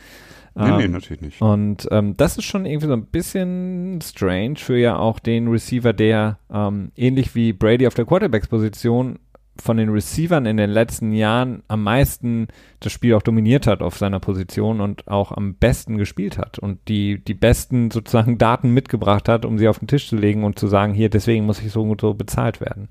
Nee, 0.56 0.70
nee, 0.70 0.84
ähm, 0.84 0.92
natürlich 0.92 1.20
nicht. 1.20 1.42
Und 1.42 1.86
ähm, 1.90 2.16
das 2.16 2.38
ist 2.38 2.44
schon 2.44 2.64
irgendwie 2.64 2.86
so 2.86 2.94
ein 2.94 3.04
bisschen 3.04 4.00
strange 4.02 4.56
für 4.56 4.78
ja 4.78 4.96
auch 4.96 5.18
den 5.18 5.48
Receiver, 5.48 5.92
der 5.92 6.38
ähm, 6.50 6.92
ähnlich 6.96 7.34
wie 7.34 7.52
Brady 7.52 7.86
auf 7.86 7.94
der 7.94 8.06
Quarterbacks-Position 8.06 9.18
von 9.60 9.76
den 9.76 9.90
Receivern 9.90 10.46
in 10.46 10.56
den 10.56 10.70
letzten 10.70 11.12
Jahren 11.12 11.62
am 11.68 11.82
meisten 11.82 12.48
das 12.80 12.92
Spiel 12.92 13.14
auch 13.14 13.22
dominiert 13.22 13.66
hat 13.66 13.82
auf 13.82 13.96
seiner 13.96 14.20
Position 14.20 14.80
und 14.80 15.08
auch 15.08 15.32
am 15.32 15.54
besten 15.54 15.98
gespielt 15.98 16.38
hat 16.38 16.58
und 16.58 16.88
die, 16.88 17.22
die 17.22 17.34
besten 17.34 17.90
sozusagen 17.90 18.38
Daten 18.38 18.70
mitgebracht 18.70 19.28
hat, 19.28 19.44
um 19.44 19.58
sie 19.58 19.68
auf 19.68 19.78
den 19.78 19.88
Tisch 19.88 20.08
zu 20.08 20.16
legen 20.16 20.44
und 20.44 20.58
zu 20.58 20.66
sagen, 20.66 20.94
hier, 20.94 21.10
deswegen 21.10 21.46
muss 21.46 21.62
ich 21.62 21.72
so 21.72 21.82
und 21.82 22.00
so 22.00 22.14
bezahlt 22.14 22.60
werden. 22.60 22.88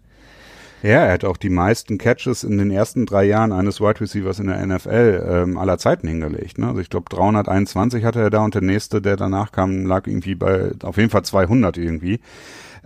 Ja, 0.86 1.03
er 1.03 1.13
hat 1.13 1.25
auch 1.25 1.38
die 1.38 1.49
meisten 1.49 1.97
Catches 1.97 2.43
in 2.43 2.59
den 2.59 2.69
ersten 2.69 3.07
drei 3.07 3.23
Jahren 3.23 3.51
eines 3.51 3.81
Wide 3.81 4.01
Receivers 4.01 4.38
in 4.38 4.45
der 4.45 4.63
NFL 4.63 5.25
ähm, 5.27 5.57
aller 5.57 5.79
Zeiten 5.79 6.07
hingelegt. 6.07 6.59
Ne? 6.59 6.67
Also 6.67 6.79
ich 6.79 6.91
glaube 6.91 7.09
321 7.09 8.03
hatte 8.03 8.19
er 8.19 8.29
da 8.29 8.43
und 8.43 8.53
der 8.53 8.61
nächste, 8.61 9.01
der 9.01 9.15
danach 9.15 9.51
kam, 9.51 9.88
lag 9.88 10.05
irgendwie 10.05 10.36
bei 10.36 10.73
auf 10.83 10.97
jeden 10.97 11.09
Fall 11.09 11.23
200 11.23 11.79
irgendwie. 11.79 12.19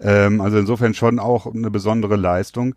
Ähm, 0.01 0.39
also 0.39 0.59
insofern 0.59 0.93
schon 0.93 1.19
auch 1.19 1.53
eine 1.53 1.69
besondere 1.69 2.15
Leistung 2.15 2.73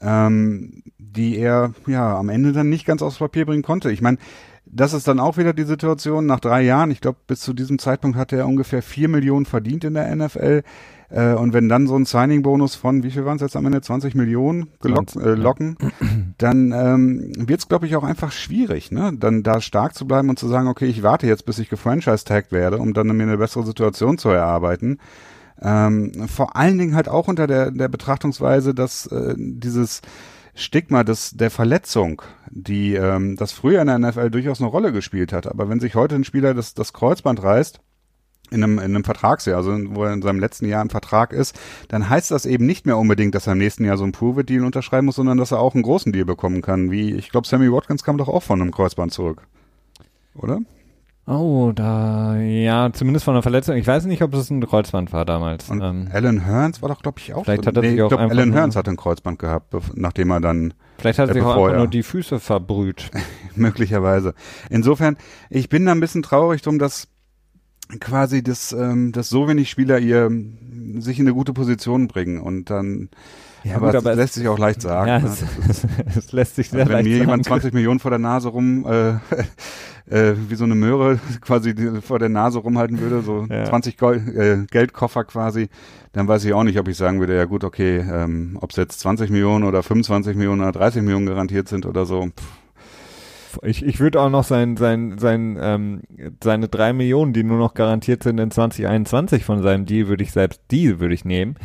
ähm, 0.00 0.82
die 0.98 1.38
er 1.38 1.74
ja 1.86 2.16
am 2.16 2.28
Ende 2.28 2.52
dann 2.52 2.68
nicht 2.70 2.86
ganz 2.86 3.02
aufs 3.02 3.18
Papier 3.18 3.46
bringen 3.46 3.62
konnte. 3.62 3.90
Ich 3.90 4.00
meine, 4.00 4.18
das 4.72 4.92
ist 4.92 5.08
dann 5.08 5.20
auch 5.20 5.36
wieder 5.36 5.52
die 5.52 5.64
Situation 5.64 6.26
nach 6.26 6.40
drei 6.40 6.62
Jahren. 6.62 6.90
Ich 6.90 7.00
glaube, 7.00 7.18
bis 7.26 7.40
zu 7.40 7.52
diesem 7.52 7.78
Zeitpunkt 7.78 8.16
hat 8.16 8.32
er 8.32 8.46
ungefähr 8.46 8.82
vier 8.82 9.08
Millionen 9.08 9.46
verdient 9.46 9.84
in 9.84 9.94
der 9.94 10.14
NFL. 10.14 10.62
Äh, 11.10 11.34
und 11.34 11.52
wenn 11.52 11.68
dann 11.68 11.86
so 11.86 11.96
ein 11.96 12.04
Signing-Bonus 12.04 12.76
von, 12.76 13.02
wie 13.02 13.10
viel 13.10 13.24
waren 13.24 13.36
es 13.36 13.42
jetzt 13.42 13.56
am 13.56 13.66
Ende, 13.66 13.80
20 13.80 14.14
Millionen 14.14 14.68
gelock, 14.80 15.16
äh, 15.16 15.34
locken, 15.34 15.76
dann 16.38 16.72
ähm, 16.72 17.32
wird 17.36 17.60
es, 17.60 17.68
glaube 17.68 17.86
ich, 17.86 17.96
auch 17.96 18.04
einfach 18.04 18.30
schwierig, 18.30 18.92
ne? 18.92 19.12
Dann 19.18 19.42
da 19.42 19.60
stark 19.60 19.94
zu 19.94 20.06
bleiben 20.06 20.28
und 20.28 20.38
zu 20.38 20.46
sagen, 20.46 20.68
okay, 20.68 20.86
ich 20.86 21.02
warte 21.02 21.26
jetzt, 21.26 21.46
bis 21.46 21.58
ich 21.58 21.68
gefranchise-tagged 21.68 22.52
werde, 22.52 22.78
um 22.78 22.94
dann 22.94 23.08
mir 23.08 23.24
eine 23.24 23.38
bessere 23.38 23.66
Situation 23.66 24.18
zu 24.18 24.28
erarbeiten. 24.28 24.98
Ähm, 25.60 26.12
vor 26.28 26.56
allen 26.56 26.78
Dingen 26.78 26.94
halt 26.94 27.08
auch 27.08 27.28
unter 27.28 27.46
der, 27.46 27.70
der 27.70 27.88
Betrachtungsweise, 27.88 28.72
dass 28.72 29.06
äh, 29.08 29.34
dieses 29.36 30.00
Stigma 30.54 31.04
des, 31.04 31.32
der 31.32 31.50
Verletzung, 31.50 32.22
die 32.50 32.94
ähm, 32.94 33.36
das 33.36 33.52
früher 33.52 33.80
in 33.80 33.86
der 33.86 33.98
NFL 33.98 34.30
durchaus 34.30 34.60
eine 34.60 34.70
Rolle 34.70 34.92
gespielt 34.92 35.32
hat. 35.32 35.46
Aber 35.46 35.68
wenn 35.68 35.80
sich 35.80 35.94
heute 35.94 36.14
ein 36.14 36.24
Spieler 36.24 36.54
das, 36.54 36.74
das 36.74 36.92
Kreuzband 36.92 37.42
reißt, 37.42 37.80
in 38.50 38.64
einem, 38.64 38.78
in 38.78 38.84
einem 38.84 39.04
Vertragsjahr, 39.04 39.56
also 39.56 39.72
wo 39.94 40.04
er 40.04 40.12
in 40.12 40.22
seinem 40.22 40.40
letzten 40.40 40.66
Jahr 40.66 40.82
im 40.82 40.90
Vertrag 40.90 41.32
ist, 41.32 41.58
dann 41.88 42.08
heißt 42.08 42.30
das 42.30 42.46
eben 42.46 42.66
nicht 42.66 42.84
mehr 42.84 42.98
unbedingt, 42.98 43.34
dass 43.34 43.46
er 43.46 43.52
im 43.52 43.58
nächsten 43.58 43.84
Jahr 43.84 43.96
so 43.96 44.02
einen 44.02 44.12
Prove-It-Deal 44.12 44.64
unterschreiben 44.64 45.06
muss, 45.06 45.16
sondern 45.16 45.38
dass 45.38 45.52
er 45.52 45.60
auch 45.60 45.74
einen 45.74 45.84
großen 45.84 46.12
Deal 46.12 46.24
bekommen 46.24 46.60
kann. 46.62 46.90
Wie, 46.90 47.14
ich 47.14 47.30
glaube, 47.30 47.46
Sammy 47.46 47.72
Watkins 47.72 48.02
kam 48.02 48.18
doch 48.18 48.28
auch 48.28 48.42
von 48.42 48.60
einem 48.60 48.72
Kreuzband 48.72 49.12
zurück. 49.12 49.42
Oder? 50.34 50.60
Oh, 51.26 51.70
da, 51.74 52.36
ja, 52.36 52.90
zumindest 52.92 53.24
von 53.24 53.34
einer 53.34 53.42
Verletzung. 53.42 53.76
Ich 53.76 53.86
weiß 53.86 54.06
nicht, 54.06 54.22
ob 54.22 54.34
es 54.34 54.50
ein 54.50 54.66
Kreuzband 54.66 55.12
war 55.12 55.24
damals. 55.24 55.70
Und 55.70 55.80
ähm, 55.80 56.08
Alan 56.12 56.44
Hearns 56.44 56.82
war 56.82 56.88
doch, 56.88 57.02
glaube 57.02 57.20
ich, 57.20 57.34
auch. 57.34 57.44
Vielleicht 57.44 57.66
hat 57.66 57.76
er 57.76 57.82
nee, 57.82 57.90
sich 57.90 58.02
auch 58.02 58.06
ich 58.06 58.08
glaub, 58.10 58.20
einfach 58.20 58.36
Alan 58.36 58.52
Hearns 58.52 58.74
hat 58.74 58.88
ein 58.88 58.96
Kreuzband 58.96 59.38
gehabt, 59.38 59.74
nachdem 59.94 60.30
er 60.30 60.40
dann. 60.40 60.74
Vielleicht 60.98 61.18
hat 61.18 61.28
er 61.28 61.34
sich 61.34 61.42
auch 61.42 61.56
einfach 61.56 61.78
nur 61.78 61.88
die 61.88 62.02
Füße 62.02 62.40
verbrüht. 62.40 63.10
möglicherweise. 63.56 64.34
Insofern, 64.68 65.16
ich 65.48 65.68
bin 65.68 65.86
da 65.86 65.92
ein 65.92 66.00
bisschen 66.00 66.22
traurig 66.22 66.62
drum, 66.62 66.78
dass 66.78 67.08
quasi 68.00 68.42
das, 68.42 68.72
ähm, 68.72 69.12
dass 69.12 69.28
so 69.28 69.48
wenig 69.48 69.70
Spieler 69.70 69.98
ihr 69.98 70.30
sich 70.98 71.18
in 71.18 71.26
eine 71.26 71.34
gute 71.34 71.52
Position 71.52 72.08
bringen 72.08 72.40
und 72.40 72.70
dann 72.70 73.10
ja, 73.64 73.76
aber, 73.76 73.86
gut, 73.86 73.96
aber 73.96 74.10
das 74.10 74.16
lässt 74.16 74.34
sich 74.34 74.48
auch 74.48 74.58
leicht 74.58 74.82
sagen. 74.82 75.08
Ja, 75.08 75.18
ne? 75.18 75.26
es, 75.68 75.86
es, 76.16 76.32
lässt 76.32 76.56
sich 76.56 76.70
sehr 76.70 76.80
also 76.80 76.92
leicht 76.92 77.04
Wenn 77.04 77.12
mir 77.12 77.18
jemand 77.18 77.44
20 77.44 77.74
Millionen 77.74 78.00
vor 78.00 78.10
der 78.10 78.18
Nase 78.18 78.48
rum, 78.48 78.86
äh, 78.86 79.10
äh, 80.10 80.34
wie 80.48 80.54
so 80.54 80.64
eine 80.64 80.74
Möhre 80.74 81.18
quasi 81.40 81.74
vor 82.00 82.18
der 82.18 82.28
Nase 82.28 82.58
rumhalten 82.58 83.00
würde, 83.00 83.22
so 83.22 83.46
ja. 83.48 83.64
20 83.64 83.96
Gold, 83.98 84.28
äh, 84.28 84.64
Geldkoffer 84.70 85.24
quasi, 85.24 85.68
dann 86.12 86.26
weiß 86.28 86.44
ich 86.44 86.54
auch 86.54 86.64
nicht, 86.64 86.78
ob 86.78 86.88
ich 86.88 86.96
sagen 86.96 87.20
würde, 87.20 87.36
ja 87.36 87.44
gut, 87.44 87.64
okay, 87.64 87.98
ähm, 87.98 88.58
ob 88.60 88.70
es 88.70 88.76
jetzt 88.76 89.00
20 89.00 89.30
Millionen 89.30 89.64
oder 89.64 89.82
25 89.82 90.36
Millionen 90.36 90.62
oder 90.62 90.72
30 90.72 91.02
Millionen 91.02 91.26
garantiert 91.26 91.68
sind 91.68 91.86
oder 91.86 92.06
so. 92.06 92.26
Pff. 92.26 92.60
Ich, 93.62 93.84
ich 93.84 93.98
würde 93.98 94.20
auch 94.20 94.30
noch 94.30 94.44
sein, 94.44 94.76
sein, 94.76 95.18
sein, 95.18 95.58
ähm, 95.60 96.02
seine 96.42 96.68
drei 96.68 96.92
Millionen, 96.92 97.32
die 97.32 97.42
nur 97.42 97.58
noch 97.58 97.74
garantiert 97.74 98.22
sind 98.22 98.38
in 98.38 98.52
2021 98.52 99.44
von 99.44 99.60
seinem 99.60 99.86
Deal, 99.86 100.06
würde 100.06 100.22
ich 100.22 100.30
selbst 100.30 100.60
die 100.70 101.00
würde 101.00 101.14
ich 101.14 101.24
nehmen 101.24 101.56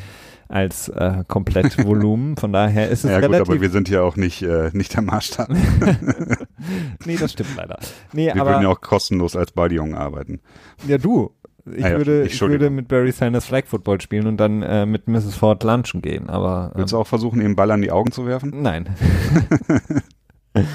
als 0.47 0.89
äh, 0.89 1.23
Komplettvolumen. 1.27 2.37
Von 2.37 2.53
daher 2.53 2.89
ist 2.89 3.03
es 3.03 3.11
ja, 3.11 3.17
relativ. 3.17 3.33
Ja 3.33 3.39
gut, 3.39 3.49
aber 3.49 3.61
wir 3.61 3.69
sind 3.69 3.89
ja 3.89 4.01
auch 4.01 4.15
nicht 4.15 4.41
äh, 4.41 4.69
nicht 4.73 4.93
der 4.93 5.01
Maßstab. 5.01 5.49
nee, 7.05 7.17
das 7.17 7.31
stimmt 7.31 7.55
leider. 7.55 7.79
Nee, 8.13 8.27
wir 8.33 8.41
aber, 8.41 8.51
würden 8.51 8.63
ja 8.63 8.69
auch 8.69 8.81
kostenlos 8.81 9.35
als 9.35 9.51
Badion 9.51 9.93
arbeiten. 9.93 10.41
Ja, 10.87 10.97
du. 10.97 11.31
Ich, 11.73 11.83
ah, 11.83 11.89
ja, 11.89 11.97
würde, 11.97 12.23
ich 12.25 12.39
würde 12.39 12.69
mit 12.69 12.87
Barry 12.87 13.11
Sanders 13.11 13.45
Flag 13.45 13.65
Football 13.65 13.99
spielen 13.99 14.27
und 14.27 14.37
dann 14.37 14.61
äh, 14.61 14.85
mit 14.85 15.07
Mrs. 15.07 15.35
Ford 15.35 15.63
lunchen 15.63 16.03
gehen. 16.03 16.29
Aber 16.29 16.71
ähm, 16.73 16.81
Willst 16.81 16.93
du 16.93 16.97
auch 16.97 17.07
versuchen, 17.07 17.41
ihm 17.41 17.55
Ball 17.55 17.71
an 17.71 17.81
die 17.81 17.91
Augen 17.91 18.11
zu 18.11 18.27
werfen? 18.27 18.61
Nein. 18.61 18.95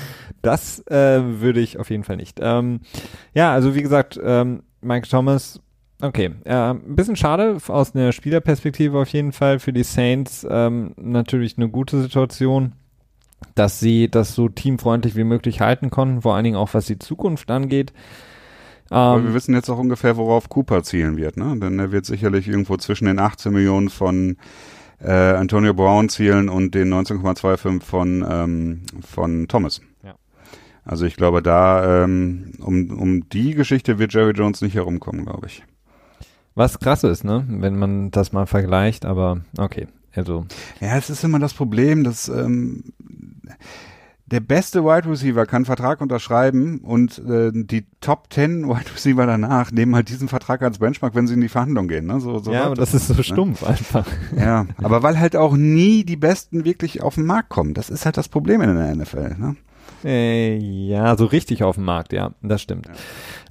das 0.42 0.84
äh, 0.88 1.20
würde 1.40 1.60
ich 1.60 1.78
auf 1.78 1.90
jeden 1.90 2.02
Fall 2.02 2.16
nicht. 2.16 2.40
Ähm, 2.42 2.80
ja, 3.34 3.52
also 3.52 3.76
wie 3.76 3.82
gesagt, 3.82 4.18
ähm, 4.20 4.64
Mike 4.80 5.08
Thomas 5.08 5.60
Okay, 6.02 6.30
äh, 6.44 6.54
ein 6.54 6.96
bisschen 6.96 7.16
schade 7.16 7.58
aus 7.68 7.94
einer 7.94 8.12
Spielerperspektive 8.12 8.98
auf 8.98 9.08
jeden 9.08 9.32
Fall 9.32 9.58
für 9.58 9.72
die 9.72 9.82
Saints. 9.82 10.46
Ähm, 10.48 10.94
natürlich 10.96 11.58
eine 11.58 11.68
gute 11.68 12.00
Situation, 12.00 12.72
dass 13.54 13.80
sie 13.80 14.10
das 14.10 14.34
so 14.34 14.48
teamfreundlich 14.48 15.16
wie 15.16 15.24
möglich 15.24 15.60
halten 15.60 15.90
konnten, 15.90 16.22
vor 16.22 16.34
allen 16.34 16.44
Dingen 16.44 16.56
auch 16.56 16.72
was 16.72 16.86
die 16.86 16.98
Zukunft 16.98 17.50
angeht. 17.50 17.92
Aber 18.88 19.18
ähm, 19.18 19.26
wir 19.26 19.34
wissen 19.34 19.54
jetzt 19.54 19.70
auch 19.70 19.78
ungefähr, 19.78 20.16
worauf 20.16 20.48
Cooper 20.48 20.82
zielen 20.82 21.16
wird, 21.16 21.36
ne? 21.36 21.56
Denn 21.58 21.78
er 21.78 21.92
wird 21.92 22.06
sicherlich 22.06 22.48
irgendwo 22.48 22.76
zwischen 22.76 23.06
den 23.06 23.18
18 23.18 23.52
Millionen 23.52 23.88
von 23.88 24.36
äh, 25.00 25.12
Antonio 25.12 25.74
Brown 25.74 26.08
zielen 26.08 26.48
und 26.48 26.74
den 26.74 26.92
19,25 26.92 27.82
von, 27.82 28.26
ähm, 28.28 28.82
von 29.00 29.48
Thomas. 29.48 29.80
Ja. 30.02 30.14
Also 30.84 31.06
ich 31.06 31.16
glaube, 31.16 31.42
da 31.42 32.04
ähm, 32.04 32.52
um, 32.58 32.90
um 32.98 33.28
die 33.28 33.54
Geschichte 33.54 33.98
wird 33.98 34.12
Jerry 34.12 34.32
Jones 34.32 34.60
nicht 34.60 34.74
herumkommen, 34.74 35.24
glaube 35.24 35.46
ich. 35.46 35.64
Was 36.60 36.78
krass 36.78 37.04
ist, 37.04 37.24
ne? 37.24 37.42
Wenn 37.48 37.78
man 37.78 38.10
das 38.10 38.34
mal 38.34 38.44
vergleicht, 38.44 39.06
aber 39.06 39.40
okay. 39.56 39.88
Also. 40.14 40.44
Ja, 40.78 40.94
es 40.98 41.08
ist 41.08 41.24
immer 41.24 41.38
das 41.38 41.54
Problem, 41.54 42.04
dass 42.04 42.28
ähm, 42.28 42.84
der 44.26 44.40
beste 44.40 44.84
Wide 44.84 45.08
Receiver 45.08 45.46
kann 45.46 45.64
Vertrag 45.64 46.02
unterschreiben 46.02 46.80
und 46.80 47.18
äh, 47.26 47.50
die 47.54 47.86
Top 48.02 48.26
10 48.28 48.68
Wide 48.68 48.92
Receiver 48.94 49.24
danach 49.24 49.72
nehmen 49.72 49.94
halt 49.94 50.10
diesen 50.10 50.28
Vertrag 50.28 50.60
als 50.60 50.80
Benchmark, 50.80 51.14
wenn 51.14 51.26
sie 51.26 51.32
in 51.32 51.40
die 51.40 51.48
Verhandlung 51.48 51.88
gehen. 51.88 52.04
Ne? 52.04 52.20
So, 52.20 52.40
so 52.40 52.52
ja, 52.52 52.64
aber 52.64 52.74
das 52.74 52.92
ist 52.92 53.06
so 53.06 53.14
ne? 53.14 53.24
stumpf 53.24 53.64
einfach. 53.64 54.06
Ja, 54.36 54.66
aber 54.82 55.02
weil 55.02 55.18
halt 55.18 55.36
auch 55.36 55.56
nie 55.56 56.04
die 56.04 56.16
Besten 56.16 56.66
wirklich 56.66 57.00
auf 57.00 57.14
den 57.14 57.24
Markt 57.24 57.48
kommen. 57.48 57.72
Das 57.72 57.88
ist 57.88 58.04
halt 58.04 58.18
das 58.18 58.28
Problem 58.28 58.60
in 58.60 58.76
der 58.76 58.94
NFL. 58.96 59.34
Ne? 59.38 59.56
Äh, 60.04 60.58
ja, 60.58 61.16
so 61.16 61.24
richtig 61.24 61.64
auf 61.64 61.76
dem 61.76 61.84
Markt, 61.84 62.12
ja, 62.12 62.32
das 62.42 62.60
stimmt. 62.60 62.90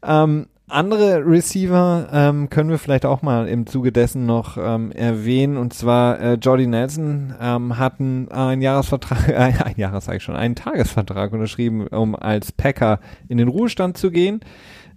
Ja. 0.04 0.26
Ähm, 0.26 0.46
andere 0.70 1.26
Receiver 1.26 2.08
ähm, 2.12 2.50
können 2.50 2.70
wir 2.70 2.78
vielleicht 2.78 3.06
auch 3.06 3.22
mal 3.22 3.48
im 3.48 3.66
Zuge 3.66 3.92
dessen 3.92 4.26
noch 4.26 4.58
ähm, 4.58 4.92
erwähnen. 4.92 5.58
Und 5.58 5.74
zwar 5.74 6.20
äh, 6.20 6.34
Jordy 6.36 6.68
Nelson 6.68 7.34
ähm, 7.42 7.78
hat 7.78 8.00
einen, 8.00 8.62
Jahresvertrag, 8.62 9.28
äh, 9.30 9.34
ein 9.34 9.76
Jahres 9.78 10.06
sage 10.06 10.18
ich 10.18 10.24
schon, 10.24 10.36
einen 10.36 10.56
Tagesvertrag 10.56 11.34
unterschrieben, 11.34 11.88
um 11.88 12.16
als 12.16 12.52
Packer 12.52 13.00
in 13.28 13.38
den 13.38 13.48
Ruhestand 13.48 13.98
zu 13.98 14.12
gehen. 14.12 14.42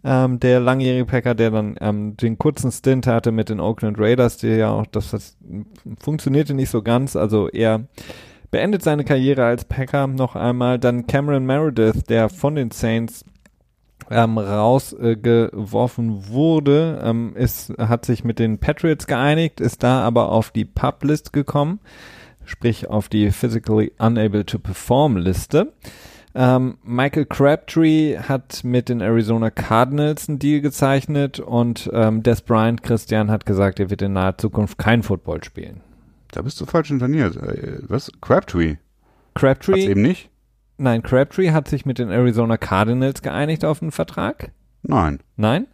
Ähm, 0.05 0.41
der 0.41 0.61
langjährige 0.61 1.07
Packer, 1.07 1.35
der 1.35 1.51
dann 1.51 1.77
ähm, 1.81 2.16
den 2.16 2.37
kurzen 2.37 2.73
Stint 2.73 3.07
hatte 3.07 3.31
mit 3.31 3.49
den 3.49 3.61
Oakland 3.61 3.99
Raiders, 3.99 4.39
der 4.39 4.57
ja 4.57 4.70
auch, 4.70 4.87
das, 4.87 5.12
das 5.12 5.37
funktionierte 6.01 6.55
nicht 6.55 6.70
so 6.70 6.83
ganz. 6.83 7.14
Also 7.14 7.49
er 7.49 7.85
beendet 8.51 8.83
seine 8.83 9.05
Karriere 9.05 9.45
als 9.45 9.64
Packer 9.64 10.07
noch 10.07 10.37
einmal. 10.37 10.79
Dann 10.79 11.07
Cameron 11.07 11.47
Meredith, 11.47 12.05
der 12.09 12.29
von 12.29 12.57
den 12.57 12.70
Saints 12.70 13.25
ähm, 14.13 14.39
rausgeworfen 14.39 16.29
wurde, 16.29 17.01
ähm, 17.03 17.35
ist, 17.35 17.73
hat 17.79 18.05
sich 18.05 18.25
mit 18.25 18.39
den 18.39 18.59
Patriots 18.59 19.07
geeinigt, 19.07 19.61
ist 19.61 19.83
da 19.83 20.03
aber 20.03 20.31
auf 20.31 20.51
die 20.51 20.65
Pub-List 20.65 21.33
gekommen, 21.33 21.81
sprich 22.45 22.89
auf 22.89 23.09
die 23.09 23.31
Physically 23.31 23.93
Unable 23.99 24.45
to 24.47 24.59
Perform 24.59 25.17
Liste. 25.17 25.73
Ähm, 26.35 26.79
Michael 26.83 27.27
Crabtree 27.27 28.17
hat 28.19 28.65
mit 28.65 28.89
den 28.89 29.01
Arizona 29.01 29.51
Cardinals 29.51 30.29
einen 30.29 30.39
Deal 30.39 30.61
gezeichnet 30.61 31.41
und 31.41 31.91
ähm, 31.93 32.23
Des 32.23 32.41
Bryant 32.41 32.83
Christian 32.83 33.31
hat 33.31 33.45
gesagt, 33.45 33.81
er 33.81 33.91
wird 33.91 34.01
in 34.01 34.15
naher 34.15 34.39
Zukunft 34.39 34.79
kein 34.79 35.03
Football 35.03 35.45
spielen. 35.45 35.83
Da 36.31 36.41
bist 36.41 36.59
du 36.61 36.65
falsch 36.65 36.91
interniert. 36.91 37.37
Äh, 37.37 37.81
was? 37.83 38.11
Crabtree? 38.23 38.77
Crabtree? 39.35 39.83
Hat's 39.83 39.91
eben 39.91 40.03
nicht? 40.03 40.31
Nein, 40.79 41.03
Crabtree 41.03 41.51
hat 41.51 41.68
sich 41.68 41.87
mit 41.87 41.99
den 41.99 42.11
Arizona 42.11 42.57
Cardinals 42.57 43.23
geeinigt 43.23 43.64
auf 43.64 43.83
einen 43.83 43.93
Vertrag? 43.93 44.53
Nein. 44.83 45.20
Nein? 45.37 45.66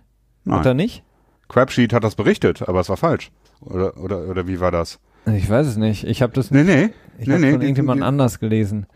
Nein. 0.44 0.59
Hat 0.59 0.66
er 0.66 0.74
nicht? 0.74 1.03
Crabsheet 1.49 1.92
hat 1.92 2.05
das 2.05 2.14
berichtet, 2.14 2.68
aber 2.68 2.80
es 2.80 2.88
war 2.88 2.96
falsch. 2.96 3.30
Oder, 3.61 3.96
oder, 3.96 4.28
oder 4.28 4.46
wie 4.46 4.61
war 4.61 4.70
das? 4.70 4.99
Ich 5.26 5.49
weiß 5.49 5.66
es 5.66 5.76
nicht. 5.76 6.05
Ich 6.05 6.22
habe 6.22 6.32
das 6.32 6.51
nicht. 6.51 6.66
Nee, 6.66 6.86
nee. 6.86 6.90
Ich 7.18 7.26
nee, 7.26 7.34
habe 7.34 7.42
nee, 7.42 7.53
von 7.53 7.62
irgendjemand 7.62 8.03
anders 8.03 8.38
gelesen. 8.38 8.86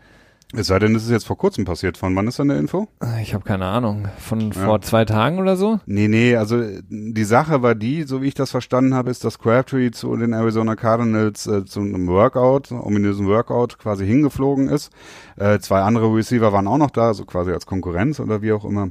Es 0.55 0.67
sei 0.67 0.77
denn, 0.77 0.95
es 0.95 1.03
ist 1.03 1.09
jetzt 1.09 1.25
vor 1.25 1.37
kurzem 1.37 1.65
passiert. 1.65 1.97
Von 1.97 2.15
wann 2.15 2.27
ist 2.27 2.37
dann 2.37 2.49
der 2.49 2.59
Info? 2.59 2.87
Ich 3.21 3.33
habe 3.33 3.43
keine 3.43 3.65
Ahnung. 3.65 4.07
Von 4.19 4.51
ja. 4.51 4.65
vor 4.65 4.81
zwei 4.81 5.03
Tagen 5.03 5.39
oder 5.39 5.55
so? 5.55 5.79
Nee, 5.87 6.07
nee, 6.07 6.35
also 6.35 6.63
die 6.89 7.23
Sache 7.23 7.63
war 7.63 7.73
die, 7.73 8.03
so 8.03 8.21
wie 8.21 8.27
ich 8.27 8.35
das 8.35 8.51
verstanden 8.51 8.93
habe, 8.93 9.09
ist, 9.09 9.23
dass 9.23 9.39
Crabtree 9.39 9.89
zu 9.89 10.15
den 10.15 10.33
Arizona 10.33 10.75
Cardinals 10.75 11.47
äh, 11.47 11.65
zu 11.65 11.79
einem 11.79 12.07
Workout, 12.07 12.71
ominösen 12.71 13.27
Workout 13.27 13.79
quasi 13.79 14.05
hingeflogen 14.05 14.69
ist. 14.69 14.91
Äh, 15.37 15.57
zwei 15.57 15.81
andere 15.81 16.13
Receiver 16.15 16.53
waren 16.53 16.67
auch 16.67 16.77
noch 16.77 16.91
da, 16.91 17.15
so 17.15 17.25
quasi 17.25 17.51
als 17.51 17.65
Konkurrenz 17.65 18.19
oder 18.19 18.43
wie 18.43 18.51
auch 18.51 18.65
immer. 18.65 18.89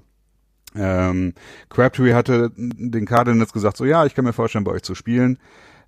Ähm, 0.74 1.34
Crabtree 1.68 2.14
hatte 2.14 2.50
den 2.56 3.06
Cardinals 3.06 3.52
gesagt, 3.52 3.76
so 3.76 3.84
ja, 3.84 4.04
ich 4.04 4.14
kann 4.14 4.24
mir 4.24 4.32
vorstellen, 4.32 4.64
bei 4.64 4.72
euch 4.72 4.82
zu 4.82 4.96
spielen. 4.96 5.38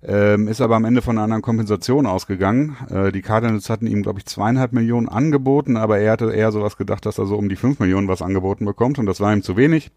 Ähm, 0.07 0.47
ist 0.47 0.61
aber 0.61 0.75
am 0.75 0.85
Ende 0.85 1.01
von 1.01 1.17
einer 1.17 1.23
anderen 1.23 1.41
Kompensation 1.41 2.05
ausgegangen. 2.05 2.77
Äh, 2.89 3.11
die 3.11 3.23
Cardinals 3.23 3.69
hatten 3.69 3.87
ihm, 3.87 4.03
glaube 4.03 4.19
ich, 4.19 4.25
zweieinhalb 4.25 4.71
Millionen 4.71 5.09
angeboten, 5.09 5.77
aber 5.77 5.97
er 5.97 6.11
hatte 6.11 6.31
eher 6.31 6.51
sowas 6.51 6.77
gedacht, 6.77 7.05
dass 7.05 7.17
er 7.17 7.25
so 7.25 7.35
um 7.35 7.49
die 7.49 7.55
fünf 7.55 7.79
Millionen 7.79 8.07
was 8.07 8.21
angeboten 8.21 8.65
bekommt 8.65 8.99
und 8.99 9.07
das 9.07 9.19
war 9.19 9.33
ihm 9.33 9.41
zu 9.41 9.57
wenig. 9.57 9.91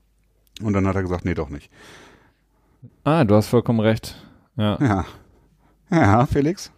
Und 0.63 0.73
dann 0.73 0.87
hat 0.87 0.97
er 0.97 1.03
gesagt, 1.03 1.25
nee, 1.25 1.35
doch 1.35 1.51
nicht. 1.51 1.71
Ah, 3.05 3.25
du 3.25 3.35
hast 3.35 3.49
vollkommen 3.49 3.81
recht. 3.81 4.17
Ja. 4.57 4.79
Ja, 4.81 5.05
ja 5.91 6.27
Felix. 6.27 6.73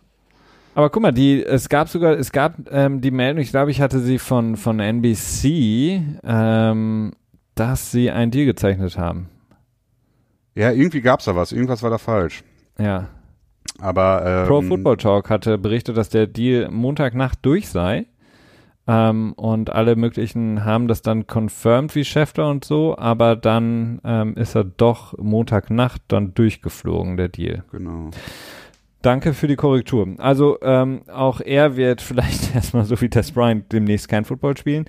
Aber 0.75 0.91
guck 0.91 1.03
mal, 1.03 1.13
die, 1.13 1.43
es 1.45 1.69
gab 1.69 1.89
sogar, 1.89 2.19
es 2.19 2.33
gab 2.33 2.55
ähm, 2.71 3.01
die 3.01 3.11
Meldung, 3.11 3.43
ich 3.43 3.51
glaube, 3.51 3.71
ich 3.71 3.81
hatte 3.81 4.01
sie 4.01 4.19
von, 4.19 4.57
von 4.57 4.81
NBC, 4.81 6.03
ähm, 6.25 7.13
dass 7.55 7.93
sie 7.93 8.11
einen 8.11 8.31
Deal 8.31 8.47
gezeichnet 8.47 8.97
haben. 8.99 9.29
Ja, 10.55 10.73
irgendwie 10.73 11.01
gab's 11.01 11.27
da 11.27 11.37
was, 11.37 11.53
irgendwas 11.53 11.83
war 11.83 11.91
da 11.91 11.99
falsch. 11.99 12.43
Ja. 12.79 13.09
Aber 13.81 14.23
ähm, 14.27 14.47
Pro 14.47 14.63
Football 14.63 14.97
Talk 14.97 15.31
hatte 15.31 15.59
berichtet, 15.59 15.97
dass 15.97 16.09
der 16.09 16.27
Deal 16.27 16.71
Montagnacht 16.71 17.39
durch 17.43 17.69
sei. 17.69 18.07
Ähm, 18.87 19.35
und 19.35 19.71
alle 19.71 19.95
möglichen 19.95 20.65
haben 20.65 20.89
das 20.89 21.03
dann 21.03 21.27
confirmed 21.27 21.95
wie 21.95 22.05
Schäfter 22.05 22.49
und 22.49 22.65
so, 22.65 22.97
aber 22.99 23.37
dann 23.37 24.01
ähm, 24.05 24.35
ist 24.35 24.57
er 24.57 24.65
doch 24.65 25.17
Montagnacht 25.19 26.03
dann 26.09 26.35
durchgeflogen, 26.35 27.17
der 27.17 27.29
Deal. 27.29 27.63
Genau. 27.71 28.11
Danke 29.03 29.33
für 29.33 29.47
die 29.47 29.57
Korrektur. 29.57 30.09
Also 30.19 30.59
ähm, 30.63 31.03
auch 31.13 31.41
er 31.41 31.77
wird 31.77 32.01
vielleicht 32.03 32.55
erstmal 32.55 32.85
so 32.85 33.01
wie 33.01 33.09
Tess 33.09 33.33
Bryant 33.33 33.71
demnächst 33.73 34.09
kein 34.09 34.25
Football 34.25 34.57
spielen. 34.57 34.87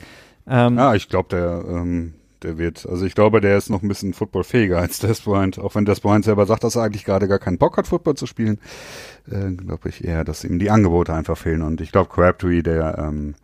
Ähm, 0.47 0.77
ja, 0.77 0.95
ich 0.95 1.07
glaube, 1.07 1.29
der 1.29 1.63
ähm, 1.67 2.15
der 2.43 2.57
wird. 2.57 2.87
Also 2.87 3.05
ich 3.05 3.15
glaube, 3.15 3.41
der 3.41 3.57
ist 3.57 3.69
noch 3.69 3.81
ein 3.81 3.87
bisschen 3.87 4.13
footballfähiger 4.13 4.79
als 4.79 4.99
Des 4.99 5.21
Bryant. 5.21 5.59
Auch 5.59 5.75
wenn 5.75 5.85
Des 5.85 5.99
Bryant 5.99 6.25
selber 6.25 6.45
sagt, 6.45 6.63
dass 6.63 6.75
er 6.75 6.83
eigentlich 6.83 7.05
gerade 7.05 7.27
gar 7.27 7.39
keinen 7.39 7.57
Bock 7.57 7.77
hat, 7.77 7.87
Football 7.87 8.15
zu 8.15 8.25
spielen, 8.25 8.59
äh, 9.29 9.51
glaube 9.51 9.89
ich 9.89 10.03
eher, 10.03 10.23
dass 10.23 10.43
ihm 10.43 10.59
die 10.59 10.71
Angebote 10.71 11.13
einfach 11.13 11.37
fehlen. 11.37 11.61
Und 11.61 11.81
ich 11.81 11.91
glaube, 11.91 12.09
Crabtree, 12.09 12.61
der, 12.61 12.97
ähm, 12.97 13.35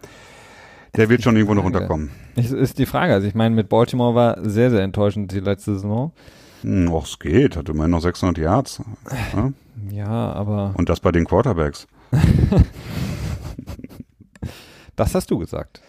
der 0.96 1.10
wird 1.10 1.24
schon 1.24 1.36
irgendwo 1.36 1.54
noch 1.54 1.66
unterkommen. 1.66 2.12
Ich, 2.36 2.52
ist 2.52 2.80
die 2.80 2.86
Frage. 2.86 3.14
Also 3.14 3.28
ich 3.28 3.36
meine, 3.36 3.56
mit 3.56 3.70
Baltimore 3.70 4.16
war 4.16 4.50
sehr, 4.50 4.70
sehr 4.70 4.82
enttäuschend 4.82 5.32
die 5.32 5.40
letzte 5.40 5.74
Saison. 5.76 6.12
Hm, 6.62 6.92
och, 6.92 7.06
es 7.06 7.20
geht. 7.20 7.56
Hatte 7.56 7.72
immerhin 7.72 7.92
noch 7.92 8.02
600 8.02 8.38
Yards. 8.38 8.82
Ja, 9.34 9.54
ja 9.92 10.34
aber... 10.34 10.74
Und 10.76 10.90
das 10.90 11.00
bei 11.00 11.12
den 11.12 11.26
Quarterbacks. 11.26 11.88
das 14.96 15.14
hast 15.14 15.30
du 15.30 15.38
gesagt. 15.38 15.82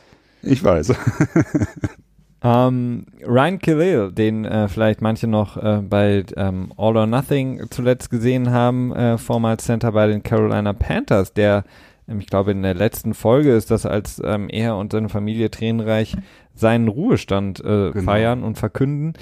Ich 0.43 0.63
weiß. 0.63 0.93
Ähm, 2.43 3.07
Ryan 3.27 3.59
Khalil, 3.59 4.13
den 4.13 4.45
äh, 4.45 4.69
vielleicht 4.69 5.03
manche 5.03 5.27
noch 5.27 5.57
äh, 5.57 5.83
bei 5.83 6.25
ähm, 6.37 6.73
All 6.77 6.97
or 6.97 7.07
Nothing 7.07 7.67
zuletzt 7.71 8.11
gesehen 8.11 8.51
haben, 8.51 8.93
äh, 8.93 9.19
vormals 9.19 9.65
Center 9.65 9.93
bei 9.93 10.07
den 10.07 10.23
Carolina 10.23 10.73
Panthers, 10.73 11.33
der, 11.33 11.65
ähm, 12.09 12.21
ich 12.21 12.29
glaube, 12.29 12.53
in 12.53 12.63
der 12.63 12.75
letzten 12.75 13.15
Folge 13.15 13.55
ist 13.55 13.73
das, 13.73 13.87
als 13.87 14.23
ähm, 14.25 14.49
er 14.49 14.77
und 14.77 14.93
seine 14.93 15.09
Familie 15.09 15.51
tränenreich 15.51 16.17
seinen 16.55 16.89
Ruhestand 16.89 17.61
äh, 17.61 17.91
genau. 17.91 18.05
feiern 18.05 18.45
und 18.45 18.57
verkünden. 18.57 19.15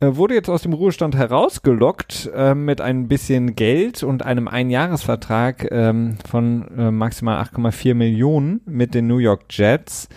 Äh, 0.00 0.16
wurde 0.16 0.32
jetzt 0.32 0.48
aus 0.48 0.62
dem 0.62 0.72
Ruhestand 0.72 1.14
herausgelockt 1.14 2.30
äh, 2.34 2.54
mit 2.54 2.80
ein 2.80 3.06
bisschen 3.06 3.54
Geld 3.54 4.02
und 4.02 4.24
einem 4.24 4.48
Einjahresvertrag 4.48 5.70
ähm, 5.70 6.16
von 6.26 6.66
äh, 6.78 6.90
maximal 6.90 7.42
8,4 7.42 7.92
Millionen 7.92 8.62
mit 8.64 8.94
den 8.94 9.08
New 9.08 9.18
York 9.18 9.44
Jets. 9.50 10.08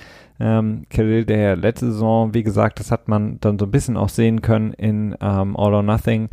Ähm, 0.44 0.84
Kirill, 0.90 1.24
der 1.24 1.56
letzte 1.56 1.86
Saison, 1.86 2.34
wie 2.34 2.44
gesagt, 2.44 2.82
das 2.82 2.92
hat 2.92 3.08
man 3.08 3.40
dann 3.40 3.58
so 3.58 3.64
ein 3.64 3.72
bisschen 3.72 3.96
auch 3.96 4.10
sehen 4.10 4.42
können 4.42 4.74
in 4.74 5.16
ähm, 5.22 5.56
All 5.56 5.74
or 5.74 5.84
Nothing, 5.84 6.28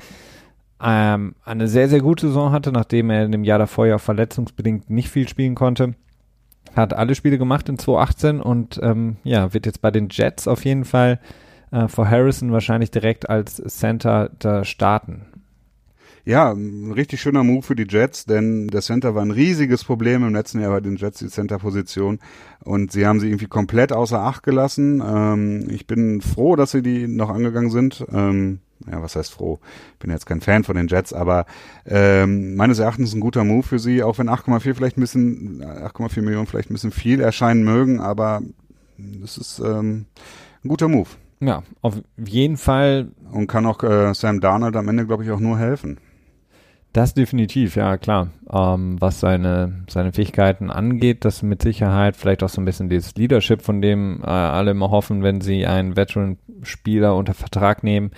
ähm, 0.82 1.36
eine 1.44 1.68
sehr, 1.68 1.88
sehr 1.88 2.00
gute 2.00 2.26
Saison 2.26 2.50
hatte, 2.50 2.72
nachdem 2.72 3.10
er 3.10 3.24
in 3.24 3.30
dem 3.30 3.44
Jahr 3.44 3.60
davor 3.60 3.86
ja 3.86 3.98
verletzungsbedingt 3.98 4.90
nicht 4.90 5.10
viel 5.10 5.28
spielen 5.28 5.54
konnte. 5.54 5.94
Hat 6.74 6.92
alle 6.92 7.14
Spiele 7.14 7.38
gemacht 7.38 7.68
in 7.68 7.78
2018 7.78 8.40
und 8.40 8.80
ähm, 8.82 9.18
ja, 9.22 9.54
wird 9.54 9.66
jetzt 9.66 9.80
bei 9.80 9.92
den 9.92 10.08
Jets 10.10 10.48
auf 10.48 10.64
jeden 10.64 10.84
Fall 10.84 11.20
äh, 11.70 11.86
vor 11.86 12.10
Harrison 12.10 12.50
wahrscheinlich 12.50 12.90
direkt 12.90 13.30
als 13.30 13.56
Center 13.56 14.30
da 14.40 14.64
starten. 14.64 15.26
Ja, 16.24 16.52
ein 16.52 16.92
richtig 16.92 17.20
schöner 17.20 17.44
Move 17.44 17.62
für 17.62 17.76
die 17.76 17.86
Jets, 17.88 18.24
denn 18.24 18.68
der 18.68 18.82
Center 18.82 19.14
war 19.14 19.22
ein 19.22 19.30
riesiges 19.30 19.84
Problem 19.84 20.24
im 20.24 20.34
letzten 20.34 20.60
Jahr 20.60 20.70
bei 20.70 20.80
den 20.80 20.96
Jets, 20.96 21.18
die 21.18 21.28
Center-Position. 21.28 22.18
Und 22.62 22.92
sie 22.92 23.06
haben 23.06 23.20
sie 23.20 23.28
irgendwie 23.28 23.46
komplett 23.46 23.92
außer 23.92 24.20
Acht 24.20 24.42
gelassen. 24.42 25.02
Ähm, 25.04 25.68
ich 25.70 25.86
bin 25.86 26.20
froh, 26.20 26.56
dass 26.56 26.72
sie 26.72 26.82
die 26.82 27.08
noch 27.08 27.30
angegangen 27.30 27.70
sind. 27.70 28.04
Ähm, 28.12 28.60
ja, 28.90 29.02
was 29.02 29.16
heißt 29.16 29.32
froh? 29.32 29.60
Ich 29.94 29.98
bin 29.98 30.10
jetzt 30.10 30.26
kein 30.26 30.40
Fan 30.40 30.64
von 30.64 30.76
den 30.76 30.88
Jets, 30.88 31.12
aber 31.12 31.46
ähm, 31.86 32.54
meines 32.54 32.78
Erachtens 32.78 33.14
ein 33.14 33.20
guter 33.20 33.44
Move 33.44 33.62
für 33.62 33.78
sie, 33.78 34.02
auch 34.02 34.18
wenn 34.18 34.28
8,4 34.28 34.74
vielleicht 34.74 34.96
ein 34.96 35.02
bisschen, 35.02 35.62
8,4 35.62 36.22
Millionen 36.22 36.46
vielleicht 36.46 36.70
ein 36.70 36.74
bisschen 36.74 36.92
viel 36.92 37.20
erscheinen 37.20 37.64
mögen, 37.64 38.00
aber 38.00 38.42
es 39.22 39.36
ist 39.36 39.60
ähm, 39.60 40.06
ein 40.64 40.68
guter 40.68 40.88
Move. 40.88 41.08
Ja, 41.40 41.62
auf 41.80 42.00
jeden 42.18 42.58
Fall. 42.58 43.08
Und 43.32 43.46
kann 43.46 43.66
auch 43.66 43.82
äh, 43.82 44.14
Sam 44.14 44.40
Darnold 44.40 44.76
am 44.76 44.88
Ende, 44.88 45.06
glaube 45.06 45.24
ich, 45.24 45.30
auch 45.30 45.40
nur 45.40 45.58
helfen. 45.58 45.98
Das 46.92 47.14
definitiv, 47.14 47.76
ja 47.76 47.96
klar. 47.98 48.28
Ähm, 48.52 48.96
was 49.00 49.20
seine, 49.20 49.84
seine 49.88 50.12
Fähigkeiten 50.12 50.70
angeht, 50.70 51.24
das 51.24 51.42
mit 51.42 51.62
Sicherheit 51.62 52.16
vielleicht 52.16 52.42
auch 52.42 52.48
so 52.48 52.60
ein 52.60 52.64
bisschen 52.64 52.88
dieses 52.88 53.14
Leadership, 53.14 53.62
von 53.62 53.80
dem 53.80 54.22
äh, 54.24 54.26
alle 54.26 54.72
immer 54.72 54.90
hoffen, 54.90 55.22
wenn 55.22 55.40
sie 55.40 55.66
einen 55.66 55.96
Veteran-Spieler 55.96 57.14
unter 57.14 57.34
Vertrag 57.34 57.84
nehmen. 57.84 58.10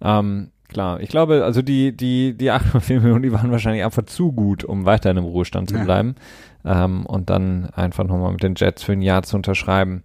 Ähm, 0.00 0.52
klar, 0.68 1.00
ich 1.00 1.10
glaube, 1.10 1.44
also 1.44 1.60
die, 1.60 1.94
die, 1.94 2.34
die 2.34 2.50
8,4 2.50 3.00
Millionen, 3.00 3.22
die 3.22 3.32
waren 3.32 3.50
wahrscheinlich 3.50 3.84
einfach 3.84 4.04
zu 4.04 4.32
gut, 4.32 4.64
um 4.64 4.86
weiter 4.86 5.10
in 5.10 5.18
einem 5.18 5.26
Ruhestand 5.26 5.68
zu 5.68 5.78
bleiben. 5.78 6.14
Ja. 6.64 6.84
Ähm, 6.84 7.04
und 7.04 7.28
dann 7.28 7.66
einfach 7.74 8.04
nochmal 8.04 8.32
mit 8.32 8.42
den 8.42 8.54
Jets 8.56 8.82
für 8.84 8.92
ein 8.92 9.02
Jahr 9.02 9.22
zu 9.22 9.36
unterschreiben. 9.36 10.02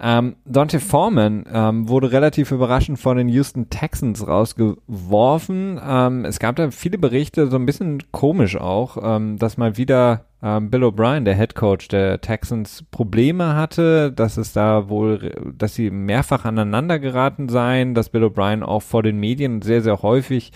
Ähm, 0.00 0.36
Dante 0.44 0.78
Foreman 0.78 1.44
ähm, 1.52 1.88
wurde 1.88 2.12
relativ 2.12 2.52
überraschend 2.52 3.00
von 3.00 3.16
den 3.16 3.28
Houston 3.28 3.68
Texans 3.68 4.26
rausgeworfen. 4.26 5.80
Ähm, 5.84 6.24
es 6.24 6.38
gab 6.38 6.56
da 6.56 6.70
viele 6.70 6.98
Berichte, 6.98 7.48
so 7.48 7.56
ein 7.56 7.66
bisschen 7.66 8.04
komisch 8.12 8.56
auch, 8.56 8.96
ähm, 9.02 9.38
dass 9.38 9.56
mal 9.56 9.76
wieder 9.76 10.26
ähm, 10.40 10.70
Bill 10.70 10.84
O'Brien, 10.84 11.24
der 11.24 11.34
Head 11.34 11.56
Coach 11.56 11.88
der 11.88 12.20
Texans, 12.20 12.84
Probleme 12.92 13.56
hatte, 13.56 14.12
dass 14.12 14.36
es 14.36 14.52
da 14.52 14.88
wohl, 14.88 15.54
dass 15.56 15.74
sie 15.74 15.90
mehrfach 15.90 16.44
aneinander 16.44 17.00
geraten 17.00 17.48
seien, 17.48 17.94
dass 17.94 18.10
Bill 18.10 18.24
O'Brien 18.24 18.62
auch 18.62 18.82
vor 18.82 19.02
den 19.02 19.18
Medien 19.18 19.62
sehr, 19.62 19.82
sehr 19.82 20.02
häufig 20.02 20.52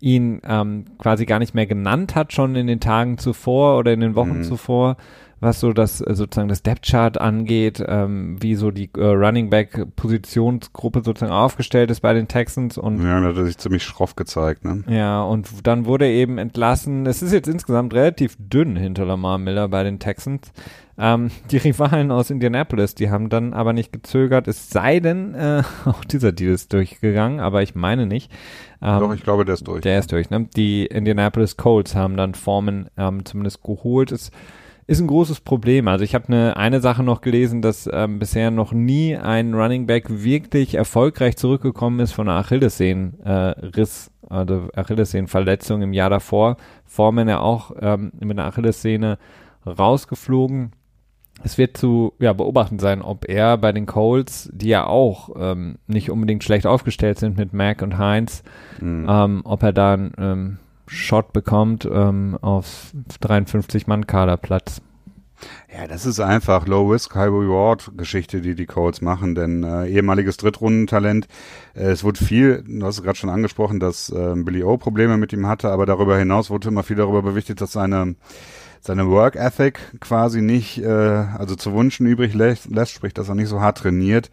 ihn 0.00 0.42
ähm, 0.46 0.84
quasi 0.98 1.26
gar 1.26 1.40
nicht 1.40 1.54
mehr 1.54 1.66
genannt 1.66 2.14
hat, 2.14 2.32
schon 2.32 2.54
in 2.54 2.68
den 2.68 2.80
Tagen 2.80 3.18
zuvor 3.18 3.78
oder 3.78 3.92
in 3.92 4.00
den 4.00 4.14
Wochen 4.14 4.38
mhm. 4.38 4.44
zuvor 4.44 4.96
was 5.40 5.60
so 5.60 5.72
das 5.72 6.00
äh, 6.00 6.14
sozusagen 6.14 6.48
das 6.48 6.62
Depth 6.62 6.86
Chart 6.86 7.20
angeht, 7.20 7.82
ähm, 7.86 8.36
wie 8.40 8.54
so 8.54 8.70
die 8.70 8.90
äh, 8.96 9.04
Running 9.04 9.50
Back 9.50 9.94
Positionsgruppe 9.96 11.02
sozusagen 11.04 11.32
aufgestellt 11.32 11.90
ist 11.90 12.00
bei 12.00 12.14
den 12.14 12.28
Texans 12.28 12.78
und 12.78 13.02
ja, 13.02 13.20
da 13.20 13.28
hat 13.28 13.36
er 13.36 13.44
sich 13.44 13.58
ziemlich 13.58 13.82
schroff 13.82 14.16
gezeigt, 14.16 14.64
ne? 14.64 14.82
Ja, 14.88 15.22
und 15.22 15.66
dann 15.66 15.84
wurde 15.84 16.08
eben 16.08 16.38
entlassen. 16.38 17.06
Es 17.06 17.22
ist 17.22 17.32
jetzt 17.32 17.48
insgesamt 17.48 17.92
relativ 17.92 18.36
dünn 18.38 18.76
hinter 18.76 19.04
Lamar 19.04 19.38
Miller 19.38 19.68
bei 19.68 19.82
den 19.82 19.98
Texans. 19.98 20.52
Ähm, 20.98 21.30
die 21.50 21.58
Rivalen 21.58 22.10
aus 22.10 22.30
Indianapolis, 22.30 22.94
die 22.94 23.10
haben 23.10 23.28
dann 23.28 23.52
aber 23.52 23.74
nicht 23.74 23.92
gezögert, 23.92 24.48
es 24.48 24.70
sei 24.70 25.00
denn, 25.00 25.34
äh, 25.34 25.62
auch 25.84 26.04
dieser 26.04 26.32
Deal 26.32 26.52
ist 26.52 26.72
durchgegangen, 26.72 27.40
aber 27.40 27.62
ich 27.62 27.74
meine 27.74 28.06
nicht. 28.06 28.32
Ähm, 28.80 29.00
Doch, 29.00 29.14
ich 29.14 29.22
glaube, 29.22 29.44
der 29.44 29.54
ist 29.54 29.68
durch. 29.68 29.82
Der 29.82 29.98
ist 29.98 30.12
durch, 30.12 30.30
ne? 30.30 30.48
Die 30.56 30.86
Indianapolis 30.86 31.58
Colts 31.58 31.94
haben 31.94 32.16
dann 32.16 32.34
Formen 32.34 32.88
ähm, 32.96 33.24
zumindest 33.24 33.62
geholt. 33.62 34.12
Es 34.12 34.30
ist 34.86 35.00
ein 35.00 35.08
großes 35.08 35.40
Problem. 35.40 35.88
Also 35.88 36.04
ich 36.04 36.14
habe 36.14 36.28
eine, 36.28 36.56
eine 36.56 36.80
Sache 36.80 37.02
noch 37.02 37.20
gelesen, 37.20 37.60
dass 37.60 37.88
ähm, 37.92 38.18
bisher 38.18 38.50
noch 38.50 38.72
nie 38.72 39.16
ein 39.16 39.54
Running 39.54 39.86
Back 39.86 40.04
wirklich 40.08 40.74
erfolgreich 40.74 41.36
zurückgekommen 41.36 42.00
ist 42.00 42.12
von 42.12 42.28
einer 42.28 42.38
Achillessehnenriss, 42.38 44.10
äh, 44.22 44.32
also 44.32 44.68
Achillessehnenverletzung 44.74 45.82
im 45.82 45.92
Jahr 45.92 46.10
davor. 46.10 46.56
Foreman 46.84 47.28
ja 47.28 47.40
auch 47.40 47.72
ähm, 47.80 48.12
mit 48.20 48.38
einer 48.38 48.46
Achillessehne 48.46 49.18
rausgeflogen. 49.66 50.72
Es 51.42 51.58
wird 51.58 51.76
zu 51.76 52.14
ja, 52.18 52.32
beobachten 52.32 52.78
sein, 52.78 53.02
ob 53.02 53.28
er 53.28 53.58
bei 53.58 53.72
den 53.72 53.86
Colts, 53.86 54.48
die 54.52 54.68
ja 54.68 54.86
auch 54.86 55.30
ähm, 55.36 55.76
nicht 55.86 56.10
unbedingt 56.10 56.44
schlecht 56.44 56.66
aufgestellt 56.66 57.18
sind 57.18 57.36
mit 57.36 57.52
Mac 57.52 57.82
und 57.82 57.98
Heinz, 57.98 58.42
mhm. 58.80 59.06
ähm, 59.08 59.40
ob 59.44 59.62
er 59.62 59.72
da 59.72 59.94
einen 59.94 60.12
ähm, 60.16 60.58
Shot 60.86 61.32
bekommt 61.32 61.88
ähm, 61.90 62.38
auf 62.40 62.92
53-Mann-Kaderplatz. 63.22 64.80
Ja, 65.72 65.86
das 65.86 66.06
ist 66.06 66.20
einfach 66.20 66.66
Low-Risk, 66.66 67.14
High-Reward-Geschichte, 67.14 68.40
die 68.40 68.54
die 68.54 68.66
Colts 68.66 69.02
machen, 69.02 69.34
denn 69.34 69.64
äh, 69.64 69.86
ehemaliges 69.86 70.38
Drittrundentalent. 70.38 71.28
Äh, 71.74 71.90
es 71.90 72.04
wurde 72.04 72.24
viel, 72.24 72.64
du 72.66 72.86
hast 72.86 72.98
es 72.98 73.02
gerade 73.02 73.18
schon 73.18 73.30
angesprochen, 73.30 73.78
dass 73.78 74.08
äh, 74.08 74.34
Billy 74.36 74.62
O 74.62 74.78
Probleme 74.78 75.18
mit 75.18 75.32
ihm 75.32 75.46
hatte, 75.46 75.70
aber 75.70 75.84
darüber 75.84 76.16
hinaus 76.16 76.48
wurde 76.48 76.68
immer 76.68 76.82
viel 76.82 76.96
darüber 76.96 77.22
berichtet, 77.22 77.60
dass 77.60 77.72
seine 77.72 78.14
seine 78.86 79.08
Work 79.08 79.36
Ethic 79.36 79.78
quasi 80.00 80.40
nicht, 80.40 80.78
äh, 80.78 80.88
also 80.88 81.56
zu 81.56 81.74
wünschen 81.74 82.06
übrig 82.06 82.34
lässt, 82.34 82.70
lässt, 82.70 82.92
sprich, 82.92 83.12
dass 83.12 83.28
er 83.28 83.34
nicht 83.34 83.48
so 83.48 83.60
hart 83.60 83.78
trainiert, 83.78 84.30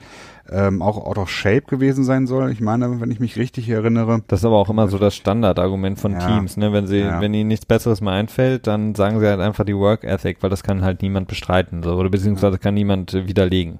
ähm, 0.49 0.81
auch 0.81 0.97
out 0.97 1.17
of 1.17 1.29
shape 1.29 1.63
gewesen 1.63 2.03
sein 2.03 2.27
soll. 2.27 2.51
Ich 2.51 2.61
meine, 2.61 3.01
wenn 3.01 3.11
ich 3.11 3.19
mich 3.19 3.37
richtig 3.37 3.69
erinnere. 3.69 4.21
Das 4.27 4.41
ist 4.41 4.45
aber 4.45 4.57
auch 4.57 4.69
immer 4.69 4.87
so 4.87 4.97
das 4.97 5.15
Standardargument 5.15 5.99
von 5.99 6.13
ja, 6.13 6.19
Teams, 6.19 6.57
ne? 6.57 6.71
Wenn 6.71 6.87
sie, 6.87 6.99
ja. 6.99 7.19
wenn 7.19 7.33
ihnen 7.33 7.47
nichts 7.47 7.65
Besseres 7.65 8.01
mehr 8.01 8.13
einfällt, 8.13 8.67
dann 8.67 8.95
sagen 8.95 9.19
sie 9.19 9.27
halt 9.27 9.39
einfach 9.39 9.65
die 9.65 9.75
Work 9.75 10.03
Ethic, 10.03 10.37
weil 10.41 10.49
das 10.49 10.63
kann 10.63 10.83
halt 10.83 11.01
niemand 11.01 11.27
bestreiten, 11.27 11.83
so, 11.83 11.93
oder 11.93 12.09
beziehungsweise 12.09 12.57
kann 12.57 12.73
niemand 12.73 13.13
äh, 13.13 13.27
widerlegen. 13.27 13.79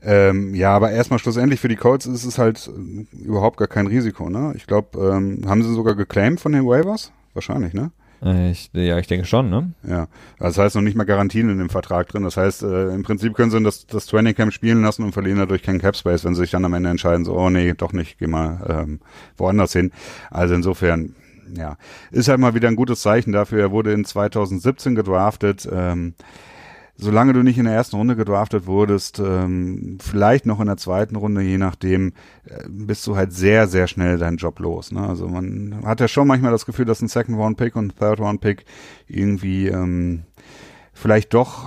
Ähm, 0.00 0.54
ja, 0.54 0.76
aber 0.76 0.92
erstmal 0.92 1.18
schlussendlich 1.18 1.58
für 1.58 1.68
die 1.68 1.76
Colts 1.76 2.06
ist 2.06 2.24
es 2.24 2.38
halt 2.38 2.68
äh, 2.68 3.16
überhaupt 3.24 3.56
gar 3.56 3.68
kein 3.68 3.86
Risiko, 3.86 4.28
ne? 4.30 4.52
Ich 4.56 4.66
glaube, 4.66 4.98
ähm, 4.98 5.42
haben 5.46 5.62
sie 5.62 5.72
sogar 5.74 5.94
geclaimed 5.94 6.40
von 6.40 6.52
den 6.52 6.66
Waivers? 6.66 7.12
Wahrscheinlich, 7.34 7.74
ne? 7.74 7.90
Äh, 8.22 8.50
ich, 8.50 8.70
ja, 8.72 8.98
ich 8.98 9.06
denke 9.06 9.26
schon, 9.26 9.48
ne? 9.48 9.72
Ja, 9.86 10.08
das 10.38 10.58
heißt 10.58 10.74
noch 10.76 10.82
nicht 10.82 10.96
mal 10.96 11.04
Garantien 11.04 11.48
in 11.50 11.58
dem 11.58 11.70
Vertrag 11.70 12.08
drin. 12.08 12.24
Das 12.24 12.36
heißt, 12.36 12.62
äh, 12.62 12.94
im 12.94 13.02
Prinzip 13.02 13.34
können 13.34 13.50
sie 13.50 13.62
das, 13.62 13.86
das 13.86 14.06
Training 14.06 14.34
Camp 14.34 14.52
spielen 14.52 14.82
lassen 14.82 15.04
und 15.04 15.12
verlieren 15.12 15.38
dadurch 15.38 15.62
keinen 15.62 15.80
Cap 15.80 15.96
Space, 15.96 16.24
wenn 16.24 16.34
sie 16.34 16.42
sich 16.42 16.50
dann 16.50 16.64
am 16.64 16.74
Ende 16.74 16.90
entscheiden, 16.90 17.24
so, 17.24 17.34
oh 17.34 17.50
nee, 17.50 17.74
doch 17.74 17.92
nicht, 17.92 18.18
geh 18.18 18.26
mal 18.26 18.60
ähm, 18.68 19.00
woanders 19.36 19.72
hin. 19.72 19.92
Also 20.30 20.54
insofern, 20.54 21.14
ja, 21.56 21.76
ist 22.10 22.28
halt 22.28 22.40
mal 22.40 22.54
wieder 22.54 22.68
ein 22.68 22.76
gutes 22.76 23.00
Zeichen 23.00 23.32
dafür. 23.32 23.60
Er 23.60 23.70
wurde 23.70 23.92
in 23.92 24.04
2017 24.04 24.94
gedraftet. 24.94 25.68
Ähm, 25.70 26.14
solange 26.98 27.32
du 27.32 27.42
nicht 27.42 27.58
in 27.58 27.64
der 27.64 27.74
ersten 27.74 27.96
Runde 27.96 28.16
gedraftet 28.16 28.66
wurdest, 28.66 29.20
ähm, 29.20 29.98
vielleicht 30.00 30.46
noch 30.46 30.60
in 30.60 30.66
der 30.66 30.76
zweiten 30.76 31.14
Runde, 31.16 31.42
je 31.42 31.56
nachdem, 31.56 32.12
äh, 32.44 32.64
bist 32.68 33.06
du 33.06 33.16
halt 33.16 33.32
sehr, 33.32 33.68
sehr 33.68 33.86
schnell 33.86 34.18
deinen 34.18 34.36
Job 34.36 34.58
los. 34.58 34.90
Ne? 34.90 35.00
Also 35.00 35.28
man 35.28 35.80
hat 35.84 36.00
ja 36.00 36.08
schon 36.08 36.26
manchmal 36.26 36.50
das 36.50 36.66
Gefühl, 36.66 36.84
dass 36.84 37.00
ein 37.00 37.08
Second 37.08 37.38
Round 37.38 37.56
Pick 37.56 37.76
und 37.76 37.96
Third 37.96 38.18
Round 38.18 38.40
Pick 38.40 38.64
irgendwie 39.06 39.68
ähm, 39.68 40.24
vielleicht 40.92 41.32
doch 41.34 41.66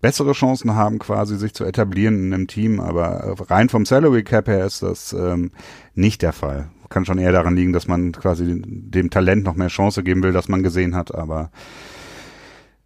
bessere 0.00 0.32
Chancen 0.32 0.74
haben, 0.74 0.98
quasi 0.98 1.36
sich 1.36 1.54
zu 1.54 1.64
etablieren 1.64 2.26
in 2.26 2.34
einem 2.34 2.46
Team, 2.48 2.80
aber 2.80 3.36
rein 3.48 3.68
vom 3.68 3.84
Salary 3.84 4.22
Cap 4.24 4.48
her 4.48 4.64
ist 4.64 4.82
das 4.82 5.12
ähm, 5.12 5.52
nicht 5.94 6.22
der 6.22 6.32
Fall. 6.32 6.70
Kann 6.88 7.04
schon 7.04 7.18
eher 7.18 7.32
daran 7.32 7.54
liegen, 7.54 7.72
dass 7.72 7.86
man 7.86 8.12
quasi 8.12 8.62
dem 8.64 9.10
Talent 9.10 9.44
noch 9.44 9.54
mehr 9.54 9.68
Chance 9.68 10.02
geben 10.02 10.22
will, 10.22 10.32
dass 10.32 10.48
man 10.48 10.62
gesehen 10.62 10.96
hat, 10.96 11.14
aber 11.14 11.50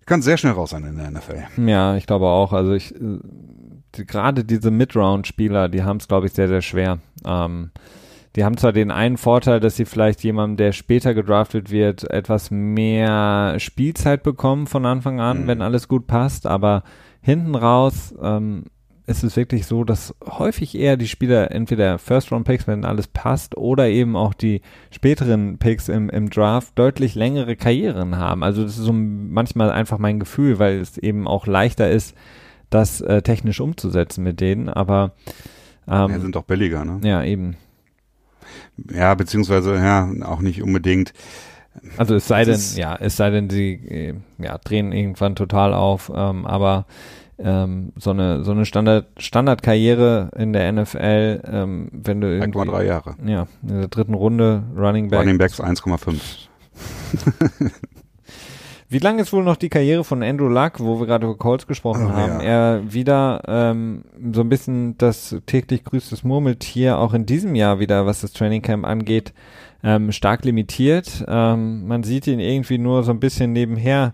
kann 0.07 0.23
sehr 0.23 0.37
schnell 0.37 0.53
raus 0.53 0.71
sein 0.71 0.85
in 0.85 0.97
der 0.97 1.11
NFL. 1.11 1.45
Ja, 1.67 1.97
ich 1.97 2.07
glaube 2.07 2.27
auch. 2.27 2.53
Also 2.53 2.73
ich 2.73 2.95
äh, 2.95 3.19
die, 3.97 4.07
gerade 4.07 4.45
diese 4.45 4.71
Mid-Round-Spieler, 4.71 5.69
die 5.69 5.83
haben 5.83 5.99
es, 5.99 6.09
glaube 6.09 6.27
ich, 6.27 6.33
sehr, 6.33 6.49
sehr 6.49 6.63
schwer. 6.63 6.99
Ähm, 7.27 7.71
die 8.35 8.45
haben 8.45 8.57
zwar 8.57 8.73
den 8.73 8.91
einen 8.91 9.19
Vorteil, 9.19 9.61
dass 9.61 9.77
sie 9.77 9.85
vielleicht 9.85 10.25
jemandem, 10.25 10.57
der 10.57 10.73
später 10.73 11.13
gedraftet 11.13 11.71
wird, 11.71 12.11
etwas 12.11 12.51
mehr 12.51 13.57
Spielzeit 13.59 14.23
bekommen 14.23 14.67
von 14.67 14.87
Anfang 14.87 15.21
an, 15.21 15.43
mhm. 15.43 15.47
wenn 15.49 15.63
alles 15.63 15.87
gut 15.87 16.07
passt, 16.07 16.47
aber 16.47 16.83
hinten 17.21 17.55
raus 17.55 18.15
ähm, 18.23 18.65
ist 19.13 19.23
es 19.23 19.37
wirklich 19.37 19.67
so, 19.67 19.85
dass 19.85 20.15
häufig 20.25 20.75
eher 20.75 20.97
die 20.97 21.09
Spieler 21.09 21.51
entweder 21.51 21.99
First-Round-Picks, 21.99 22.67
wenn 22.67 22.85
alles 22.85 23.07
passt, 23.07 23.57
oder 23.57 23.89
eben 23.89 24.17
auch 24.17 24.35
die 24.35 24.63
späteren 24.91 25.59
Picks 25.59 25.89
im, 25.89 26.11
im 26.11 26.31
Draft 26.31 26.79
deutlich 26.79 27.15
längere 27.15 27.57
Karrieren 27.57 28.17
haben. 28.17 28.43
Also 28.43 28.63
das 28.63 28.79
ist 28.79 28.85
so 28.85 28.93
manchmal 28.93 29.71
einfach 29.71 29.99
mein 29.99 30.19
Gefühl, 30.19 30.59
weil 30.59 30.81
es 30.81 30.99
eben 30.99 31.29
auch 31.29 31.47
leichter 31.47 31.91
ist, 31.91 32.15
das 32.71 33.01
äh, 33.01 33.23
technisch 33.23 33.61
umzusetzen 33.61 34.25
mit 34.25 34.41
denen, 34.41 34.69
aber 34.69 35.13
ähm, 35.87 36.11
ja, 36.11 36.21
sind 36.21 36.35
doch 36.35 36.45
billiger, 36.45 36.85
ne? 36.85 37.01
Ja, 37.03 37.23
eben. 37.23 37.57
Ja, 38.91 39.15
beziehungsweise, 39.15 39.77
ja, 39.77 40.11
auch 40.23 40.41
nicht 40.41 40.63
unbedingt. 40.63 41.13
Also 41.97 42.15
es 42.15 42.27
sei 42.27 42.45
denn, 42.45 42.61
ja, 42.77 42.97
es 42.97 43.17
sei 43.17 43.31
denn, 43.31 43.49
sie 43.49 43.73
äh, 43.73 44.15
ja, 44.39 44.59
drehen 44.59 44.93
irgendwann 44.93 45.37
total 45.37 45.73
auf, 45.75 46.13
ähm, 46.15 46.47
aber 46.47 46.87
ähm, 47.43 47.93
so 47.97 48.11
eine 48.11 48.45
so 48.45 48.53
eine 48.53 48.65
Standard 48.65 49.07
Standardkarriere 49.17 50.31
in 50.37 50.53
der 50.53 50.71
NFL, 50.73 51.43
ähm, 51.47 51.89
wenn 51.93 52.21
du 52.21 52.29
irgendwie 52.29 52.59
1,3 52.59 52.85
Jahre. 52.85 53.17
Ja, 53.25 53.47
in 53.63 53.81
der 53.81 53.89
dritten 53.89 54.15
Runde 54.15 54.63
Running 54.77 55.09
Back. 55.09 55.21
Running 55.21 55.39
Backs 55.39 55.61
1,5. 55.61 56.21
Wie 58.93 58.99
lang 58.99 59.19
ist 59.19 59.33
wohl 59.33 59.43
noch 59.43 59.57
die 59.57 59.71
Karriere 59.71 60.05
von 60.05 60.23
Andrew 60.23 60.49
Luck, 60.49 60.79
wo 60.79 61.01
wir 61.01 61.07
gerade 61.07 61.25
über 61.27 61.39
Colts 61.39 61.67
gesprochen 61.67 62.09
oh, 62.09 62.13
haben? 62.13 62.41
Ja. 62.41 62.43
Er 62.43 62.93
wieder 62.93 63.41
ähm, 63.49 64.05
so 64.35 64.43
ein 64.43 64.51
bisschen 64.51 64.99
das 64.99 65.35
täglich 65.47 65.85
grüßtes 65.85 66.25
Murmeltier 66.25 66.99
auch 66.99 67.15
in 67.15 67.25
diesem 67.25 67.55
Jahr 67.55 67.79
wieder, 67.79 68.05
was 68.05 68.21
das 68.21 68.35
Training 68.35 68.61
Camp 68.61 68.85
angeht, 68.85 69.33
ähm, 69.83 70.13
stark 70.13 70.45
limitiert. 70.45 71.25
Ähm, 71.27 71.87
man 71.87 72.03
sieht 72.03 72.27
ihn 72.27 72.39
irgendwie 72.39 72.77
nur 72.77 73.03
so 73.03 73.13
ein 73.13 73.21
bisschen 73.21 73.55
nebenher 73.55 74.13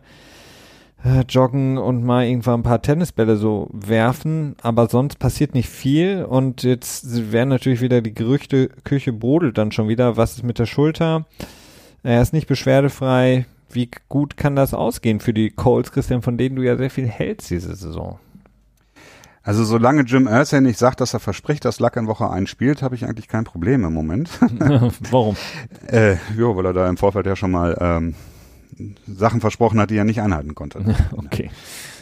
joggen 1.28 1.78
und 1.78 2.02
mal 2.04 2.26
irgendwann 2.26 2.60
ein 2.60 2.64
paar 2.64 2.82
Tennisbälle 2.82 3.36
so 3.36 3.68
werfen, 3.72 4.56
aber 4.62 4.88
sonst 4.88 5.18
passiert 5.18 5.54
nicht 5.54 5.68
viel 5.68 6.24
und 6.24 6.64
jetzt 6.64 7.32
werden 7.32 7.50
natürlich 7.50 7.80
wieder 7.80 8.00
die 8.00 8.14
Gerüchte, 8.14 8.68
Küche 8.84 9.12
brodelt 9.12 9.58
dann 9.58 9.72
schon 9.72 9.88
wieder, 9.88 10.16
was 10.16 10.32
ist 10.32 10.42
mit 10.42 10.58
der 10.58 10.66
Schulter? 10.66 11.26
Er 12.02 12.22
ist 12.22 12.32
nicht 12.32 12.48
beschwerdefrei. 12.48 13.46
Wie 13.70 13.90
gut 14.08 14.36
kann 14.36 14.56
das 14.56 14.72
ausgehen 14.72 15.20
für 15.20 15.34
die 15.34 15.50
Colts, 15.50 15.92
Christian, 15.92 16.22
von 16.22 16.38
denen 16.38 16.56
du 16.56 16.62
ja 16.62 16.76
sehr 16.76 16.90
viel 16.90 17.06
hältst 17.06 17.50
diese 17.50 17.74
Saison? 17.74 18.18
Also 19.42 19.64
solange 19.64 20.02
Jim 20.02 20.26
Irsay 20.26 20.60
nicht 20.60 20.78
sagt, 20.78 21.00
dass 21.00 21.14
er 21.14 21.20
verspricht, 21.20 21.64
dass 21.64 21.80
Luck 21.80 21.96
in 21.96 22.06
Woche 22.06 22.28
1 22.28 22.50
spielt, 22.50 22.82
habe 22.82 22.94
ich 22.94 23.04
eigentlich 23.04 23.28
kein 23.28 23.44
Problem 23.44 23.84
im 23.84 23.94
Moment. 23.94 24.30
Warum? 25.10 25.36
äh, 25.86 26.14
ja, 26.36 26.56
weil 26.56 26.66
er 26.66 26.72
da 26.72 26.88
im 26.88 26.96
Vorfeld 26.96 27.26
ja 27.26 27.36
schon 27.36 27.52
mal 27.52 27.76
ähm, 27.80 28.14
Sachen 29.06 29.40
versprochen 29.40 29.80
hat, 29.80 29.90
die 29.90 29.96
er 29.96 30.04
nicht 30.04 30.20
einhalten 30.20 30.54
konnte. 30.54 30.80
okay. 31.16 31.50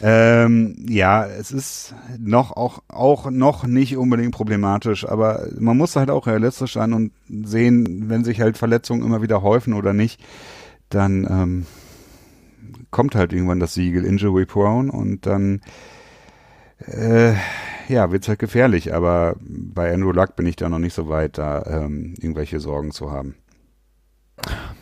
Ähm, 0.03 0.77
ja, 0.89 1.27
es 1.27 1.51
ist 1.51 1.95
noch 2.19 2.53
auch, 2.53 2.83
auch 2.89 3.31
noch 3.31 3.67
nicht 3.67 3.97
unbedingt 3.97 4.33
problematisch, 4.33 5.09
aber 5.09 5.47
man 5.59 5.77
muss 5.77 5.97
halt 5.97 6.11
auch 6.11 6.27
realistisch 6.27 6.75
sein 6.75 6.93
und 6.93 7.13
sehen, 7.29 8.09
wenn 8.09 8.25
sich 8.25 8.41
halt 8.41 8.59
Verletzungen 8.59 9.05
immer 9.05 9.23
wieder 9.23 9.43
häufen 9.43 9.75
oder 9.75 9.93
nicht, 9.93 10.23
dann 10.89 11.27
ähm, 11.29 11.67
kommt 12.91 13.15
halt 13.15 13.33
irgendwann 13.33 13.61
das 13.61 13.75
Siegel 13.75 14.05
Injury 14.05 14.47
Prone 14.47 14.93
und 14.93 15.27
dann 15.27 15.61
äh, 16.79 17.35
ja, 17.89 18.11
wird's 18.11 18.29
halt 18.29 18.39
gefährlich, 18.39 18.95
aber 18.95 19.37
bei 19.41 19.93
Andrew 19.93 20.13
Luck 20.13 20.37
bin 20.37 20.47
ich 20.47 20.57
da 20.57 20.69
noch 20.69 20.79
nicht 20.79 20.95
so 20.95 21.09
weit, 21.09 21.39
da 21.39 21.63
ähm, 21.67 22.15
irgendwelche 22.19 22.61
Sorgen 22.61 22.91
zu 22.91 23.11
haben. 23.11 23.37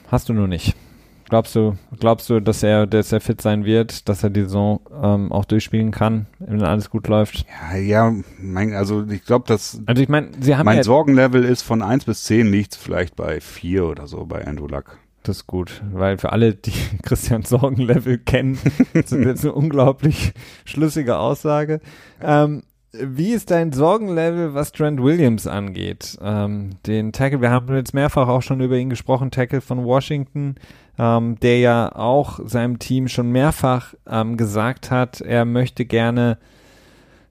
Hast 0.09 0.28
du 0.28 0.32
nur 0.32 0.49
nicht. 0.49 0.76
Glaubst 1.29 1.55
du, 1.55 1.77
glaubst 1.99 2.29
du, 2.29 2.41
dass 2.41 2.62
er, 2.62 2.87
dass 2.87 3.12
er 3.12 3.20
fit 3.20 3.41
sein 3.41 3.64
wird, 3.64 4.09
dass 4.09 4.22
er 4.22 4.31
die 4.31 4.43
Saison 4.43 4.81
ähm, 5.03 5.33
auch 5.33 5.45
durchspielen 5.45 5.91
kann, 5.91 6.27
wenn 6.39 6.62
alles 6.62 6.91
gut 6.91 7.09
läuft? 7.09 7.47
Ja, 7.72 7.79
ja, 7.79 8.14
mein, 8.39 8.75
also 8.75 9.05
ich 9.09 9.25
glaube, 9.25 9.47
dass 9.49 9.81
also 9.87 10.03
ich 10.03 10.09
mein, 10.09 10.31
sie 10.41 10.57
haben 10.57 10.66
mein 10.66 10.79
ja 10.79 10.85
Sorgenlevel 10.85 11.45
ist 11.45 11.62
von 11.62 11.83
1 11.83 12.05
bis 12.05 12.25
10 12.25 12.47
liegt 12.47 12.75
vielleicht 12.75 13.16
bei 13.16 13.41
4 13.41 13.87
oder 13.87 14.07
so 14.07 14.27
bei 14.27 14.47
Andrew 14.47 14.66
Luck. 14.66 14.99
Das 15.22 15.39
ist 15.39 15.47
gut, 15.47 15.83
weil 15.91 16.18
für 16.18 16.33
alle, 16.33 16.55
die 16.55 16.72
Christian 17.03 17.45
Sorgenlevel 17.45 18.18
kennen, 18.18 18.59
ist 18.93 19.11
das 19.11 19.18
jetzt 19.18 19.45
eine 19.45 19.55
unglaublich 19.55 20.35
schlüssige 20.66 21.16
Aussage. 21.18 21.81
Ähm, 22.20 22.62
wie 23.01 23.32
ist 23.32 23.51
dein 23.51 23.72
Sorgenlevel, 23.72 24.55
was 24.55 24.72
Trent 24.72 25.03
Williams 25.03 25.47
angeht? 25.47 26.18
Ähm, 26.22 26.70
den 26.86 27.12
Tackle, 27.12 27.40
wir 27.40 27.51
haben 27.51 27.74
jetzt 27.74 27.95
mehrfach 27.95 28.28
auch 28.28 28.42
schon 28.42 28.61
über 28.61 28.76
ihn 28.76 28.90
gesprochen, 28.90 29.30
Tackle 29.30 29.61
von 29.61 29.84
Washington, 29.84 30.57
ähm, 30.99 31.38
der 31.40 31.59
ja 31.59 31.95
auch 31.95 32.40
seinem 32.45 32.78
Team 32.78 33.09
schon 33.09 33.30
mehrfach 33.30 33.95
ähm, 34.09 34.36
gesagt 34.36 34.90
hat, 34.90 35.20
er 35.20 35.45
möchte 35.45 35.84
gerne 35.84 36.38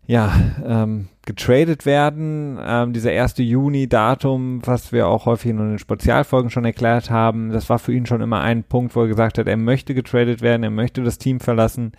ja, 0.06 0.34
ähm, 0.66 1.08
getradet 1.26 1.86
werden. 1.86 2.60
Ähm, 2.62 2.92
dieser 2.92 3.12
1. 3.12 3.36
Juni-Datum, 3.38 4.62
was 4.66 4.92
wir 4.92 5.08
auch 5.08 5.26
häufig 5.26 5.52
in 5.52 5.58
den 5.58 5.80
Spezialfolgen 5.80 6.50
schon 6.50 6.66
erklärt 6.66 7.10
haben, 7.10 7.52
das 7.52 7.70
war 7.70 7.80
für 7.80 7.94
ihn 7.94 8.06
schon 8.06 8.22
immer 8.22 8.42
ein 8.42 8.64
Punkt, 8.64 8.96
wo 8.96 9.02
er 9.04 9.08
gesagt 9.08 9.38
hat, 9.38 9.48
er 9.48 9.58
möchte 9.58 9.94
getradet 9.94 10.42
werden, 10.42 10.64
er 10.64 10.72
möchte 10.72 11.04
das 11.04 11.18
Team 11.18 11.40
verlassen. 11.40 11.94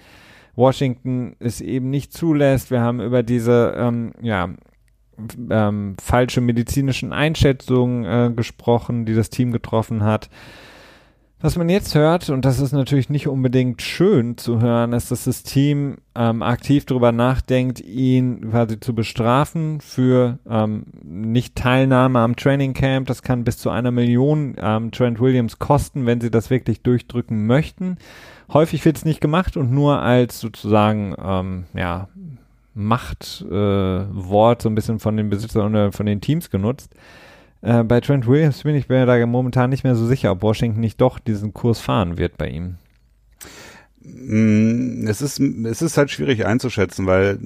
Washington 0.56 1.36
es 1.38 1.60
eben 1.60 1.90
nicht 1.90 2.12
zulässt. 2.12 2.70
Wir 2.70 2.80
haben 2.80 3.00
über 3.00 3.22
diese 3.22 3.74
ähm, 3.76 4.12
ja, 4.20 4.50
ähm, 5.50 5.96
falsche 6.02 6.40
medizinischen 6.40 7.12
Einschätzungen 7.12 8.04
äh, 8.04 8.34
gesprochen, 8.34 9.04
die 9.06 9.14
das 9.14 9.30
Team 9.30 9.52
getroffen 9.52 10.04
hat. 10.04 10.28
Was 11.44 11.56
man 11.56 11.68
jetzt 11.68 11.94
hört, 11.94 12.30
und 12.30 12.46
das 12.46 12.58
ist 12.58 12.72
natürlich 12.72 13.10
nicht 13.10 13.28
unbedingt 13.28 13.82
schön 13.82 14.38
zu 14.38 14.62
hören, 14.62 14.94
ist, 14.94 15.10
dass 15.10 15.24
das 15.24 15.42
Team 15.42 15.98
ähm, 16.14 16.42
aktiv 16.42 16.86
darüber 16.86 17.12
nachdenkt, 17.12 17.80
ihn 17.80 18.50
quasi 18.50 18.80
zu 18.80 18.94
bestrafen 18.94 19.82
für 19.82 20.38
ähm, 20.48 20.86
Nicht-Teilnahme 21.02 22.20
am 22.20 22.36
Training 22.36 22.72
Camp. 22.72 23.08
Das 23.08 23.20
kann 23.20 23.44
bis 23.44 23.58
zu 23.58 23.68
einer 23.68 23.90
Million 23.90 24.56
ähm, 24.58 24.90
Trent 24.90 25.20
Williams 25.20 25.58
kosten, 25.58 26.06
wenn 26.06 26.22
sie 26.22 26.30
das 26.30 26.48
wirklich 26.48 26.80
durchdrücken 26.80 27.46
möchten. 27.46 27.98
Häufig 28.52 28.84
wird 28.84 28.96
es 28.96 29.04
nicht 29.04 29.20
gemacht 29.20 29.56
und 29.56 29.72
nur 29.72 30.00
als 30.00 30.40
sozusagen 30.40 31.14
ähm, 31.22 31.64
ja, 31.74 32.08
Machtwort 32.74 34.60
äh, 34.60 34.62
so 34.62 34.68
ein 34.68 34.74
bisschen 34.74 34.98
von 34.98 35.16
den 35.16 35.30
Besitzern 35.30 35.70
oder 35.70 35.92
von 35.92 36.06
den 36.06 36.20
Teams 36.20 36.50
genutzt. 36.50 36.94
Äh, 37.62 37.82
bei 37.84 38.00
Trent 38.00 38.26
Williams 38.26 38.62
bin 38.62 38.74
ich 38.74 38.88
mir 38.88 39.06
da 39.06 39.24
momentan 39.26 39.70
nicht 39.70 39.84
mehr 39.84 39.94
so 39.94 40.06
sicher, 40.06 40.32
ob 40.32 40.42
Washington 40.42 40.80
nicht 40.80 41.00
doch 41.00 41.18
diesen 41.18 41.54
Kurs 41.54 41.80
fahren 41.80 42.18
wird 42.18 42.36
bei 42.36 42.48
ihm. 42.48 42.76
Mm, 44.02 45.06
es 45.06 45.22
ist, 45.22 45.40
es 45.40 45.80
ist 45.80 45.96
halt 45.96 46.10
schwierig 46.10 46.44
einzuschätzen, 46.44 47.06
weil 47.06 47.38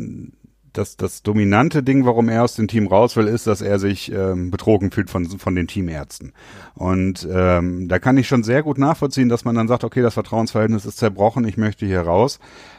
das, 0.79 0.97
das 0.97 1.22
dominante 1.22 1.83
Ding, 1.83 2.07
warum 2.07 2.29
er 2.29 2.45
aus 2.45 2.55
dem 2.55 2.68
Team 2.68 2.87
raus 2.87 3.16
will, 3.16 3.26
ist, 3.26 3.47
dass 3.47 3.61
er 3.61 3.79
sich 3.79 4.12
ähm, 4.12 4.51
betrogen 4.51 4.91
fühlt 4.91 5.11
von, 5.11 5.26
von 5.26 5.55
den 5.55 5.66
Teamärzten. 5.66 6.33
Und 6.74 7.29
ähm, 7.31 7.89
da 7.89 7.99
kann 7.99 8.16
ich 8.16 8.29
schon 8.29 8.43
sehr 8.43 8.62
gut 8.62 8.79
nachvollziehen, 8.79 9.29
dass 9.29 9.45
man 9.45 9.55
dann 9.55 9.68
sagt, 9.68 9.85
okay, 9.85 10.03
das 10.03 10.14
Vertrauensverhältnis 10.14 10.87
ist 10.87 10.99
zerbrochen, 10.99 11.47
ich 11.47 11.57
möchte 11.57 11.85
hier 11.85 12.01
raus 12.01 12.39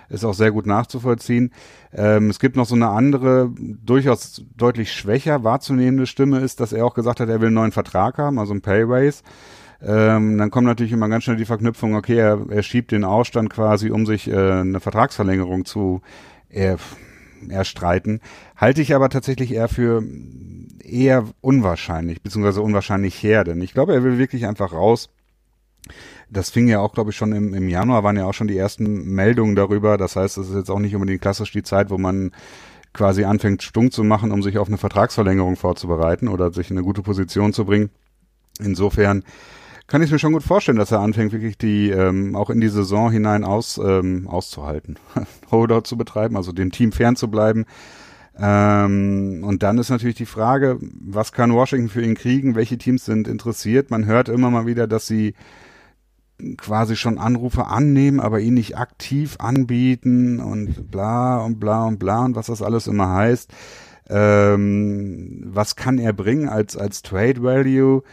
ist 0.10 0.26
auch 0.26 0.34
sehr 0.34 0.52
gut 0.52 0.66
nachzuvollziehen. 0.66 1.52
Ähm, 1.93 2.30
es 2.30 2.39
gibt 2.39 2.56
noch 2.56 2.66
so 2.66 2.76
eine 2.76 2.89
andere, 2.89 3.52
durchaus 3.56 4.43
deutlich 4.58 4.91
schwächer 4.91 5.43
wahrzunehmende 5.43 6.08
Stimme, 6.08 6.39
ist, 6.39 6.60
dass 6.60 6.74
er 6.74 6.86
auch 6.86 6.95
gesagt 6.95 7.20
hat, 7.20 7.30
er 7.30 7.41
will 7.41 7.47
einen 7.47 7.56
neuen 7.56 7.72
Vertrag 7.72 8.18
haben, 8.18 8.39
also 8.39 8.54
einen 8.54 8.62
Pay. 8.62 9.12
Ähm, 9.82 10.38
dann 10.38 10.52
kommt 10.52 10.68
natürlich 10.68 10.91
immer 10.91 11.08
ganz 11.08 11.24
schnell 11.24 11.38
die 11.38 11.45
Verknüpfung, 11.45 11.95
okay, 11.95 12.18
er, 12.18 12.39
er 12.50 12.64
schiebt 12.64 12.91
den 12.91 13.06
Ausstand 13.06 13.50
quasi, 13.50 13.91
um 13.91 14.06
sich 14.06 14.30
äh, 14.30 14.36
eine 14.36 14.80
Vertragsverlängerung 14.80 15.64
zu 15.64 16.02
äh, 16.50 16.76
erstreiten. 17.50 18.22
Halte 18.56 18.82
ich 18.82 18.94
aber 18.94 19.10
tatsächlich 19.10 19.54
eher 19.54 19.68
für 19.68 20.04
eher 20.84 21.26
unwahrscheinlich, 21.42 22.22
beziehungsweise 22.22 22.62
unwahrscheinlich 22.62 23.22
her, 23.22 23.44
denn 23.44 23.62
ich 23.62 23.74
glaube, 23.74 23.94
er 23.94 24.04
will 24.04 24.18
wirklich 24.18 24.46
einfach 24.48 24.74
raus 24.74 25.10
das 26.30 26.50
fing 26.50 26.68
ja 26.68 26.80
auch, 26.80 26.94
glaube 26.94 27.12
ich, 27.12 27.18
schon 27.18 27.32
im, 27.32 27.54
im 27.54 27.68
Januar 27.68 28.04
waren 28.04 28.18
ja 28.18 28.26
auch 28.26 28.34
schon 28.34 28.48
die 28.48 28.58
ersten 28.58 29.06
Meldungen 29.06 29.56
darüber. 29.56 29.98
Das 29.98 30.16
heißt, 30.16 30.38
es 30.38 30.50
ist 30.50 30.56
jetzt 30.56 30.70
auch 30.70 30.80
nicht 30.80 30.96
unbedingt 30.96 31.22
klassisch 31.22 31.52
die 31.52 31.64
Zeit, 31.64 31.90
wo 31.90 31.98
man 31.98 32.32
quasi 32.94 33.24
anfängt, 33.24 33.64
stunk 33.64 33.94
zu 33.94 34.04
machen, 34.04 34.32
um 34.32 34.44
sich 34.44 34.58
auf 34.58 34.68
eine 34.68 34.78
Vertragsverlängerung 34.78 35.56
vorzubereiten 35.56 36.28
oder 36.28 36.52
sich 36.52 36.70
in 36.70 36.78
eine 36.78 36.86
gute 36.86 37.02
Position 37.02 37.54
zu 37.54 37.66
bringen. 37.66 37.90
Insofern 38.60 39.24
kann 39.90 40.04
ich 40.04 40.12
mir 40.12 40.20
schon 40.20 40.34
gut 40.34 40.44
vorstellen, 40.44 40.78
dass 40.78 40.92
er 40.92 41.00
anfängt, 41.00 41.32
wirklich 41.32 41.58
die 41.58 41.90
ähm, 41.90 42.36
auch 42.36 42.50
in 42.50 42.62
die 42.62 42.70
Saison 42.70 43.12
hinein 43.12 43.44
aus, 43.44 43.80
ähm, 43.84 44.28
auszuhalten, 44.28 44.98
Holdout 45.52 45.82
zu 45.82 45.98
betreiben, 45.98 46.38
also 46.38 46.52
dem 46.52 46.72
Team 46.72 46.92
fernzubleiben. 46.92 47.66
Ähm, 48.38 49.44
und 49.46 49.64
dann 49.64 49.80
ist 49.80 49.90
natürlich 49.90 50.16
die 50.16 50.26
Frage, 50.26 50.78
was 50.80 51.32
kann 51.32 51.54
Washington 51.54 51.90
für 51.90 52.04
ihn 52.04 52.16
kriegen? 52.16 52.56
Welche 52.56 52.78
Teams 52.78 53.04
sind 53.04 53.28
interessiert? 53.28 53.90
Man 53.90 54.06
hört 54.06 54.30
immer 54.30 54.52
mal 54.52 54.66
wieder, 54.66 54.88
dass 54.88 55.08
sie 55.08 55.34
quasi 56.58 56.96
schon 56.96 57.18
Anrufe 57.18 57.66
annehmen, 57.66 58.20
aber 58.20 58.40
ihn 58.40 58.54
nicht 58.54 58.78
aktiv 58.78 59.36
anbieten 59.40 60.40
und 60.40 60.90
bla 60.90 61.40
und 61.44 61.60
bla 61.60 61.86
und 61.86 62.00
bla 62.00 62.24
und 62.24 62.36
was 62.36 62.46
das 62.46 62.62
alles 62.62 62.88
immer 62.88 63.10
heißt. 63.10 63.52
Ähm, 64.10 65.44
was 65.46 65.76
kann 65.76 66.00
er 66.00 66.14
bringen 66.14 66.48
als, 66.48 66.78
als 66.78 67.02
Trade 67.02 67.44
Value? 67.44 68.04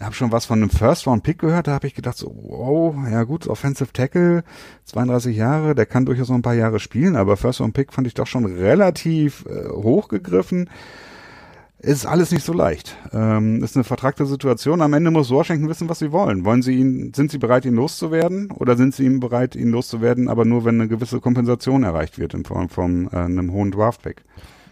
Habe 0.00 0.14
schon 0.14 0.32
was 0.32 0.44
von 0.44 0.58
einem 0.60 0.70
First 0.70 1.06
Round 1.06 1.22
Pick 1.22 1.38
gehört, 1.38 1.68
da 1.68 1.72
habe 1.72 1.86
ich 1.86 1.94
gedacht, 1.94 2.16
so, 2.16 2.34
wow, 2.34 2.96
ja 3.10 3.22
gut, 3.22 3.46
Offensive 3.46 3.92
Tackle, 3.92 4.42
32 4.86 5.36
Jahre, 5.36 5.74
der 5.74 5.86
kann 5.86 6.04
durchaus 6.04 6.28
noch 6.28 6.36
ein 6.36 6.42
paar 6.42 6.54
Jahre 6.54 6.80
spielen, 6.80 7.14
aber 7.14 7.36
First 7.36 7.60
Round 7.60 7.74
Pick 7.74 7.92
fand 7.92 8.06
ich 8.06 8.14
doch 8.14 8.26
schon 8.26 8.44
relativ 8.44 9.46
äh, 9.46 9.68
hochgegriffen 9.68 10.68
ist 11.84 12.06
alles 12.06 12.32
nicht 12.32 12.44
so 12.44 12.52
leicht. 12.52 12.96
Ähm, 13.12 13.62
ist 13.62 13.76
eine 13.76 13.84
vertragte 13.84 14.26
Situation. 14.26 14.80
Am 14.80 14.92
Ende 14.94 15.10
muss 15.10 15.30
Washington 15.30 15.68
wissen, 15.68 15.88
was 15.88 15.98
sie 15.98 16.12
wollen. 16.12 16.44
Wollen 16.44 16.62
sie 16.62 16.74
ihn, 16.74 17.12
sind 17.14 17.30
sie 17.30 17.38
bereit, 17.38 17.64
ihn 17.64 17.74
loszuwerden? 17.74 18.50
Oder 18.52 18.76
sind 18.76 18.94
sie 18.94 19.04
ihm 19.04 19.20
bereit, 19.20 19.54
ihn 19.54 19.68
loszuwerden, 19.68 20.28
aber 20.28 20.44
nur, 20.44 20.64
wenn 20.64 20.80
eine 20.80 20.88
gewisse 20.88 21.20
Kompensation 21.20 21.82
erreicht 21.82 22.18
wird 22.18 22.34
in 22.34 22.44
Form 22.44 22.68
von 22.68 23.08
äh, 23.12 23.16
einem 23.16 23.52
hohen 23.52 23.70
Draftback? 23.70 24.24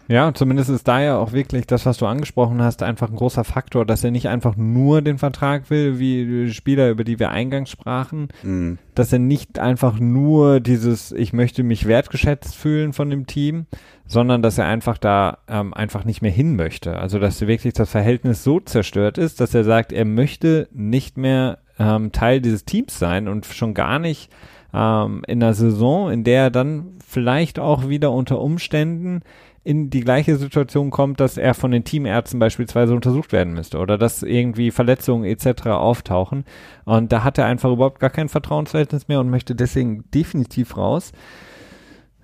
Ja, 0.07 0.33
zumindest 0.33 0.69
ist 0.69 0.87
da 0.87 1.01
ja 1.01 1.17
auch 1.17 1.31
wirklich 1.31 1.65
das, 1.65 1.85
was 1.85 1.97
du 1.97 2.05
angesprochen 2.05 2.61
hast, 2.61 2.83
einfach 2.83 3.09
ein 3.09 3.15
großer 3.15 3.43
Faktor, 3.43 3.85
dass 3.85 4.03
er 4.03 4.11
nicht 4.11 4.27
einfach 4.27 4.57
nur 4.57 5.01
den 5.01 5.17
Vertrag 5.17 5.69
will, 5.69 5.97
wie 5.97 6.25
die 6.25 6.53
Spieler, 6.53 6.89
über 6.89 7.03
die 7.03 7.19
wir 7.19 7.29
eingangs 7.29 7.69
sprachen, 7.69 8.27
mm. 8.43 8.73
dass 8.95 9.13
er 9.13 9.19
nicht 9.19 9.59
einfach 9.59 9.99
nur 9.99 10.59
dieses, 10.59 11.11
ich 11.13 11.31
möchte 11.31 11.63
mich 11.63 11.87
wertgeschätzt 11.87 12.55
fühlen 12.55 12.91
von 12.91 13.09
dem 13.09 13.27
Team, 13.27 13.65
sondern 14.05 14.41
dass 14.41 14.57
er 14.57 14.65
einfach 14.65 14.97
da 14.97 15.37
ähm, 15.47 15.73
einfach 15.73 16.03
nicht 16.03 16.21
mehr 16.21 16.31
hin 16.31 16.55
möchte. 16.55 16.97
Also 16.97 17.19
dass 17.19 17.39
wirklich 17.41 17.73
das 17.73 17.89
Verhältnis 17.89 18.43
so 18.43 18.59
zerstört 18.59 19.17
ist, 19.17 19.39
dass 19.39 19.53
er 19.53 19.63
sagt, 19.63 19.93
er 19.93 20.05
möchte 20.05 20.67
nicht 20.73 21.17
mehr 21.17 21.59
ähm, 21.79 22.11
Teil 22.11 22.41
dieses 22.41 22.65
Teams 22.65 22.99
sein 22.99 23.29
und 23.29 23.45
schon 23.45 23.73
gar 23.73 23.99
nicht 23.99 24.29
ähm, 24.73 25.23
in 25.27 25.41
einer 25.41 25.53
Saison, 25.53 26.11
in 26.11 26.23
der 26.23 26.43
er 26.43 26.51
dann 26.51 26.97
vielleicht 27.05 27.59
auch 27.59 27.87
wieder 27.87 28.11
unter 28.11 28.41
Umständen 28.41 29.21
in 29.63 29.89
die 29.89 30.01
gleiche 30.01 30.35
Situation 30.35 30.89
kommt, 30.89 31.19
dass 31.19 31.37
er 31.37 31.53
von 31.53 31.71
den 31.71 31.85
Teamärzten 31.85 32.39
beispielsweise 32.39 32.93
untersucht 32.93 33.31
werden 33.31 33.53
müsste 33.53 33.79
oder 33.79 33.97
dass 33.97 34.21
irgendwie 34.21 34.71
Verletzungen 34.71 35.23
etc. 35.23 35.67
auftauchen. 35.67 36.43
Und 36.83 37.11
da 37.13 37.23
hat 37.23 37.37
er 37.37 37.45
einfach 37.45 37.71
überhaupt 37.71 37.99
gar 37.99 38.09
kein 38.09 38.27
Vertrauensverhältnis 38.27 39.07
mehr 39.07 39.21
und 39.21 39.29
möchte 39.29 39.55
deswegen 39.55 40.03
definitiv 40.13 40.75
raus. 40.75 41.13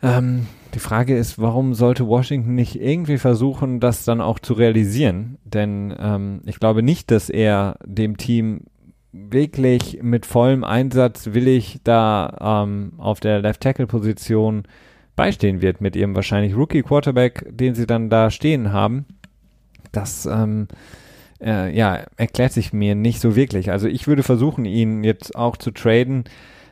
Ähm, 0.03 0.47
die 0.73 0.79
Frage 0.79 1.17
ist, 1.17 1.39
warum 1.39 1.73
sollte 1.73 2.07
Washington 2.07 2.55
nicht 2.55 2.79
irgendwie 2.79 3.17
versuchen, 3.17 3.79
das 3.79 4.03
dann 4.03 4.21
auch 4.21 4.39
zu 4.39 4.53
realisieren? 4.53 5.37
Denn 5.45 5.95
ähm, 5.97 6.41
ich 6.45 6.59
glaube 6.59 6.83
nicht, 6.83 7.09
dass 7.09 7.29
er 7.29 7.77
dem 7.85 8.17
Team 8.17 8.65
wirklich 9.11 9.99
mit 10.01 10.25
vollem 10.25 10.63
Einsatz 10.63 11.33
willig 11.33 11.79
da 11.83 12.63
ähm, 12.63 12.93
auf 12.97 13.19
der 13.19 13.39
Left 13.39 13.61
Tackle 13.61 13.87
Position 13.87 14.63
beistehen 15.19 15.61
wird 15.61 15.81
mit 15.81 15.97
ihrem 15.97 16.15
wahrscheinlich 16.15 16.55
Rookie 16.55 16.81
Quarterback, 16.81 17.45
den 17.49 17.75
sie 17.75 17.85
dann 17.85 18.09
da 18.09 18.31
stehen 18.31 18.71
haben. 18.71 19.05
Das 19.91 20.25
ähm, 20.25 20.69
äh, 21.41 21.75
ja 21.75 22.05
erklärt 22.15 22.53
sich 22.53 22.71
mir 22.71 22.95
nicht 22.95 23.19
so 23.19 23.35
wirklich. 23.35 23.69
Also 23.69 23.89
ich 23.89 24.07
würde 24.07 24.23
versuchen, 24.23 24.63
ihn 24.63 25.03
jetzt 25.03 25.35
auch 25.35 25.57
zu 25.57 25.71
traden 25.71 26.23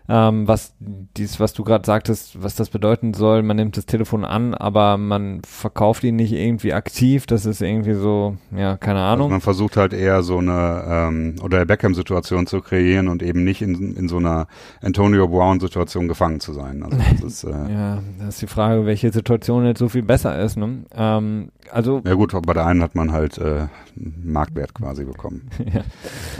ähm, 0.10 0.47
was 0.47 0.74
dies, 0.80 1.39
was 1.39 1.53
du 1.53 1.64
gerade 1.64 1.86
sagtest, 1.86 2.41
was 2.41 2.55
das 2.55 2.70
bedeuten 2.70 3.14
soll. 3.14 3.43
Man 3.43 3.58
nimmt 3.58 3.76
das 3.76 3.86
Telefon 3.86 4.24
an, 4.24 4.53
aber 4.53 4.97
man 4.97 5.41
verkauft 5.43 6.03
ihn 6.03 6.16
nicht 6.16 6.32
irgendwie 6.32 6.74
aktiv. 6.74 7.26
Das 7.26 7.45
ist 7.45 7.62
irgendwie 7.62 7.93
so, 7.93 8.38
ja, 8.55 8.78
keine 8.78 8.99
also 9.01 9.14
Ahnung. 9.14 9.26
Also 9.26 9.32
man 9.32 9.41
versucht 9.41 9.78
halt 9.78 9.93
eher 9.93 10.24
so 10.24 10.38
eine 10.38 10.84
ähm, 10.88 11.36
oder 11.43 11.66
Beckham-Situation 11.66 12.47
zu 12.47 12.62
kreieren 12.62 13.10
und 13.10 13.22
eben 13.22 13.43
nicht 13.43 13.62
in, 13.62 13.95
in 13.95 14.08
so 14.08 14.18
einer 14.18 14.47
Antonio 14.82 15.28
Brown-Situation 15.28 16.08
gefangen 16.08 16.39
zu 16.39 16.53
sein. 16.53 16.84
Also 16.84 16.97
das 16.97 17.24
ist, 17.24 17.43
äh 17.43 17.49
ja, 17.49 17.99
das 18.20 18.36
ist 18.36 18.41
die 18.43 18.47
Frage, 18.47 18.86
welche 18.86 19.12
Situation 19.12 19.66
jetzt 19.66 19.80
so 19.80 19.89
viel 19.89 20.03
besser 20.03 20.39
ist. 20.39 20.58
Ne? 20.58 20.86
Ähm, 20.95 21.49
Also 21.72 22.01
ja 22.05 22.13
gut, 22.13 22.34
bei 22.45 22.53
der 22.53 22.65
einen 22.65 22.82
hat 22.82 22.95
man 22.95 23.11
halt 23.11 23.38
äh, 23.38 23.68
Marktwert 23.95 24.74
quasi 24.74 25.03
bekommen 25.03 25.49
ja. 25.74 25.82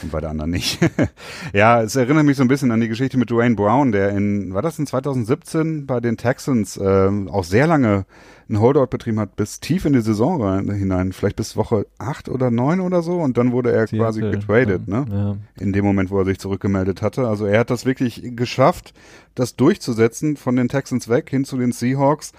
und 0.02 0.12
bei 0.12 0.22
der 0.22 0.30
anderen 0.30 0.52
nicht. 0.52 0.80
ja, 1.54 1.82
es 1.82 1.96
erinnert 1.96 2.26
mich 2.26 2.38
so 2.38 2.44
ein 2.44 2.48
bisschen 2.48 2.72
an 2.72 2.82
die 2.82 2.88
Geschichte 2.88 3.18
mit 3.18 3.30
Dwayne 3.30 3.56
Brown, 3.56 3.92
der 3.92 4.10
in, 4.10 4.54
war 4.54 4.62
das 4.62 4.80
in 4.80 4.88
2017 4.88 5.86
bei 5.86 6.00
den 6.00 6.18
Texans 6.18 6.78
äh, 6.78 7.10
auch 7.30 7.44
sehr 7.44 7.68
lange 7.68 8.06
einen 8.50 8.60
Holdout 8.60 8.88
betrieben 8.88 9.20
hat, 9.20 9.36
bis 9.36 9.60
tief 9.60 9.86
in 9.86 9.94
die 9.94 10.02
Saison 10.02 10.42
rein, 10.42 10.72
hinein, 10.72 11.12
vielleicht 11.12 11.36
bis 11.36 11.58
Woche 11.58 11.86
acht 11.98 12.30
oder 12.30 12.50
neun 12.50 12.80
oder 12.80 13.02
so 13.02 13.20
und 13.20 13.38
dann 13.38 13.52
wurde 13.52 13.72
er 13.72 13.88
quasi 13.88 14.22
getradet, 14.22 14.84
ja, 14.88 15.02
ne? 15.02 15.06
Ja. 15.12 15.64
In 15.64 15.74
dem 15.74 15.84
Moment, 15.84 16.12
wo 16.12 16.20
er 16.20 16.26
sich 16.26 16.40
zurückgemeldet 16.40 17.02
hatte. 17.02 17.28
Also 17.28 17.46
er 17.46 17.60
hat 17.60 17.70
das 17.70 17.86
wirklich 17.86 18.22
geschafft, 18.36 18.94
das 19.36 19.56
durchzusetzen 19.56 20.38
von 20.38 20.56
den 20.56 20.70
Texans 20.70 21.10
weg 21.10 21.30
hin 21.30 21.44
zu 21.44 21.58
den 21.58 21.72
Seahawks. 21.74 22.32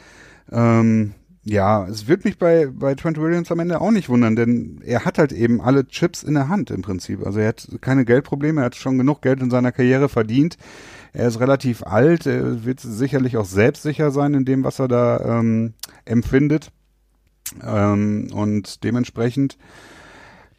Ähm, 0.50 1.12
ja, 1.48 1.86
es 1.86 2.06
wird 2.08 2.24
mich 2.26 2.36
bei, 2.38 2.66
bei 2.66 2.94
Trent 2.94 3.18
Williams 3.18 3.50
am 3.50 3.60
Ende 3.60 3.80
auch 3.80 3.90
nicht 3.90 4.10
wundern, 4.10 4.36
denn 4.36 4.82
er 4.84 5.06
hat 5.06 5.18
halt 5.18 5.32
eben 5.32 5.62
alle 5.62 5.86
Chips 5.86 6.22
in 6.22 6.34
der 6.34 6.48
Hand 6.48 6.70
im 6.70 6.82
Prinzip. 6.82 7.24
Also 7.24 7.40
er 7.40 7.48
hat 7.48 7.68
keine 7.80 8.04
Geldprobleme, 8.04 8.60
er 8.60 8.66
hat 8.66 8.76
schon 8.76 8.98
genug 8.98 9.22
Geld 9.22 9.40
in 9.40 9.50
seiner 9.50 9.72
Karriere 9.72 10.10
verdient. 10.10 10.58
Er 11.14 11.26
ist 11.26 11.40
relativ 11.40 11.82
alt, 11.84 12.26
er 12.26 12.66
wird 12.66 12.80
sicherlich 12.80 13.38
auch 13.38 13.46
selbstsicher 13.46 14.10
sein 14.10 14.34
in 14.34 14.44
dem, 14.44 14.62
was 14.62 14.78
er 14.78 14.88
da 14.88 15.38
ähm, 15.38 15.72
empfindet. 16.04 16.70
Ähm, 17.64 18.28
und 18.34 18.84
dementsprechend 18.84 19.56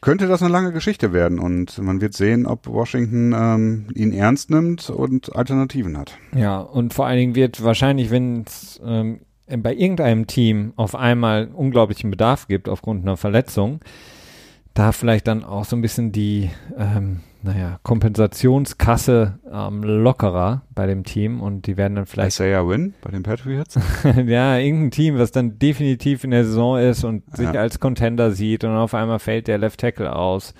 könnte 0.02 0.28
das 0.28 0.42
eine 0.42 0.52
lange 0.52 0.72
Geschichte 0.72 1.14
werden 1.14 1.38
und 1.38 1.78
man 1.78 2.02
wird 2.02 2.16
sehen, 2.16 2.48
ob 2.48 2.66
Washington 2.66 3.36
ähm, 3.38 3.88
ihn 3.94 4.12
ernst 4.12 4.50
nimmt 4.50 4.90
und 4.90 5.36
Alternativen 5.36 5.98
hat. 5.98 6.18
Ja, 6.36 6.58
und 6.60 6.96
vor 6.96 7.06
allen 7.06 7.18
Dingen 7.18 7.36
wird 7.36 7.64
wahrscheinlich, 7.64 8.10
wenn 8.10 8.44
es 8.48 8.82
ähm, 8.84 9.20
bei 9.58 9.74
irgendeinem 9.74 10.28
Team 10.28 10.74
auf 10.76 10.96
einmal 10.96 11.50
unglaublichen 11.54 12.12
Bedarf 12.12 12.48
gibt 12.48 12.70
aufgrund 12.70 13.04
einer 13.04 13.18
Verletzung, 13.18 13.82
da 14.74 14.92
vielleicht 14.92 15.28
dann 15.28 15.44
auch 15.44 15.66
so 15.66 15.76
ein 15.76 15.82
bisschen 15.82 16.12
die, 16.12 16.50
ähm, 16.78 17.22
naja, 17.42 17.80
Kompensationskasse 17.84 19.40
ähm, 19.52 19.84
lockerer 19.84 20.64
bei 20.76 20.86
dem 20.88 21.04
Team 21.04 21.42
und 21.42 21.68
die 21.68 21.78
werden 21.78 21.96
dann 21.96 22.06
vielleicht. 22.06 22.36
Isaiah 22.36 22.68
Win 22.68 22.94
bei 23.02 23.12
den 23.12 23.24
Patriots? 23.24 23.78
ja, 24.26 24.58
irgendein 24.58 24.92
Team, 24.92 25.18
was 25.18 25.32
dann 25.32 25.58
definitiv 25.58 26.24
in 26.24 26.32
der 26.32 26.46
Saison 26.46 26.78
ist 26.78 27.04
und 27.04 27.24
ja. 27.32 27.36
sich 27.36 27.50
als 27.50 27.80
Contender 27.80 28.32
sieht 28.32 28.64
und 28.64 28.72
auf 28.72 28.94
einmal 28.94 29.20
fällt 29.20 29.48
der 29.48 29.58
Left 29.58 29.80
Tackle 29.80 30.14
aus 30.16 30.54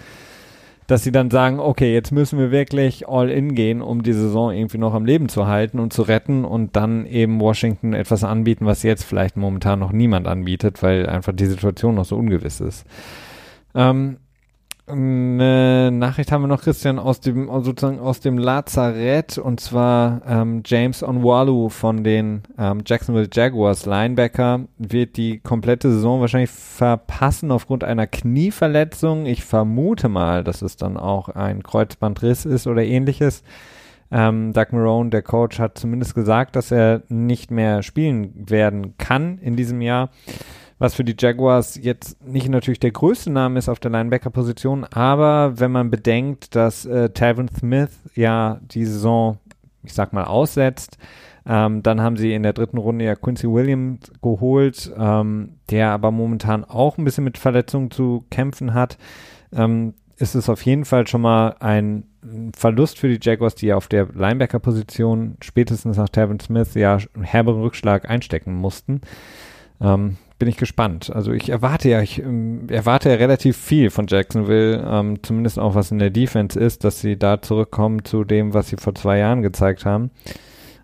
dass 0.90 1.04
sie 1.04 1.12
dann 1.12 1.30
sagen, 1.30 1.60
okay, 1.60 1.94
jetzt 1.94 2.12
müssen 2.12 2.40
wir 2.40 2.50
wirklich 2.50 3.08
all 3.08 3.30
in 3.30 3.54
gehen, 3.54 3.84
um 3.84 4.02
die 4.02 4.12
Saison 4.12 4.52
irgendwie 4.52 4.80
noch 4.80 4.96
am 4.96 5.06
Leben 5.06 5.30
zu 5.30 5.46
halten 5.46 5.78
und 5.78 5.94
zu 5.94 6.02
retten 6.02 6.46
und 6.46 6.76
dann 6.76 7.06
eben 7.06 7.40
Washington 7.40 7.94
etwas 7.94 8.24
anbieten, 8.24 8.66
was 8.66 8.82
jetzt 8.82 9.04
vielleicht 9.04 9.38
momentan 9.38 9.78
noch 9.78 9.92
niemand 9.92 10.26
anbietet, 10.26 10.82
weil 10.82 11.06
einfach 11.06 11.34
die 11.34 11.46
Situation 11.46 11.94
noch 11.94 12.06
so 12.06 12.18
ungewiss 12.18 12.60
ist. 12.60 12.88
Ähm, 13.76 14.18
eine 14.90 15.92
Nachricht 15.92 16.32
haben 16.32 16.42
wir 16.44 16.48
noch, 16.48 16.62
Christian, 16.62 17.00
aus 17.00 17.20
dem, 17.20 17.48
sozusagen 17.64 18.00
aus 18.00 18.20
dem 18.20 18.38
Lazarett, 18.38 19.38
und 19.38 19.60
zwar 19.60 20.22
ähm, 20.28 20.64
James 20.66 21.04
Onwalu 21.04 21.70
von 21.70 22.04
den 22.04 22.44
ähm, 22.58 22.82
Jacksonville 22.86 23.30
Jaguars, 23.32 23.86
Linebacker, 23.86 24.62
wird 24.78 25.18
die 25.18 25.40
komplette 25.40 25.92
Saison 25.92 26.22
wahrscheinlich 26.22 26.50
verpassen 26.50 27.52
aufgrund 27.52 27.84
einer 27.84 28.08
Knieverletzung. 28.08 29.26
Ich 29.26 29.44
vermute 29.44 30.10
mal, 30.10 30.44
dass 30.44 30.62
es 30.62 30.76
dann 30.76 30.98
auch 30.98 31.30
ein 31.30 31.64
Kreuzbandriss 31.64 32.46
ist 32.46 32.68
oder 32.68 32.84
ähnliches. 32.84 33.44
Ähm, 34.12 34.54
Doug 34.54 34.68
Marone, 34.72 35.12
der 35.12 35.22
Coach, 35.22 35.60
hat 35.60 35.78
zumindest 35.78 36.16
gesagt, 36.16 36.56
dass 36.56 36.72
er 36.72 37.04
nicht 37.10 37.52
mehr 37.52 37.84
spielen 37.84 38.34
werden 38.50 38.98
kann 38.98 39.38
in 39.38 39.56
diesem 39.56 39.82
Jahr 39.82 40.10
was 40.80 40.96
für 40.96 41.04
die 41.04 41.16
Jaguars 41.18 41.78
jetzt 41.82 42.26
nicht 42.26 42.50
natürlich 42.50 42.80
der 42.80 42.92
größte 42.92 43.30
Name 43.30 43.60
ist 43.60 43.70
auf 43.70 43.80
der 43.80 43.92
Linebacker-Position, 43.92 44.86
aber 44.86 45.60
wenn 45.60 45.72
man 45.72 45.92
bedenkt, 45.92 46.56
dass 46.56 46.86
äh, 46.86 47.10
Tavon 47.10 47.50
Smith 47.50 47.92
ja 48.16 48.60
die 48.62 48.86
Saison, 48.86 49.38
ich 49.84 49.94
sag 49.94 50.14
mal, 50.14 50.24
aussetzt, 50.24 50.98
ähm, 51.46 51.84
dann 51.84 52.02
haben 52.02 52.18
sie 52.18 52.34
in 52.34 52.44
der 52.44 52.54
dritten 52.54 52.78
Runde 52.78 53.06
ja 53.06 53.16
Quincy 53.16 53.48
Williams 53.48 54.12
geholt, 54.22 54.92
ähm, 54.98 55.58
der 55.70 55.92
aber 55.92 56.12
momentan 56.12 56.64
auch 56.64 56.98
ein 56.98 57.06
bisschen 57.06 57.24
mit 57.24 57.38
Verletzungen 57.38 57.92
zu 57.92 58.26
kämpfen 58.30 58.74
hat. 58.74 58.98
Ähm, 59.52 59.94
ist 60.18 60.36
es 60.36 60.50
auf 60.50 60.62
jeden 60.64 60.86
Fall 60.86 61.08
schon 61.08 61.22
mal 61.22 61.56
ein 61.60 62.04
Verlust 62.56 63.00
für 63.00 63.08
die 63.08 63.20
Jaguars, 63.22 63.56
die 63.56 63.68
ja 63.68 63.78
auf 63.78 63.88
der 63.88 64.08
Linebacker-Position 64.14 65.38
spätestens 65.42 65.98
nach 65.98 66.10
Tavon 66.10 66.40
Smith 66.40 66.74
ja 66.76 66.98
einen 67.14 67.24
herberen 67.24 67.62
Rückschlag 67.62 68.10
einstecken 68.10 68.54
mussten. 68.54 69.02
Ähm, 69.82 70.18
bin 70.40 70.48
ich 70.48 70.58
gespannt. 70.58 71.12
Also 71.14 71.34
ich 71.34 71.50
erwarte 71.50 71.90
ja, 71.90 72.02
ich 72.02 72.20
ähm, 72.20 72.68
erwarte 72.70 73.10
ja 73.10 73.16
relativ 73.16 73.58
viel 73.58 73.90
von 73.90 74.08
Jacksonville, 74.08 74.84
ähm, 74.90 75.22
zumindest 75.22 75.60
auch 75.60 75.76
was 75.76 75.92
in 75.92 76.00
der 76.00 76.10
Defense 76.10 76.58
ist, 76.58 76.86
dass 76.86 77.02
sie 77.02 77.18
da 77.18 77.42
zurückkommen 77.42 78.06
zu 78.06 78.24
dem, 78.24 78.54
was 78.54 78.70
sie 78.70 78.78
vor 78.78 78.96
zwei 78.96 79.20
Jahren 79.20 79.42
gezeigt 79.42 79.86
haben. 79.86 80.12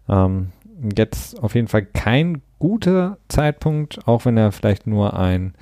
Ähm, 0.10 0.50
jetzt 0.96 1.42
auf 1.42 1.56
jeden 1.56 1.70
Fall 1.70 1.86
kein 1.86 2.42
guter 2.60 3.18
Zeitpunkt, 3.30 4.08
auch 4.08 4.26
wenn 4.26 4.38
er 4.38 4.52
vielleicht 4.52 4.88
nur 4.88 5.18
ein 5.18 5.54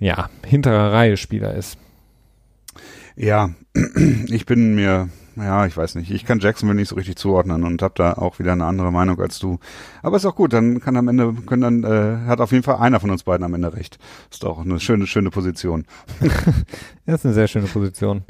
ja, 0.00 0.30
hinterer 0.44 0.92
Reihe 0.92 1.16
Spieler 1.16 1.54
ist. 1.54 1.78
Ja, 3.16 3.50
ich 4.28 4.46
bin 4.46 4.74
mir 4.74 5.08
ja, 5.36 5.66
ich 5.66 5.76
weiß 5.76 5.94
nicht. 5.96 6.10
Ich 6.10 6.24
kann 6.24 6.40
Jacksonville 6.40 6.78
nicht 6.78 6.88
so 6.88 6.96
richtig 6.96 7.16
zuordnen 7.16 7.64
und 7.64 7.82
habe 7.82 7.94
da 7.96 8.14
auch 8.14 8.38
wieder 8.38 8.52
eine 8.52 8.64
andere 8.64 8.92
Meinung 8.92 9.20
als 9.20 9.38
du. 9.38 9.58
Aber 10.02 10.16
ist 10.16 10.26
auch 10.26 10.36
gut, 10.36 10.52
dann 10.52 10.80
kann 10.80 10.96
am 10.96 11.08
Ende, 11.08 11.34
können 11.46 11.82
dann, 11.82 11.84
äh, 11.84 12.26
hat 12.26 12.40
auf 12.40 12.52
jeden 12.52 12.64
Fall 12.64 12.76
einer 12.76 13.00
von 13.00 13.10
uns 13.10 13.24
beiden 13.24 13.44
am 13.44 13.54
Ende 13.54 13.74
recht. 13.74 13.98
Ist 14.30 14.44
auch 14.44 14.60
eine 14.60 14.80
schöne, 14.80 15.06
schöne 15.06 15.30
Position. 15.30 15.86
das 17.06 17.20
ist 17.20 17.26
eine 17.26 17.34
sehr 17.34 17.48
schöne 17.48 17.66
Position. 17.66 18.22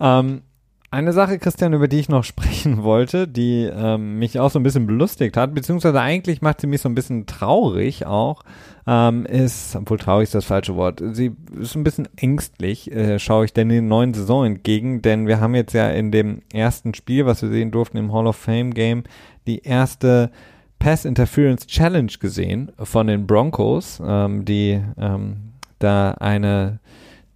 Ähm, 0.00 0.42
eine 0.90 1.12
Sache, 1.12 1.38
Christian, 1.38 1.74
über 1.74 1.86
die 1.86 1.98
ich 1.98 2.08
noch 2.08 2.24
sprechen 2.24 2.82
wollte, 2.82 3.28
die 3.28 3.70
ähm, 3.70 4.18
mich 4.18 4.40
auch 4.40 4.50
so 4.50 4.58
ein 4.58 4.62
bisschen 4.62 4.86
belustigt 4.86 5.36
hat, 5.36 5.54
beziehungsweise 5.54 6.00
eigentlich 6.00 6.40
macht 6.40 6.60
sie 6.60 6.66
mich 6.66 6.80
so 6.80 6.88
ein 6.88 6.94
bisschen 6.94 7.26
traurig 7.26 8.06
auch, 8.06 8.42
ähm, 8.90 9.26
ist, 9.26 9.76
obwohl 9.76 9.98
traurig 9.98 10.24
ist 10.24 10.34
das 10.34 10.46
falsche 10.46 10.74
Wort, 10.74 11.02
sie 11.12 11.32
ist 11.60 11.76
ein 11.76 11.84
bisschen 11.84 12.08
ängstlich, 12.16 12.90
äh, 12.90 13.18
schaue 13.18 13.44
ich 13.44 13.52
denn 13.52 13.68
den 13.68 13.86
neuen 13.86 14.14
Saison 14.14 14.46
entgegen, 14.46 15.02
denn 15.02 15.26
wir 15.26 15.40
haben 15.40 15.54
jetzt 15.54 15.74
ja 15.74 15.90
in 15.90 16.10
dem 16.10 16.40
ersten 16.50 16.94
Spiel, 16.94 17.26
was 17.26 17.42
wir 17.42 17.50
sehen 17.50 17.70
durften 17.70 17.98
im 17.98 18.14
Hall 18.14 18.26
of 18.26 18.36
Fame 18.36 18.72
Game, 18.72 19.04
die 19.46 19.58
erste 19.58 20.30
Pass 20.78 21.04
Interference 21.04 21.66
Challenge 21.66 22.12
gesehen 22.18 22.72
von 22.78 23.08
den 23.08 23.26
Broncos, 23.26 24.00
ähm, 24.02 24.46
die 24.46 24.80
ähm, 24.96 25.52
da 25.80 26.12
eine 26.12 26.80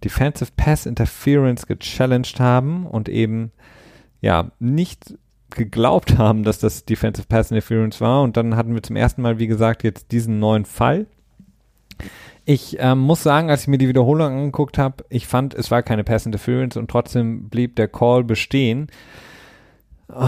Defensive 0.03 0.51
Pass 0.57 0.87
Interference 0.87 1.67
gechallenged 1.67 2.39
haben 2.39 2.87
und 2.87 3.09
eben 3.09 3.51
ja 4.21 4.49
nicht 4.57 5.13
geglaubt 5.51 6.17
haben, 6.17 6.43
dass 6.43 6.57
das 6.57 6.85
Defensive 6.85 7.27
Pass 7.27 7.51
Interference 7.51 8.01
war. 8.01 8.23
Und 8.23 8.37
dann 8.37 8.55
hatten 8.55 8.73
wir 8.73 8.81
zum 8.81 8.95
ersten 8.95 9.21
Mal, 9.21 9.37
wie 9.37 9.45
gesagt, 9.45 9.83
jetzt 9.83 10.11
diesen 10.11 10.39
neuen 10.39 10.65
Fall. 10.65 11.05
Ich 12.45 12.77
ähm, 12.79 12.99
muss 12.99 13.23
sagen, 13.23 13.49
als 13.49 13.61
ich 13.63 13.67
mir 13.67 13.77
die 13.77 13.87
Wiederholung 13.87 14.27
angeguckt 14.27 14.77
habe, 14.77 15.05
ich 15.09 15.27
fand, 15.27 15.53
es 15.53 15.71
war 15.71 15.81
keine 15.81 16.03
Pass 16.03 16.25
Interference 16.25 16.75
und 16.75 16.89
trotzdem 16.89 17.49
blieb 17.49 17.75
der 17.75 17.87
Call 17.87 18.23
bestehen. 18.23 18.87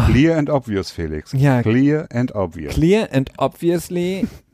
Clear 0.07 0.37
and 0.37 0.49
obvious, 0.49 0.91
Felix. 0.91 1.33
Ja, 1.33 1.61
clear 1.61 2.07
and 2.11 2.33
obvious. 2.33 2.73
Clear 2.73 3.09
and 3.11 3.29
obviously 3.37 4.27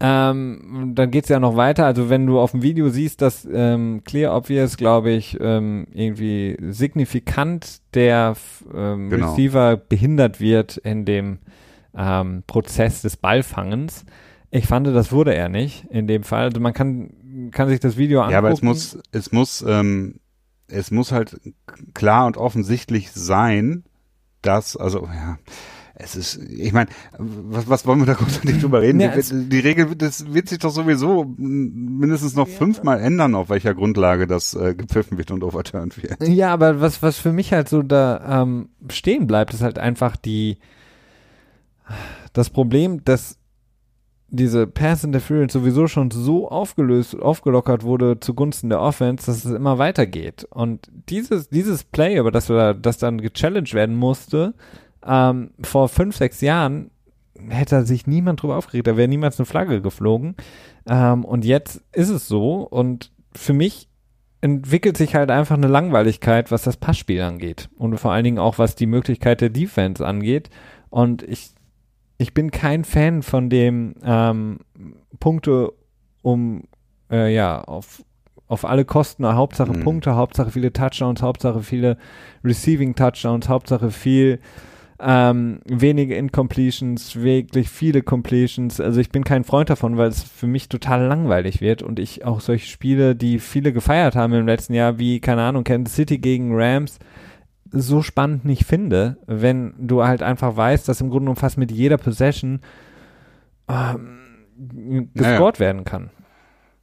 ähm, 0.00 0.92
dann 0.94 1.10
geht's 1.10 1.28
ja 1.28 1.40
noch 1.40 1.56
weiter. 1.56 1.86
Also 1.86 2.08
wenn 2.10 2.26
du 2.26 2.38
auf 2.38 2.52
dem 2.52 2.62
Video 2.62 2.88
siehst, 2.88 3.20
dass 3.20 3.48
ähm, 3.50 4.02
Clear 4.04 4.36
Obvious, 4.36 4.76
glaube 4.76 5.10
ich, 5.10 5.36
ähm, 5.40 5.86
irgendwie 5.92 6.56
signifikant 6.70 7.80
der 7.94 8.34
ähm, 8.72 9.10
genau. 9.10 9.30
Receiver 9.30 9.76
behindert 9.76 10.40
wird 10.40 10.76
in 10.76 11.04
dem 11.04 11.38
ähm, 11.96 12.44
Prozess 12.46 13.02
des 13.02 13.16
Ballfangens. 13.16 14.04
Ich 14.50 14.66
fand, 14.66 14.86
das 14.86 15.12
wurde 15.12 15.34
er 15.34 15.48
nicht 15.48 15.84
in 15.90 16.06
dem 16.06 16.22
Fall. 16.22 16.44
Also 16.44 16.60
man 16.60 16.72
kann, 16.72 17.50
kann 17.50 17.68
sich 17.68 17.80
das 17.80 17.96
Video 17.96 18.20
angucken. 18.20 18.32
Ja, 18.32 18.38
aber 18.38 18.50
es 18.50 18.62
muss, 18.62 18.98
es 19.12 19.32
muss, 19.32 19.64
ähm, 19.66 20.20
es 20.68 20.90
muss 20.90 21.12
halt 21.12 21.38
klar 21.94 22.26
und 22.26 22.36
offensichtlich 22.36 23.10
sein, 23.12 23.84
dass, 24.42 24.76
also 24.76 25.06
ja, 25.06 25.38
es 26.00 26.14
ist, 26.14 26.36
ich 26.36 26.72
meine, 26.72 26.88
was, 27.18 27.68
was 27.68 27.86
wollen 27.86 27.98
wir 27.98 28.06
da 28.06 28.14
großartig 28.14 28.60
drüber 28.60 28.82
reden? 28.82 29.00
Ja, 29.00 29.16
die, 29.16 29.48
die, 29.48 29.58
Regel, 29.58 29.96
das 29.96 30.32
wird 30.32 30.48
sich 30.48 30.58
doch 30.58 30.70
sowieso 30.70 31.24
mindestens 31.36 32.36
noch 32.36 32.46
ja. 32.46 32.54
fünfmal 32.54 33.00
ändern, 33.00 33.34
auf 33.34 33.48
welcher 33.48 33.74
Grundlage 33.74 34.28
das 34.28 34.54
äh, 34.54 34.74
gepfiffen 34.74 35.18
wird 35.18 35.32
und 35.32 35.42
overturned 35.42 36.00
wird. 36.00 36.22
Ja, 36.26 36.52
aber 36.52 36.80
was, 36.80 37.02
was 37.02 37.18
für 37.18 37.32
mich 37.32 37.52
halt 37.52 37.68
so 37.68 37.82
da 37.82 38.42
ähm, 38.42 38.68
stehen 38.90 39.26
bleibt, 39.26 39.52
ist 39.52 39.62
halt 39.62 39.78
einfach 39.80 40.16
die, 40.16 40.58
das 42.32 42.50
Problem, 42.50 43.04
dass 43.04 43.37
diese 44.30 44.66
Pass 44.66 45.04
Interference 45.04 45.52
sowieso 45.52 45.86
schon 45.86 46.10
so 46.10 46.48
aufgelöst, 46.48 47.18
aufgelockert 47.18 47.82
wurde 47.82 48.20
zugunsten 48.20 48.68
der 48.68 48.80
Offense, 48.80 49.26
dass 49.26 49.44
es 49.44 49.50
immer 49.50 49.78
weitergeht. 49.78 50.46
Und 50.50 50.90
dieses, 51.08 51.48
dieses 51.48 51.84
Play, 51.84 52.18
über 52.18 52.30
das, 52.30 52.48
wir, 52.48 52.74
das 52.74 52.98
dann 52.98 53.20
gechallenged 53.20 53.74
werden 53.74 53.96
musste, 53.96 54.54
ähm, 55.06 55.50
vor 55.62 55.88
fünf, 55.88 56.16
sechs 56.16 56.40
Jahren 56.40 56.90
hätte 57.48 57.84
sich 57.84 58.06
niemand 58.06 58.42
drüber 58.42 58.56
aufgeregt, 58.56 58.86
da 58.86 58.96
wäre 58.96 59.08
niemals 59.08 59.38
eine 59.38 59.46
Flagge 59.46 59.80
geflogen. 59.80 60.36
Ähm, 60.86 61.24
und 61.24 61.44
jetzt 61.44 61.82
ist 61.92 62.10
es 62.10 62.28
so 62.28 62.62
und 62.62 63.12
für 63.32 63.52
mich 63.52 63.88
entwickelt 64.40 64.96
sich 64.96 65.14
halt 65.14 65.30
einfach 65.30 65.56
eine 65.56 65.66
Langweiligkeit, 65.68 66.50
was 66.50 66.62
das 66.62 66.76
Passspiel 66.76 67.22
angeht 67.22 67.68
und 67.76 67.98
vor 67.98 68.12
allen 68.12 68.24
Dingen 68.24 68.38
auch 68.38 68.58
was 68.58 68.76
die 68.76 68.86
Möglichkeit 68.86 69.40
der 69.40 69.50
Defense 69.50 70.06
angeht. 70.06 70.50
Und 70.90 71.22
ich, 71.22 71.50
ich 72.18 72.34
bin 72.34 72.50
kein 72.50 72.84
Fan 72.84 73.22
von 73.22 73.48
dem 73.48 73.94
ähm, 74.04 74.58
Punkte 75.20 75.72
um 76.22 76.64
äh, 77.10 77.32
ja 77.32 77.62
auf 77.62 78.02
auf 78.48 78.64
alle 78.64 78.86
Kosten, 78.86 79.26
Hauptsache 79.26 79.72
mhm. 79.72 79.80
Punkte, 79.80 80.16
Hauptsache 80.16 80.50
viele 80.50 80.72
Touchdowns, 80.72 81.20
Hauptsache 81.20 81.62
viele 81.62 81.98
Receiving 82.42 82.94
Touchdowns, 82.94 83.48
Hauptsache 83.48 83.90
viel 83.90 84.40
ähm, 85.00 85.60
wenige 85.66 86.16
Incompletions, 86.16 87.16
wirklich 87.16 87.68
viele 87.68 88.02
Completions. 88.02 88.80
Also 88.80 89.00
ich 89.00 89.10
bin 89.10 89.22
kein 89.22 89.44
Freund 89.44 89.70
davon, 89.70 89.96
weil 89.96 90.08
es 90.08 90.22
für 90.22 90.46
mich 90.46 90.68
total 90.68 91.06
langweilig 91.06 91.60
wird 91.60 91.82
und 91.82 92.00
ich 92.00 92.24
auch 92.24 92.40
solche 92.40 92.66
Spiele, 92.66 93.14
die 93.14 93.38
viele 93.38 93.72
gefeiert 93.72 94.16
haben 94.16 94.32
im 94.32 94.46
letzten 94.46 94.74
Jahr, 94.74 94.98
wie, 94.98 95.20
keine 95.20 95.42
Ahnung, 95.42 95.62
Kansas 95.62 95.94
City 95.94 96.18
gegen 96.18 96.50
Rams, 96.52 96.98
so 97.70 98.02
spannend 98.02 98.44
nicht 98.44 98.64
finde, 98.64 99.18
wenn 99.26 99.74
du 99.78 100.04
halt 100.04 100.22
einfach 100.22 100.56
weißt, 100.56 100.88
dass 100.88 101.00
im 101.00 101.10
Grunde 101.10 101.24
genommen 101.24 101.36
fast 101.36 101.58
mit 101.58 101.70
jeder 101.70 101.98
Possession 101.98 102.60
ähm, 103.68 104.18
gescored 105.14 105.58
naja. 105.58 105.58
werden 105.58 105.84
kann. 105.84 106.10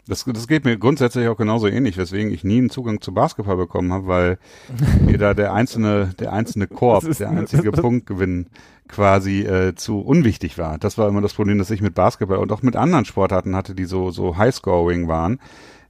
Das, 0.08 0.24
das 0.24 0.48
geht 0.48 0.66
mir 0.66 0.78
grundsätzlich 0.78 1.28
auch 1.28 1.38
genauso 1.38 1.68
ähnlich, 1.68 1.98
weswegen 1.98 2.32
ich 2.32 2.44
nie 2.44 2.60
einen 2.60 2.70
Zugang 2.70 3.02
zu 3.02 3.12
Basketball 3.12 3.58
bekommen 3.58 3.92
habe, 3.92 4.08
weil 4.08 4.38
mir 5.02 5.18
da 5.18 5.34
der 5.34 5.54
einzelne, 5.54 6.12
der 6.20 6.32
einzelne 6.32 6.68
Korb, 6.68 7.06
der 7.18 7.30
einzige 7.30 7.72
Punktgewinn 7.72 8.48
quasi 8.88 9.42
äh, 9.42 9.74
zu 9.74 10.02
unwichtig 10.02 10.60
war. 10.60 10.78
Das 10.78 11.00
war 11.00 11.10
immer 11.10 11.22
das 11.22 11.34
Problem, 11.34 11.58
das 11.58 11.72
ich 11.72 11.82
mit 11.82 11.96
Basketball 11.96 12.38
und 12.38 12.52
auch 12.52 12.62
mit 12.62 12.76
anderen 12.76 13.06
Sportarten 13.06 13.56
hatte, 13.56 13.74
die 13.74 13.86
so 13.86 14.12
so 14.12 14.38
Highscoring 14.38 15.08
waren. 15.08 15.40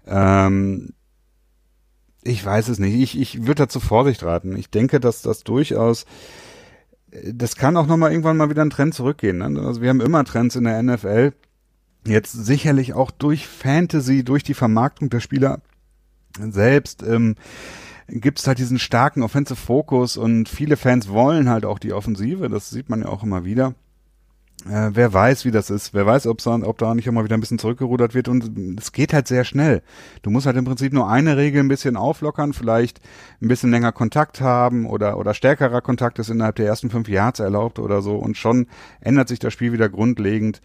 Ähm, 0.07 0.93
ich 2.25 2.45
weiß 2.45 2.67
es 2.67 2.79
nicht. 2.79 2.95
Ich, 2.95 3.19
ich 3.19 3.41
würde 3.41 3.63
dazu 3.63 3.79
Vorsicht 3.79 4.23
raten. 4.23 4.57
Ich 4.57 4.69
denke, 4.69 4.99
dass 4.99 5.21
das 5.21 5.43
durchaus 5.43 6.05
das 7.23 7.55
kann 7.55 7.77
auch 7.77 7.87
nochmal 7.87 8.11
irgendwann 8.11 8.37
mal 8.37 8.49
wieder 8.49 8.63
ein 8.63 8.69
Trend 8.69 8.93
zurückgehen. 8.93 9.37
Ne? 9.37 9.61
Also 9.61 9.81
wir 9.81 9.89
haben 9.89 10.01
immer 10.01 10.23
Trends 10.25 10.55
in 10.55 10.65
der 10.65 10.81
NFL 10.81 11.33
jetzt 12.05 12.33
sicherlich 12.33 12.93
auch 12.93 13.11
durch 13.11 13.47
Fantasy, 13.47 14.23
durch 14.23 14.43
die 14.43 14.53
Vermarktung 14.53 15.09
der 15.09 15.19
Spieler 15.19 15.61
selbst, 16.37 17.03
ähm, 17.03 17.35
gibt 18.07 18.39
es 18.39 18.47
halt 18.47 18.59
diesen 18.59 18.77
starken 18.77 19.23
Offensive 19.23 19.59
Fokus 19.59 20.17
und 20.17 20.47
viele 20.47 20.77
Fans 20.77 21.09
wollen 21.09 21.49
halt 21.49 21.65
auch 21.65 21.79
die 21.79 21.93
Offensive, 21.93 22.49
das 22.49 22.69
sieht 22.69 22.89
man 22.89 23.01
ja 23.01 23.07
auch 23.07 23.23
immer 23.23 23.45
wieder. 23.45 23.73
Äh, 24.67 24.91
wer 24.93 25.13
weiß, 25.13 25.45
wie 25.45 25.51
das 25.51 25.69
ist. 25.69 25.93
Wer 25.93 26.05
weiß, 26.05 26.25
ob's 26.25 26.45
dann, 26.45 26.63
ob 26.63 26.79
da 26.79 26.95
nicht 26.95 27.05
immer 27.05 27.23
wieder 27.23 27.37
ein 27.37 27.39
bisschen 27.39 27.59
zurückgerudert 27.59 28.15
wird. 28.15 28.27
Und 28.27 28.79
es 28.79 28.91
geht 28.91 29.13
halt 29.13 29.27
sehr 29.27 29.43
schnell. 29.43 29.83
Du 30.23 30.31
musst 30.31 30.47
halt 30.47 30.57
im 30.57 30.65
Prinzip 30.65 30.91
nur 30.91 31.07
eine 31.07 31.37
Regel 31.37 31.61
ein 31.61 31.67
bisschen 31.67 31.95
auflockern, 31.97 32.53
vielleicht 32.53 32.99
ein 33.41 33.47
bisschen 33.47 33.69
länger 33.69 33.91
Kontakt 33.91 34.41
haben 34.41 34.87
oder, 34.87 35.17
oder 35.19 35.33
stärkerer 35.35 35.81
Kontakt 35.81 36.17
ist 36.17 36.29
innerhalb 36.29 36.55
der 36.55 36.65
ersten 36.65 36.89
fünf 36.89 37.07
Yards 37.07 37.39
erlaubt 37.39 37.77
oder 37.77 38.01
so. 38.01 38.15
Und 38.15 38.37
schon 38.37 38.67
ändert 39.01 39.27
sich 39.27 39.39
das 39.39 39.53
Spiel 39.53 39.71
wieder 39.71 39.89
grundlegend. 39.89 40.61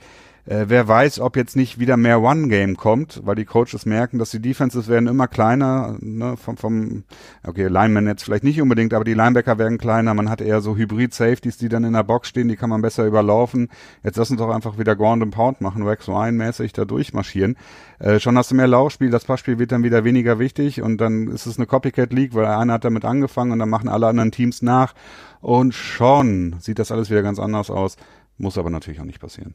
Äh, 0.46 0.64
wer 0.68 0.88
weiß, 0.88 1.20
ob 1.20 1.36
jetzt 1.36 1.56
nicht 1.56 1.78
wieder 1.78 1.96
mehr 1.96 2.22
One-Game 2.22 2.76
kommt, 2.76 3.20
weil 3.24 3.34
die 3.34 3.44
Coaches 3.44 3.86
merken, 3.86 4.18
dass 4.18 4.30
die 4.30 4.40
Defenses 4.40 4.88
werden 4.88 5.08
immer 5.08 5.28
kleiner, 5.28 5.96
ne, 6.00 6.36
vom, 6.36 6.56
vom, 6.56 7.04
okay, 7.46 7.68
Lineman 7.68 8.06
jetzt 8.06 8.24
vielleicht 8.24 8.44
nicht 8.44 8.60
unbedingt, 8.60 8.94
aber 8.94 9.04
die 9.04 9.14
Linebacker 9.14 9.58
werden 9.58 9.78
kleiner, 9.78 10.14
man 10.14 10.30
hat 10.30 10.40
eher 10.40 10.60
so 10.60 10.76
Hybrid-Safeties, 10.76 11.58
die 11.58 11.68
dann 11.68 11.84
in 11.84 11.92
der 11.92 12.04
Box 12.04 12.28
stehen, 12.28 12.48
die 12.48 12.56
kann 12.56 12.70
man 12.70 12.82
besser 12.82 13.06
überlaufen. 13.06 13.68
Jetzt 14.02 14.16
lass 14.16 14.30
uns 14.30 14.38
doch 14.38 14.50
einfach 14.50 14.78
wieder 14.78 14.96
Ground 14.96 15.22
and 15.22 15.34
Pound 15.34 15.60
machen, 15.60 15.84
Wax 15.84 16.08
Ryan 16.08 16.36
mäßig 16.36 16.72
da 16.72 16.84
durchmarschieren. 16.84 17.56
Äh, 17.98 18.18
schon 18.18 18.38
hast 18.38 18.50
du 18.50 18.54
mehr 18.54 18.66
Laufspiel, 18.66 19.10
das 19.10 19.26
Passspiel 19.26 19.58
wird 19.58 19.72
dann 19.72 19.84
wieder 19.84 20.04
weniger 20.04 20.38
wichtig 20.38 20.80
und 20.80 20.98
dann 20.98 21.28
ist 21.28 21.46
es 21.46 21.58
eine 21.58 21.66
Copycat-League, 21.66 22.34
weil 22.34 22.46
einer 22.46 22.74
hat 22.74 22.84
damit 22.84 23.04
angefangen 23.04 23.52
und 23.52 23.58
dann 23.58 23.68
machen 23.68 23.88
alle 23.88 24.06
anderen 24.06 24.32
Teams 24.32 24.62
nach 24.62 24.94
und 25.40 25.74
schon 25.74 26.56
sieht 26.60 26.78
das 26.78 26.92
alles 26.92 27.10
wieder 27.10 27.22
ganz 27.22 27.38
anders 27.38 27.70
aus. 27.70 27.96
Muss 28.40 28.56
aber 28.56 28.70
natürlich 28.70 29.00
auch 29.00 29.04
nicht 29.04 29.20
passieren. 29.20 29.54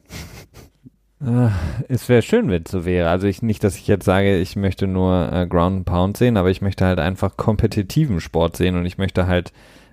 Äh, 1.20 1.48
es 1.88 2.08
wäre 2.08 2.22
schön, 2.22 2.48
wenn 2.48 2.62
es 2.62 2.70
so 2.70 2.84
wäre. 2.84 3.10
Also 3.10 3.26
ich 3.26 3.42
nicht, 3.42 3.64
dass 3.64 3.74
ich 3.76 3.88
jetzt 3.88 4.04
sage, 4.04 4.38
ich 4.38 4.54
möchte 4.54 4.86
nur 4.86 5.32
äh, 5.32 5.46
Ground 5.48 5.78
and 5.78 5.86
Pound 5.86 6.16
sehen, 6.16 6.36
aber 6.36 6.50
ich 6.50 6.62
möchte 6.62 6.86
halt 6.86 7.00
einfach 7.00 7.36
kompetitiven 7.36 8.20
Sport 8.20 8.56
sehen 8.56 8.76
und 8.76 8.86
ich 8.86 8.96
möchte 8.96 9.26
halt, 9.26 9.52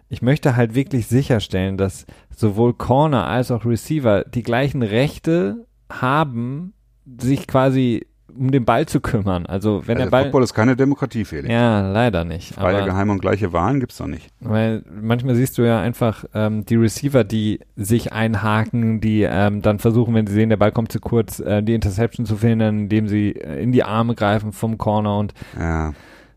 ich 0.09 0.21
möchte 0.21 0.55
halt 0.55 0.75
wirklich 0.75 1.07
sicherstellen, 1.07 1.75
dass 1.75 2.05
sowohl 2.35 2.75
Corner 2.75 3.25
als 3.25 3.49
auch 3.49 3.65
Receiver 3.65 4.25
die 4.25 4.43
gleichen 4.43 4.83
Rechte 4.83 5.65
haben, 5.89 6.73
sich 7.19 7.47
quasi 7.47 8.05
um 8.37 8.51
den 8.51 8.65
Ball 8.65 8.85
zu 8.85 8.99
kümmern. 8.99 9.45
Also 9.45 9.83
wenn 9.85 9.97
also 9.97 10.05
der 10.05 10.11
Ball. 10.11 10.23
Football 10.23 10.43
ist 10.43 10.53
keine 10.53 10.75
Demokratie, 10.75 11.25
Felix. 11.25 11.49
Ja, 11.49 11.81
leider 11.91 12.23
nicht. 12.25 12.53
Freie, 12.53 12.77
aber, 12.77 12.85
geheime 12.85 13.11
und 13.11 13.19
gleiche 13.19 13.53
Wahlen 13.53 13.79
gibt's 13.79 13.97
doch 13.97 14.07
nicht. 14.07 14.29
Weil 14.39 14.83
manchmal 14.89 15.35
siehst 15.35 15.57
du 15.57 15.63
ja 15.63 15.81
einfach 15.81 16.25
ähm, 16.33 16.65
die 16.65 16.75
Receiver, 16.75 17.23
die 17.23 17.59
sich 17.75 18.13
einhaken, 18.13 19.01
die 19.01 19.23
ähm, 19.23 19.61
dann 19.61 19.79
versuchen, 19.79 20.13
wenn 20.15 20.27
sie 20.27 20.33
sehen, 20.33 20.49
der 20.49 20.57
Ball 20.57 20.71
kommt 20.71 20.91
zu 20.91 20.99
kurz, 20.99 21.39
äh, 21.39 21.61
die 21.61 21.73
Interception 21.73 22.25
zu 22.25 22.37
verhindern, 22.37 22.81
indem 22.81 23.07
sie 23.07 23.31
äh, 23.31 23.61
in 23.61 23.71
die 23.71 23.83
Arme 23.83 24.15
greifen 24.15 24.51
vom 24.51 24.77
Corner 24.77 25.17
und 25.17 25.33
ja. 25.57 25.93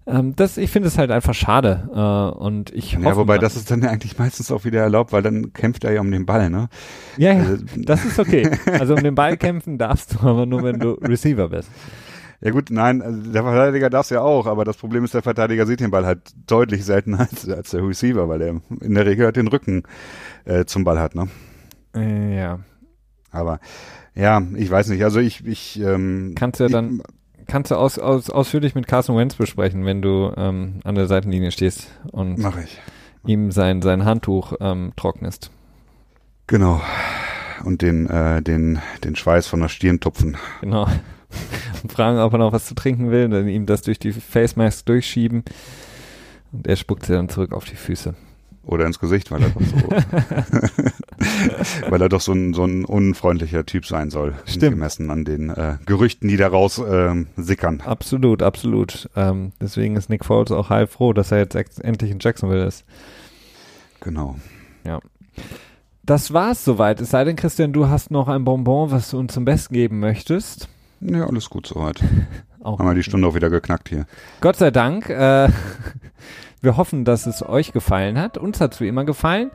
Ähm, 0.09 0.37
das, 0.37 0.57
ich 0.57 0.71
finde 0.71 0.89
es 0.89 0.99
halt 0.99 1.11
einfach 1.11 1.35
schade. 1.35 1.89
Äh, 1.93 2.39
und 2.39 2.73
ich 2.73 2.97
hoffe. 2.97 3.07
Ja, 3.07 3.17
wobei 3.17 3.39
das 3.39 3.57
ist 3.57 3.71
dann 3.71 3.85
eigentlich 3.85 4.19
meistens 4.19 4.53
auch 4.53 4.65
wieder 4.65 4.81
erlaubt, 4.81 5.13
weil 5.13 5.23
dann 5.23 5.53
kämpft 5.53 5.85
er 5.85 5.93
ja 5.93 6.01
um 6.01 6.11
den 6.11 6.27
Ball, 6.27 6.49
ne? 6.49 6.69
Ja, 7.17 7.33
ja, 7.33 7.41
also, 7.41 7.65
das 7.77 8.05
ist 8.05 8.19
okay. 8.19 8.51
Also 8.79 8.95
um 8.95 9.03
den 9.03 9.15
Ball 9.15 9.37
kämpfen 9.37 9.79
darfst 9.79 10.15
du 10.15 10.21
aber 10.21 10.47
nur, 10.47 10.63
wenn 10.63 10.79
du 10.79 10.93
Receiver 11.03 11.49
bist. 11.49 11.71
Ja 12.41 12.51
gut, 12.51 12.71
nein, 12.71 13.01
also 13.01 13.33
der 13.33 13.43
Verteidiger 13.43 13.91
darf 13.91 14.07
es 14.07 14.11
ja 14.11 14.21
auch, 14.21 14.47
aber 14.47 14.65
das 14.65 14.77
Problem 14.77 15.05
ist, 15.05 15.15
der 15.15 15.23
Verteidiger 15.23 15.67
sieht 15.67 15.81
den 15.81 15.91
Ball 15.91 16.05
halt 16.05 16.21
deutlich 16.47 16.85
seltener 16.85 17.21
als, 17.31 17.49
als 17.49 17.71
der 17.71 17.87
Receiver, 17.87 18.29
weil 18.29 18.43
er 18.43 18.61
in 18.81 18.95
der 18.95 19.07
Regel 19.07 19.25
halt 19.25 19.37
den 19.37 19.49
Rücken 19.49 19.83
äh, 20.45 20.67
zum 20.67 20.85
Ball 20.85 21.01
hat, 21.01 21.15
ne? 21.15 21.29
Äh, 21.95 22.39
ja. 22.39 22.61
Aber 23.33 23.59
ja, 24.15 24.43
ich 24.55 24.71
weiß 24.71 24.89
nicht, 24.89 25.03
also 25.03 25.19
ich, 25.19 25.45
ich 25.47 25.81
ähm, 25.81 26.35
Kannst 26.37 26.61
du 26.61 26.65
ja 26.65 26.71
dann 26.71 27.03
kannst 27.47 27.71
du 27.71 27.77
aus, 27.77 27.99
aus, 27.99 28.31
ausführlich 28.31 28.75
mit 28.75 28.87
Carson 28.87 29.17
Wentz 29.17 29.35
besprechen, 29.35 29.85
wenn 29.85 30.03
du 30.03 30.33
ähm, 30.37 30.81
an 30.85 30.95
der 30.95 31.07
Seitenlinie 31.07 31.51
stehst 31.51 31.89
und 32.13 32.39
ihm 33.27 33.51
sein, 33.51 33.83
sein 33.83 34.05
Handtuch 34.05 34.55
ähm, 34.61 34.93
trocknest. 34.97 35.51
Genau. 36.47 36.81
Und 37.65 37.83
den, 37.83 38.09
äh, 38.09 38.43
den, 38.43 38.81
den 39.03 39.17
Schweiß 39.17 39.47
von 39.47 39.61
der 39.61 39.69
Stirn 39.69 40.01
tupfen. 40.01 40.37
Genau. 40.61 40.87
Und 41.83 41.93
fragen, 41.93 42.19
ob 42.19 42.33
er 42.33 42.39
noch 42.39 42.53
was 42.53 42.67
zu 42.67 42.75
trinken 42.75 43.11
will, 43.11 43.29
dann 43.29 43.49
ihm 43.49 43.67
das 43.67 43.83
durch 43.83 43.99
die 43.99 44.13
Face 44.13 44.57
Mask 44.57 44.87
durchschieben. 44.87 45.45
Und 46.53 46.67
er 46.67 46.77
spuckt 46.77 47.07
sie 47.07 47.15
dann 47.15 47.29
zurück 47.29 47.53
auf 47.53 47.65
die 47.65 47.77
Füße. 47.77 48.15
Oder 48.67 48.85
ins 48.85 48.99
Gesicht, 48.99 49.31
weil 49.31 49.45
er 49.45 49.51
doch 49.51 49.61
so, 49.61 49.77
weil 51.89 52.03
er 52.03 52.09
doch 52.09 52.21
so 52.21 52.33
ein, 52.33 52.53
so 52.53 52.65
ein 52.65 52.85
unfreundlicher 52.85 53.65
Typ 53.65 53.87
sein 53.87 54.11
soll. 54.11 54.35
Stimmt. 54.45 54.73
Gemessen 54.73 55.09
an 55.13 55.25
den 55.25 55.51
äh, 55.51 55.77
Gerüchten, 55.87 56.29
die 56.29 56.37
daraus 56.37 56.79
ähm, 56.79 57.29
sickern. 57.37 57.81
Absolut, 57.87 58.43
absolut. 58.43 59.09
Ähm, 59.15 59.53
deswegen 59.61 59.95
ist 59.95 60.11
Nick 60.11 60.25
Foles 60.25 60.51
auch 60.51 60.69
halb 60.69 60.91
froh, 60.91 61.13
dass 61.13 61.31
er 61.31 61.39
jetzt 61.39 61.55
endlich 61.55 62.11
in 62.11 62.19
Jacksonville 62.19 62.67
ist. 62.67 62.85
Genau. 64.01 64.35
Ja. 64.85 64.99
Das 66.03 66.33
war's 66.33 66.65
soweit. 66.65 67.01
Es 67.01 67.11
sei 67.11 67.23
denn, 67.23 67.37
Christian, 67.37 67.73
du 67.73 67.89
hast 67.89 68.11
noch 68.11 68.27
ein 68.27 68.45
Bonbon, 68.45 68.91
was 68.91 69.11
du 69.11 69.21
uns 69.21 69.33
zum 69.33 69.45
Besten 69.45 69.75
geben 69.75 70.01
möchtest. 70.01 70.69
Ja, 71.01 71.29
alles 71.29 71.51
gut 71.51 71.69
soweit. 71.69 72.03
auch 72.65 72.81
Haben 72.81 72.89
wir 72.89 72.95
die 72.95 73.05
Stunde 73.05 73.29
auch 73.29 73.37
wieder 73.37 73.51
geknackt 73.51 73.91
hier. 73.91 74.07
Gott 74.41 74.57
sei 74.57 74.73
Dank. 74.73 75.09
Äh, 75.09 75.51
wir 76.67 76.77
hoffen, 76.77 77.07
dass 77.07 77.25
es 77.25 77.49
euch 77.49 77.73
gefallen 77.73 78.19
hat. 78.19 78.37
Uns 78.37 78.61
hat 78.61 78.75
es 78.75 78.81
wie 78.81 78.89
immer 78.89 79.05
gefallen. 79.05 79.51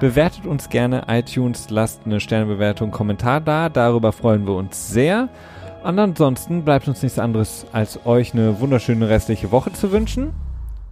Bewertet 0.00 0.46
uns 0.46 0.68
gerne 0.68 1.04
iTunes, 1.08 1.70
lasst 1.70 2.00
eine 2.04 2.18
Sternebewertung, 2.20 2.90
Kommentar 2.90 3.40
da. 3.40 3.68
Darüber 3.68 4.12
freuen 4.12 4.46
wir 4.46 4.54
uns 4.54 4.90
sehr. 4.90 5.28
Und 5.84 5.98
ansonsten 5.98 6.64
bleibt 6.64 6.88
uns 6.88 7.02
nichts 7.02 7.18
anderes, 7.18 7.66
als 7.72 8.04
euch 8.04 8.34
eine 8.34 8.58
wunderschöne 8.60 9.08
restliche 9.08 9.52
Woche 9.52 9.72
zu 9.72 9.92
wünschen. 9.92 10.32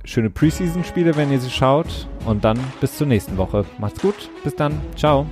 Schöne 0.05 0.31
Preseason-Spiele, 0.31 1.17
wenn 1.17 1.33
ihr 1.33 1.41
sie 1.41 1.51
schaut. 1.51 2.07
Und 2.27 2.45
dann 2.45 2.59
bis 2.81 2.97
zur 2.97 3.07
nächsten 3.07 3.37
Woche. 3.37 3.65
Macht's 3.79 4.01
gut. 4.01 4.31
Bis 4.45 4.55
dann. 4.55 4.81
Ciao. 4.95 5.27